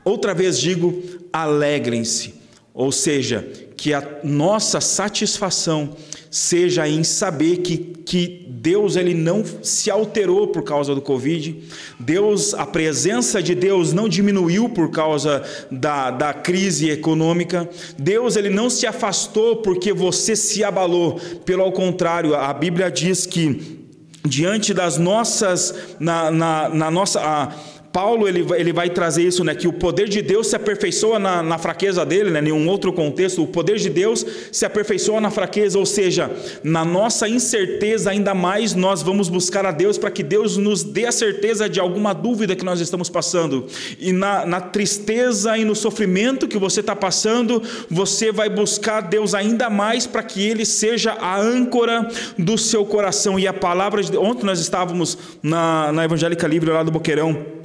Outra 0.05 0.35
vez 0.35 0.59
digo, 0.59 1.03
alegrem-se. 1.33 2.35
Ou 2.73 2.91
seja, 2.91 3.49
que 3.77 3.93
a 3.93 4.21
nossa 4.23 4.81
satisfação 4.81 5.97
seja 6.31 6.89
em 6.89 7.03
saber 7.03 7.59
que, 7.59 7.77
que 7.77 8.50
Deus 8.63 8.95
ele 8.95 9.15
não 9.15 9.43
se 9.63 9.91
alterou 9.91 10.49
por 10.49 10.63
causa 10.63 10.95
do 10.95 11.01
Covid, 11.01 11.59
Deus, 11.99 12.53
a 12.53 12.67
presença 12.67 13.43
de 13.43 13.55
Deus 13.55 13.95
não 13.95 14.07
diminuiu 14.07 14.69
por 14.69 14.91
causa 14.91 15.43
da, 15.71 16.11
da 16.11 16.35
crise 16.35 16.91
econômica, 16.91 17.67
Deus 17.99 18.37
ele 18.37 18.51
não 18.51 18.69
se 18.69 18.87
afastou 18.87 19.57
porque 19.57 19.95
você 19.95 20.37
se 20.37 20.63
abalou, 20.63 21.19
pelo 21.43 21.73
contrário, 21.73 22.35
a 22.35 22.53
Bíblia 22.53 22.91
diz 22.91 23.25
que 23.25 23.81
diante 24.27 24.75
das 24.75 24.99
nossas, 24.99 25.75
na, 25.99 26.31
na, 26.31 26.69
na 26.69 26.91
nossa. 26.91 27.19
A, 27.21 27.55
Paulo 27.93 28.29
ele, 28.29 28.47
ele 28.57 28.73
vai 28.73 28.89
trazer 28.89 29.23
isso, 29.23 29.43
né, 29.43 29.53
que 29.55 29.67
o 29.67 29.73
poder 29.73 30.09
de 30.09 30.23
Deus 30.23 30.47
se 30.47 30.57
aperfeiçoa 30.57 31.19
na, 31.19 31.43
na 31.43 31.59
fraqueza 31.59 32.07
dele, 32.07 32.31
né, 32.31 32.41
em 32.41 32.53
um 32.53 32.69
outro 32.69 32.93
contexto, 32.93 33.43
o 33.43 33.49
poder 33.49 33.79
de 33.79 33.91
Deus 33.91 34.25
se 34.53 34.65
aperfeiçoa 34.65 35.21
na 35.21 35.31
fraqueza, 35.31 35.77
ou 35.77 35.85
seja, 35.85 36.31
na 36.63 36.85
nossa 36.85 37.29
incerteza 37.29 38.11
ainda 38.11 38.33
mais 38.33 38.75
nós 38.75 39.03
vamos 39.03 39.29
buscar 39.29 39.67
a 39.67 39.73
Deus 39.73 39.99
para 39.99 40.11
que 40.11 40.23
Deus 40.23 40.57
nos 40.57 40.85
dê 40.85 41.07
a 41.07 41.13
certeza 41.13 41.69
de 41.69 41.81
alguma 41.81 42.13
dúvida 42.13 42.55
que 42.55 42.65
nós 42.65 42.81
estamos 42.81 43.11
passando, 43.11 43.67
e 43.99 44.13
na, 44.13 44.47
na 44.47 44.61
tristeza 44.61 45.59
e 45.59 45.65
no 45.65 45.75
sofrimento 45.75 46.47
que 46.47 46.59
você 46.59 46.81
está 46.81 46.95
passando, 46.95 47.61
você 47.91 48.31
vai 48.31 48.49
buscar 48.49 49.01
Deus 49.01 49.35
ainda 49.35 49.69
mais 49.69 50.07
para 50.07 50.23
que 50.23 50.47
Ele 50.47 50.65
seja 50.65 51.13
a 51.13 51.41
âncora 51.41 52.07
do 52.39 52.57
seu 52.57 52.85
coração, 52.85 53.37
e 53.37 53.49
a 53.49 53.53
palavra 53.53 54.01
de 54.01 54.17
ontem 54.17 54.47
nós 54.47 54.61
estávamos 54.61 55.19
na, 55.43 55.91
na 55.91 56.05
Evangélica 56.05 56.47
Livre 56.47 56.71
lá 56.71 56.85
do 56.85 56.93
Boqueirão, 56.93 57.60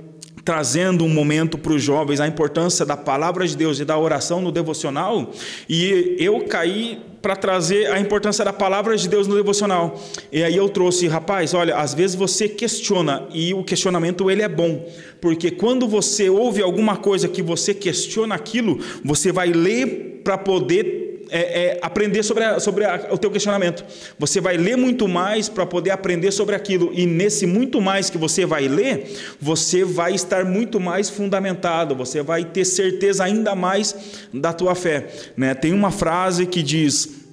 trazendo 0.45 1.03
um 1.03 1.09
momento 1.09 1.57
para 1.57 1.73
os 1.73 1.81
jovens 1.81 2.19
a 2.19 2.27
importância 2.27 2.85
da 2.85 2.95
palavra 2.95 3.47
de 3.47 3.57
Deus 3.57 3.79
e 3.79 3.83
da 3.83 3.97
oração 3.97 4.39
no 4.39 4.51
devocional, 4.51 5.31
e 5.67 6.15
eu 6.19 6.41
caí 6.41 6.99
para 7.19 7.35
trazer 7.35 7.87
a 7.87 7.99
importância 7.99 8.45
da 8.45 8.53
palavra 8.53 8.95
de 8.95 9.09
Deus 9.09 9.25
no 9.25 9.35
devocional. 9.35 9.99
E 10.31 10.43
aí 10.43 10.55
eu 10.55 10.69
trouxe, 10.69 11.07
rapaz, 11.07 11.55
olha, 11.55 11.75
às 11.75 11.91
vezes 11.91 12.15
você 12.15 12.47
questiona 12.47 13.27
e 13.33 13.51
o 13.51 13.63
questionamento 13.63 14.29
ele 14.29 14.43
é 14.43 14.47
bom, 14.47 14.87
porque 15.19 15.49
quando 15.49 15.87
você 15.87 16.29
ouve 16.29 16.61
alguma 16.61 16.95
coisa 16.95 17.27
que 17.27 17.41
você 17.41 17.73
questiona 17.73 18.35
aquilo, 18.35 18.79
você 19.03 19.31
vai 19.31 19.47
ler 19.47 20.21
para 20.23 20.37
poder 20.37 21.04
é, 21.29 21.39
é, 21.39 21.79
aprender 21.81 22.23
sobre, 22.23 22.43
a, 22.43 22.59
sobre 22.59 22.85
a, 22.85 23.07
o 23.11 23.17
teu 23.17 23.31
questionamento. 23.31 23.83
Você 24.17 24.39
vai 24.39 24.57
ler 24.57 24.77
muito 24.77 25.07
mais 25.07 25.49
para 25.49 25.65
poder 25.65 25.91
aprender 25.91 26.31
sobre 26.31 26.55
aquilo. 26.55 26.91
E 26.93 27.05
nesse 27.05 27.45
muito 27.45 27.81
mais 27.81 28.09
que 28.09 28.17
você 28.17 28.45
vai 28.45 28.67
ler, 28.67 29.07
você 29.39 29.83
vai 29.83 30.13
estar 30.13 30.45
muito 30.45 30.79
mais 30.79 31.09
fundamentado. 31.09 31.95
Você 31.95 32.21
vai 32.21 32.45
ter 32.45 32.65
certeza 32.65 33.23
ainda 33.23 33.55
mais 33.55 33.95
da 34.33 34.53
tua 34.53 34.75
fé. 34.75 35.07
Né? 35.35 35.53
Tem 35.53 35.73
uma 35.73 35.91
frase 35.91 36.45
que 36.45 36.61
diz 36.61 37.24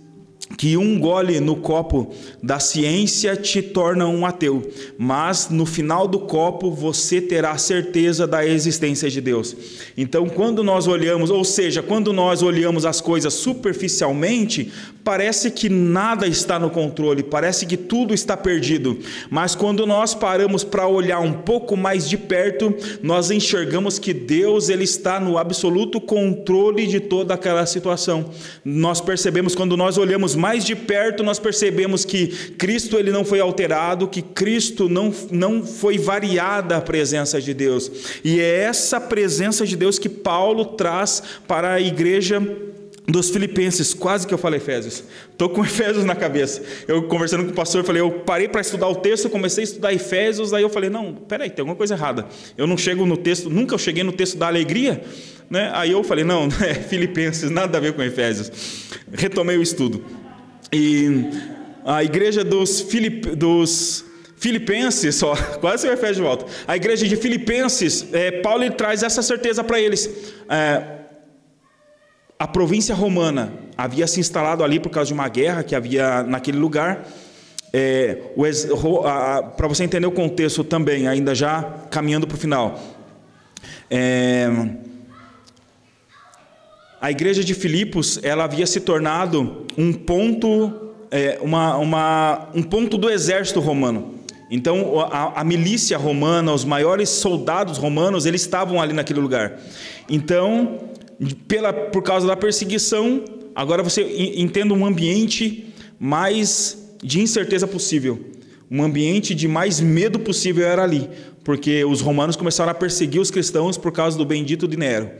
que 0.56 0.76
um 0.76 0.98
gole 0.98 1.40
no 1.40 1.56
copo 1.56 2.12
da 2.42 2.58
ciência 2.58 3.36
te 3.36 3.62
torna 3.62 4.06
um 4.06 4.24
ateu, 4.26 4.70
mas 4.98 5.48
no 5.48 5.66
final 5.66 6.06
do 6.06 6.20
copo 6.20 6.70
você 6.70 7.20
terá 7.20 7.56
certeza 7.58 8.26
da 8.26 8.46
existência 8.46 9.10
de 9.10 9.20
Deus. 9.20 9.56
Então, 9.96 10.28
quando 10.28 10.62
nós 10.62 10.86
olhamos, 10.86 11.30
ou 11.30 11.44
seja, 11.44 11.82
quando 11.82 12.12
nós 12.12 12.42
olhamos 12.42 12.84
as 12.84 13.00
coisas 13.00 13.34
superficialmente, 13.34 14.72
parece 15.04 15.50
que 15.50 15.68
nada 15.68 16.26
está 16.26 16.58
no 16.58 16.70
controle, 16.70 17.22
parece 17.22 17.66
que 17.66 17.76
tudo 17.76 18.14
está 18.14 18.36
perdido, 18.36 18.98
mas 19.30 19.54
quando 19.54 19.86
nós 19.86 20.14
paramos 20.14 20.62
para 20.62 20.86
olhar 20.86 21.20
um 21.20 21.32
pouco 21.32 21.76
mais 21.76 22.08
de 22.08 22.16
perto, 22.16 22.74
nós 23.02 23.30
enxergamos 23.30 23.98
que 23.98 24.14
Deus 24.14 24.68
ele 24.68 24.84
está 24.84 25.18
no 25.18 25.38
absoluto 25.38 26.00
controle 26.00 26.86
de 26.86 27.00
toda 27.00 27.34
aquela 27.34 27.66
situação. 27.66 28.30
Nós 28.64 29.00
percebemos 29.00 29.54
quando 29.54 29.76
nós 29.76 29.98
olhamos 29.98 30.34
mais 30.34 30.64
de 30.64 30.76
perto, 30.76 31.22
nós 31.22 31.38
percebemos 31.38 32.04
que 32.04 32.28
Cristo 32.56 32.96
ele 32.96 33.10
não 33.10 33.24
foi 33.24 33.40
alterado, 33.40 34.08
que 34.08 34.22
Cristo 34.22 34.88
não, 34.88 35.12
não 35.30 35.64
foi 35.64 35.98
variada 35.98 36.76
a 36.76 36.80
presença 36.80 37.40
de 37.40 37.52
Deus. 37.52 37.90
E 38.22 38.40
é 38.40 38.62
essa 38.62 39.00
presença 39.00 39.66
de 39.66 39.76
Deus 39.76 39.98
que 39.98 40.08
Paulo 40.08 40.64
traz 40.64 41.22
para 41.46 41.72
a 41.72 41.80
igreja 41.80 42.40
dos 43.06 43.30
Filipenses, 43.30 43.92
quase 43.92 44.26
que 44.26 44.32
eu 44.32 44.38
falei 44.38 44.58
Efésios. 44.58 45.02
Estou 45.30 45.48
com 45.48 45.62
Efésios 45.64 46.04
na 46.04 46.14
cabeça. 46.14 46.62
Eu 46.86 47.02
conversando 47.04 47.44
com 47.44 47.50
o 47.50 47.54
pastor, 47.54 47.80
eu 47.80 47.84
falei, 47.84 48.00
eu 48.00 48.10
parei 48.10 48.48
para 48.48 48.60
estudar 48.60 48.88
o 48.88 48.96
texto, 48.96 49.28
comecei 49.28 49.62
a 49.62 49.64
estudar 49.64 49.92
Efésios, 49.92 50.52
aí 50.52 50.62
eu 50.62 50.70
falei, 50.70 50.88
não, 50.88 51.14
peraí, 51.14 51.50
tem 51.50 51.62
alguma 51.62 51.76
coisa 51.76 51.94
errada. 51.94 52.26
Eu 52.56 52.66
não 52.66 52.76
chego 52.76 53.04
no 53.04 53.16
texto, 53.16 53.50
nunca 53.50 53.74
eu 53.74 53.78
cheguei 53.78 54.04
no 54.04 54.12
texto 54.12 54.38
da 54.38 54.46
alegria, 54.46 55.02
né? 55.50 55.70
Aí 55.74 55.90
eu 55.90 56.02
falei, 56.04 56.24
não, 56.24 56.48
é 56.62 56.74
Filipenses, 56.74 57.50
nada 57.50 57.78
a 57.78 57.80
ver 57.80 57.92
com 57.92 58.02
Efésios. 58.02 58.50
Retomei 59.12 59.56
o 59.56 59.62
estudo. 59.62 60.04
E 60.72 61.26
a 61.84 62.04
igreja 62.04 62.44
dos, 62.44 62.80
Filip, 62.80 63.34
dos 63.34 64.04
Filipenses, 64.36 65.16
só, 65.16 65.34
quase 65.60 65.88
o 65.88 65.92
Efésios 65.92 66.16
de 66.16 66.22
volta. 66.22 66.46
A 66.66 66.76
igreja 66.76 67.06
de 67.06 67.16
Filipenses, 67.16 68.06
é, 68.12 68.30
Paulo 68.30 68.70
traz 68.70 69.02
essa 69.02 69.22
certeza 69.22 69.64
para 69.64 69.80
eles. 69.80 70.08
É, 70.48 71.01
a 72.42 72.46
província 72.48 72.92
romana 72.92 73.52
havia 73.78 74.04
se 74.04 74.18
instalado 74.18 74.64
ali 74.64 74.80
por 74.80 74.90
causa 74.90 75.06
de 75.06 75.14
uma 75.14 75.28
guerra 75.28 75.62
que 75.62 75.76
havia 75.76 76.24
naquele 76.24 76.58
lugar. 76.58 77.06
É, 77.72 78.18
para 79.56 79.68
você 79.68 79.84
entender 79.84 80.08
o 80.08 80.10
contexto 80.10 80.64
também, 80.64 81.06
ainda 81.06 81.36
já 81.36 81.62
caminhando 81.88 82.26
para 82.26 82.34
o 82.34 82.38
final. 82.38 82.80
É, 83.88 84.50
a 87.00 87.12
igreja 87.12 87.44
de 87.44 87.54
Filipos 87.54 88.18
ela 88.24 88.42
havia 88.42 88.66
se 88.66 88.80
tornado 88.80 89.64
um 89.78 89.92
ponto, 89.92 90.90
é, 91.12 91.38
uma, 91.40 91.76
uma, 91.76 92.48
um 92.56 92.62
ponto 92.64 92.98
do 92.98 93.08
exército 93.08 93.60
romano. 93.60 94.16
Então 94.50 94.98
a, 94.98 95.42
a 95.42 95.44
milícia 95.44 95.96
romana, 95.96 96.52
os 96.52 96.64
maiores 96.64 97.08
soldados 97.08 97.78
romanos, 97.78 98.26
eles 98.26 98.40
estavam 98.40 98.82
ali 98.82 98.92
naquele 98.92 99.20
lugar. 99.20 99.60
Então 100.08 100.90
pela, 101.46 101.72
por 101.72 102.02
causa 102.02 102.26
da 102.26 102.36
perseguição, 102.36 103.24
agora 103.54 103.82
você 103.82 104.02
entenda 104.36 104.74
um 104.74 104.84
ambiente 104.84 105.66
mais 105.98 106.96
de 107.02 107.20
incerteza 107.20 107.66
possível. 107.66 108.18
Um 108.70 108.82
ambiente 108.82 109.34
de 109.34 109.46
mais 109.46 109.80
medo 109.80 110.18
possível 110.18 110.66
era 110.66 110.82
ali, 110.82 111.08
porque 111.44 111.84
os 111.84 112.00
romanos 112.00 112.36
começaram 112.36 112.70
a 112.70 112.74
perseguir 112.74 113.20
os 113.20 113.30
cristãos 113.30 113.76
por 113.76 113.92
causa 113.92 114.16
do 114.16 114.24
bendito 114.24 114.66
de 114.66 114.76
Nero. 114.76 115.10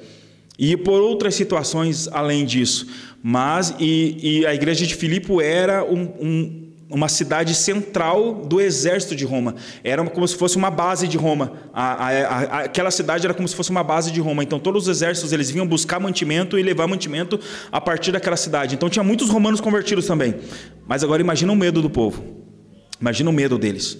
E 0.59 0.77
por 0.77 1.01
outras 1.01 1.35
situações 1.35 2.09
além 2.09 2.45
disso. 2.45 2.87
Mas, 3.23 3.75
e, 3.79 4.41
e 4.41 4.47
a 4.47 4.55
igreja 4.55 4.87
de 4.87 4.95
Filipe 4.95 5.33
era 5.43 5.85
um, 5.85 6.03
um 6.21 6.62
uma 6.93 7.09
cidade 7.09 7.55
central 7.55 8.35
do 8.35 8.61
exército 8.61 9.17
de 9.17 9.25
Roma. 9.25 9.55
Era 9.83 10.05
como 10.05 10.29
se 10.29 10.37
fosse 10.37 10.57
uma 10.57 10.71
base 10.71 11.09
de 11.09 11.17
Roma. 11.17 11.53
A, 11.73 11.93
a, 11.93 12.09
a, 12.09 12.59
aquela 12.65 12.91
cidade 12.91 13.25
era 13.25 13.35
como 13.35 13.49
se 13.49 13.57
fosse 13.57 13.71
uma 13.71 13.83
base 13.83 14.11
de 14.11 14.21
Roma. 14.21 14.43
Então 14.43 14.59
todos 14.59 14.85
os 14.85 14.89
exércitos 14.89 15.33
eles 15.33 15.51
vinham 15.51 15.67
buscar 15.67 15.99
mantimento 15.99 16.59
e 16.59 16.63
levar 16.63 16.87
mantimento 16.87 17.41
a 17.71 17.81
partir 17.81 18.13
daquela 18.13 18.37
cidade. 18.37 18.75
Então 18.75 18.91
tinha 18.91 19.03
muitos 19.03 19.31
romanos 19.31 19.61
convertidos 19.61 20.07
também. 20.07 20.35
Mas 20.87 21.03
agora 21.03 21.23
imagina 21.23 21.53
o 21.53 21.57
medo 21.57 21.81
do 21.81 21.89
povo. 21.89 22.23
Imagina 23.01 23.31
o 23.31 23.33
medo 23.33 23.59
deles. 23.59 23.99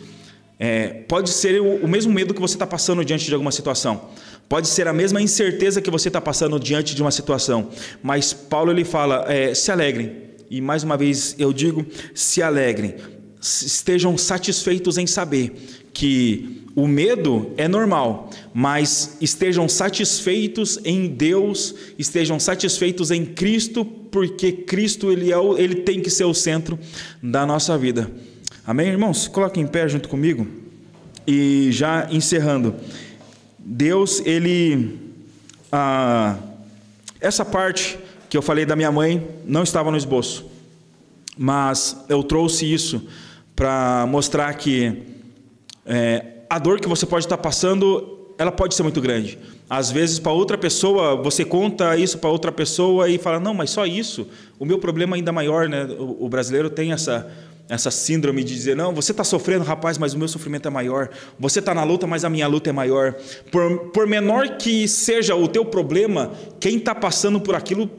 É, 0.59 0.89
pode 1.09 1.31
ser 1.31 1.61
o, 1.61 1.77
o 1.77 1.89
mesmo 1.89 2.13
medo 2.13 2.35
que 2.35 2.41
você 2.41 2.55
está 2.55 2.67
passando 2.67 3.05
diante 3.05 3.25
de 3.25 3.33
alguma 3.33 3.51
situação. 3.51 4.11
Pode 4.49 4.69
ser 4.69 4.87
a 4.87 4.93
mesma 4.93 5.21
incerteza 5.21 5.81
que 5.81 5.91
você 5.91 6.09
está 6.09 6.21
passando 6.21 6.61
diante 6.61 6.95
de 6.95 7.03
uma 7.03 7.11
situação. 7.11 7.71
Mas 8.03 8.33
Paulo 8.33 8.71
ele 8.71 8.85
fala: 8.85 9.25
é, 9.27 9.55
se 9.55 9.73
alegrem 9.73 10.32
e 10.53 10.61
mais 10.61 10.85
uma 10.85 10.99
vez 10.99 11.35
eu 11.39 11.51
digo: 11.51 11.87
se 12.15 12.43
alegrem, 12.43 12.97
estejam 13.41 14.19
satisfeitos 14.19 14.99
em 14.99 15.07
saber 15.07 15.55
que 15.95 16.63
o 16.77 16.87
medo 16.87 17.53
é 17.57 17.67
normal, 17.67 18.29
mas 18.53 19.17
estejam 19.19 19.67
satisfeitos 19.67 20.79
em 20.85 21.09
Deus, 21.09 21.75
estejam 21.99 22.39
satisfeitos 22.39 23.11
em 23.11 23.25
Cristo, 23.25 23.83
porque 23.83 24.53
Cristo 24.53 25.11
ele, 25.11 25.33
é 25.33 25.39
o, 25.39 25.57
ele 25.57 25.77
tem 25.77 26.01
que 26.01 26.11
ser 26.11 26.25
o 26.25 26.35
centro 26.35 26.79
da 27.23 27.47
nossa 27.47 27.79
vida. 27.79 28.11
Amém, 28.67 28.89
irmãos? 28.89 29.29
Coloquem 29.29 29.63
em 29.63 29.67
pé 29.67 29.89
junto 29.89 30.07
comigo. 30.07 30.47
E 31.27 31.69
já 31.73 32.09
encerrando, 32.11 32.75
Deus, 33.59 34.21
ele. 34.27 34.99
Ah, 35.71 36.37
essa 37.21 37.43
parte 37.43 37.99
que 38.33 38.39
eu 38.39 38.41
falei 38.41 38.65
da 38.65 38.75
minha 38.75 38.91
mãe 38.91 39.29
não 39.45 39.63
estava 39.63 39.91
no 39.91 39.97
esboço, 39.99 40.51
mas 41.37 42.03
eu 42.09 42.23
trouxe 42.23 42.65
isso 42.65 43.07
para 43.55 44.07
mostrar 44.09 44.55
que 44.55 45.03
é, 45.85 46.25
a 46.49 46.59
dor 46.59 46.81
que 46.81 46.89
você 46.89 47.05
pode 47.05 47.27
estar 47.27 47.37
passando, 47.37 48.33
ela 48.39 48.51
pode 48.51 48.75
ser 48.75 48.85
muito 48.85 49.03
grande. 49.03 49.39
Às 49.69 49.91
vezes, 49.91 50.19
para 50.19 50.33
outra 50.33 50.57
pessoa, 50.57 51.15
você 51.15 51.45
conta 51.45 51.95
isso 51.95 52.17
para 52.17 52.31
outra 52.31 52.51
pessoa 52.51 53.07
e 53.07 53.19
fala: 53.19 53.39
não, 53.39 53.53
mas 53.53 53.69
só 53.69 53.85
isso. 53.85 54.27
O 54.59 54.65
meu 54.65 54.79
problema 54.79 55.15
é 55.15 55.17
ainda 55.19 55.31
maior, 55.31 55.69
né? 55.69 55.85
O, 55.85 56.25
o 56.25 56.29
brasileiro 56.31 56.71
tem 56.71 56.91
essa 56.91 57.31
essa 57.69 57.91
síndrome 57.91 58.43
de 58.43 58.55
dizer, 58.55 58.77
não, 58.77 58.95
você 58.95 59.13
está 59.13 59.25
sofrendo, 59.25 59.65
rapaz, 59.65 59.97
mas 59.97 60.15
o 60.15 60.19
meu 60.19 60.29
sofrimento 60.29 60.69
é 60.69 60.71
maior. 60.71 61.11
Você 61.39 61.59
está 61.59 61.75
na 61.75 61.85
luta, 61.85 62.07
mas 62.07 62.25
a 62.25 62.31
minha 62.31 62.47
luta 62.47 62.71
é 62.71 62.73
maior. 62.73 63.15
Por, 63.51 63.91
por 63.91 64.07
menor 64.07 64.57
que 64.57 64.89
seja 64.89 65.35
o 65.35 65.47
teu 65.47 65.65
problema, 65.65 66.33
quem 66.59 66.77
está 66.77 66.95
passando 66.95 67.41
por 67.41 67.55
aquilo 67.55 67.91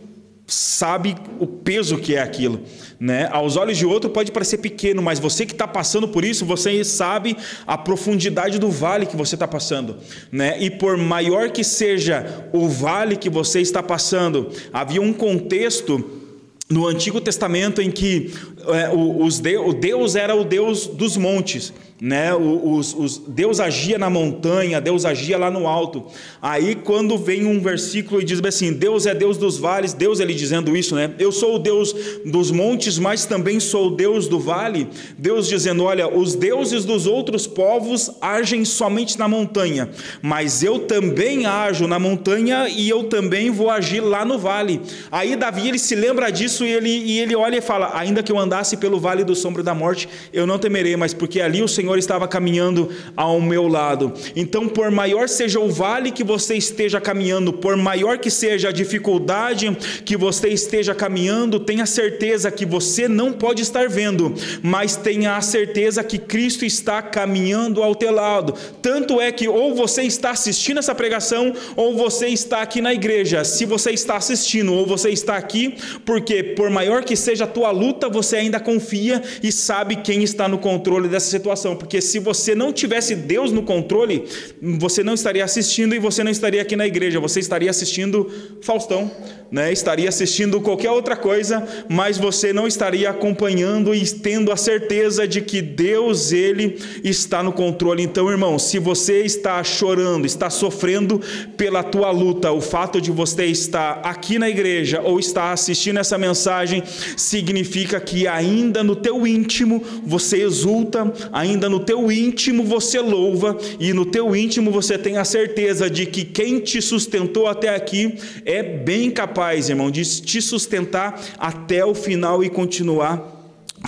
sabe 0.46 1.16
o 1.40 1.48
peso 1.48 1.98
que 1.98 2.16
é 2.16 2.22
aquilo, 2.22 2.62
né? 3.00 3.30
Aos 3.32 3.56
olhos 3.56 3.78
de 3.78 3.86
outro 3.86 4.10
pode 4.10 4.32
parecer 4.32 4.58
pequeno, 4.58 5.02
mas 5.02 5.20
você 5.20 5.46
que 5.46 5.54
está 5.54 5.68
passando 5.68 6.08
por 6.08 6.26
isso, 6.26 6.46
você 6.46 6.84
sabe 6.84 7.38
a 7.66 7.78
profundidade 7.78 8.60
do 8.60 8.70
vale 8.70 9.06
que 9.06 9.16
você 9.16 9.36
está 9.36 9.48
passando, 9.48 9.98
né? 10.32 10.62
E 10.62 10.70
por 10.70 10.98
maior 10.98 11.50
que 11.50 11.64
seja 11.64 12.48
o 12.52 12.68
vale 12.68 13.16
que 13.16 13.30
você 13.30 13.62
está 13.62 13.82
passando, 13.82 14.50
havia 14.74 15.02
um 15.02 15.14
contexto 15.14 16.22
no 16.70 16.88
Antigo 16.88 17.22
Testamento 17.22 17.82
em 17.82 17.92
que 17.92 18.34
é, 18.68 18.90
o, 18.90 19.24
os 19.24 19.40
de, 19.40 19.58
o 19.58 19.74
Deus 19.74 20.16
era 20.16 20.36
o 20.36 20.44
Deus 20.44 20.88
dos 20.88 21.18
montes 21.18 21.74
né? 22.04 22.36
Os, 22.36 22.94
os, 22.94 23.18
Deus 23.18 23.62
agia 23.62 23.98
na 23.98 24.10
montanha, 24.10 24.82
Deus 24.82 25.06
agia 25.06 25.38
lá 25.38 25.50
no 25.50 25.66
alto. 25.68 26.04
Aí 26.42 26.76
quando 26.76 27.18
vem 27.18 27.46
um 27.46 27.62
versículo 27.62 28.20
e 28.20 28.26
diz 28.26 28.42
assim: 28.44 28.74
Deus 28.74 29.06
é 29.06 29.16
Deus 29.16 29.38
dos 29.38 29.58
vales, 29.58 29.94
Deus 29.94 30.20
ele 30.20 30.34
dizendo 30.34 30.76
isso, 30.76 30.96
né? 30.96 31.14
Eu 31.18 31.32
sou 31.32 31.56
o 31.56 31.60
Deus 31.60 31.96
dos 32.26 32.52
montes, 32.52 33.00
mas 33.00 33.26
também 33.26 33.58
sou 33.58 33.88
o 33.88 33.96
Deus 33.96 34.28
do 34.28 34.38
vale. 34.38 34.90
Deus 35.18 35.48
dizendo: 35.48 35.86
Olha, 35.86 36.14
os 36.14 36.36
deuses 36.36 36.84
dos 36.84 37.08
outros 37.08 37.48
povos 37.48 38.12
agem 38.20 38.66
somente 38.66 39.18
na 39.18 39.30
montanha, 39.30 39.90
mas 40.22 40.62
eu 40.62 40.80
também 40.80 41.46
ajo 41.46 41.88
na 41.88 42.00
montanha 42.00 42.68
e 42.68 42.90
eu 42.90 43.06
também 43.06 43.50
vou 43.50 43.70
agir 43.70 44.02
lá 44.02 44.26
no 44.26 44.38
vale. 44.38 44.82
Aí 45.10 45.38
Davi 45.38 45.70
ele 45.70 45.80
se 45.80 45.96
lembra 45.96 46.30
disso 46.30 46.66
e 46.66 46.70
ele, 46.74 46.90
e 46.90 47.20
ele 47.22 47.34
olha 47.34 47.60
e 47.60 47.62
fala: 47.62 47.92
Ainda 47.94 48.22
que 48.22 48.30
eu 48.30 48.38
andasse 48.38 48.53
pelo 48.78 49.00
vale 49.00 49.24
do 49.24 49.36
sombra 49.36 49.64
da 49.64 49.74
morte, 49.74 50.10
eu 50.34 50.46
não 50.46 50.60
temerei, 50.60 50.96
mas 50.98 51.14
porque 51.14 51.40
ali 51.40 51.62
o 51.62 51.68
Senhor 51.68 51.94
Senhor 51.94 52.00
estava 52.00 52.28
caminhando 52.28 52.90
ao 53.16 53.40
meu 53.40 53.68
lado. 53.68 54.14
Então, 54.36 54.68
por 54.68 54.90
maior 54.90 55.30
seja 55.30 55.60
o 55.60 55.70
vale 55.70 56.12
que 56.12 56.24
você 56.24 56.56
esteja 56.56 57.00
caminhando, 57.00 57.54
por 57.54 57.76
maior 57.76 58.18
que 58.18 58.32
seja 58.32 58.70
a 58.70 58.72
dificuldade 58.72 59.70
que 60.06 60.18
você 60.18 60.50
esteja 60.50 60.96
caminhando, 60.96 61.60
tenha 61.60 61.86
certeza 61.86 62.50
que 62.50 62.66
você 62.66 63.08
não 63.08 63.34
pode 63.34 63.62
estar 63.62 63.88
vendo, 63.90 64.34
mas 64.62 64.96
tenha 64.96 65.36
a 65.36 65.42
certeza 65.42 66.04
que 66.04 66.18
Cristo 66.18 66.66
está 66.66 67.02
caminhando 67.02 67.84
ao 67.84 67.94
teu 67.94 68.12
lado. 68.12 68.54
Tanto 68.82 69.22
é 69.22 69.32
que 69.32 69.48
ou 69.48 69.76
você 69.76 70.04
está 70.04 70.32
assistindo 70.32 70.80
essa 70.80 70.96
pregação, 70.96 71.54
ou 71.76 71.96
você 71.96 72.28
está 72.28 72.62
aqui 72.62 72.82
na 72.82 72.94
igreja. 72.94 73.44
Se 73.44 73.66
você 73.66 73.92
está 73.92 74.16
assistindo 74.16 74.74
ou 74.74 74.86
você 74.86 75.10
está 75.10 75.36
aqui, 75.36 75.76
porque 76.06 76.42
por 76.42 76.70
maior 76.70 77.04
que 77.04 77.16
seja 77.16 77.44
a 77.44 77.48
tua 77.48 77.72
luta, 77.72 78.10
você 78.10 78.38
ainda 78.44 78.60
confia 78.60 79.22
e 79.42 79.52
sabe 79.52 79.98
quem 79.98 80.24
está 80.24 80.48
no 80.48 80.58
controle 80.58 81.08
dessa 81.08 81.30
situação 81.30 81.76
porque 81.76 82.02
se 82.02 82.20
você 82.20 82.56
não 82.56 82.72
tivesse 82.72 83.16
Deus 83.16 83.52
no 83.52 83.64
controle, 83.64 84.26
você 84.62 85.04
não 85.04 85.14
estaria 85.14 85.44
assistindo 85.44 85.94
e 85.94 86.00
você 86.00 86.24
não 86.24 86.32
estaria 86.32 86.62
aqui 86.62 86.76
na 86.76 86.88
igreja, 86.88 87.20
você 87.20 87.40
estaria 87.40 87.70
assistindo 87.70 88.30
Faustão, 88.62 89.12
né? 89.52 89.72
estaria 89.72 90.10
assistindo 90.10 90.60
qualquer 90.62 90.92
outra 90.92 91.16
coisa, 91.16 91.64
mas 91.90 92.18
você 92.18 92.52
não 92.52 92.68
estaria 92.68 93.10
acompanhando 93.10 93.94
e 93.94 94.04
tendo 94.06 94.52
a 94.52 94.58
certeza 94.58 95.28
de 95.28 95.42
que 95.42 95.62
Deus, 95.62 96.32
Ele 96.32 96.80
está 97.04 97.44
no 97.44 97.52
controle. 97.52 98.02
Então, 98.02 98.30
irmão, 98.30 98.58
se 98.58 98.80
você 98.80 99.22
está 99.22 99.64
chorando, 99.64 100.26
está 100.26 100.50
sofrendo 100.50 101.22
pela 101.56 101.84
tua 101.84 102.10
luta, 102.12 102.52
o 102.52 102.62
fato 102.62 103.00
de 103.00 103.12
você 103.12 103.46
estar 103.46 104.02
aqui 104.04 104.40
na 104.40 104.50
igreja 104.50 105.02
ou 105.02 105.20
estar 105.20 105.52
assistindo 105.52 106.00
essa 106.00 106.18
mensagem 106.18 106.82
significa 107.16 108.00
que 108.00 108.28
ainda 108.34 108.84
no 108.84 108.96
teu 108.96 109.26
íntimo 109.26 109.84
você 110.06 110.44
exulta, 110.44 111.12
ainda 111.32 111.70
no 111.70 111.80
teu 111.80 112.12
íntimo 112.12 112.64
você 112.64 113.00
louva 113.00 113.58
e 113.80 113.94
no 113.94 114.06
teu 114.06 114.36
íntimo 114.36 114.72
você 114.72 114.98
tem 114.98 115.18
a 115.18 115.26
certeza 115.26 115.90
de 115.90 116.06
que 116.06 116.26
quem 116.26 116.60
te 116.60 116.82
sustentou 116.82 117.48
até 117.48 117.76
aqui 117.76 118.16
é 118.46 118.64
bem 118.64 119.12
capaz, 119.12 119.70
irmão, 119.70 119.92
de 119.92 120.04
te 120.04 120.42
sustentar 120.42 121.22
até 121.38 121.86
o 121.86 121.94
final 121.94 122.44
e 122.44 122.50
continuar 122.50 123.32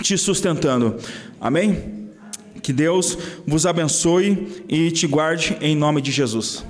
te 0.02 0.18
sustentando. 0.18 0.96
Amém? 1.40 2.06
Que 2.62 2.74
Deus 2.74 3.18
vos 3.46 3.66
abençoe 3.66 4.64
e 4.68 4.92
te 4.92 5.06
guarde 5.08 5.56
em 5.62 5.76
nome 5.76 6.02
de 6.02 6.12
Jesus. 6.12 6.64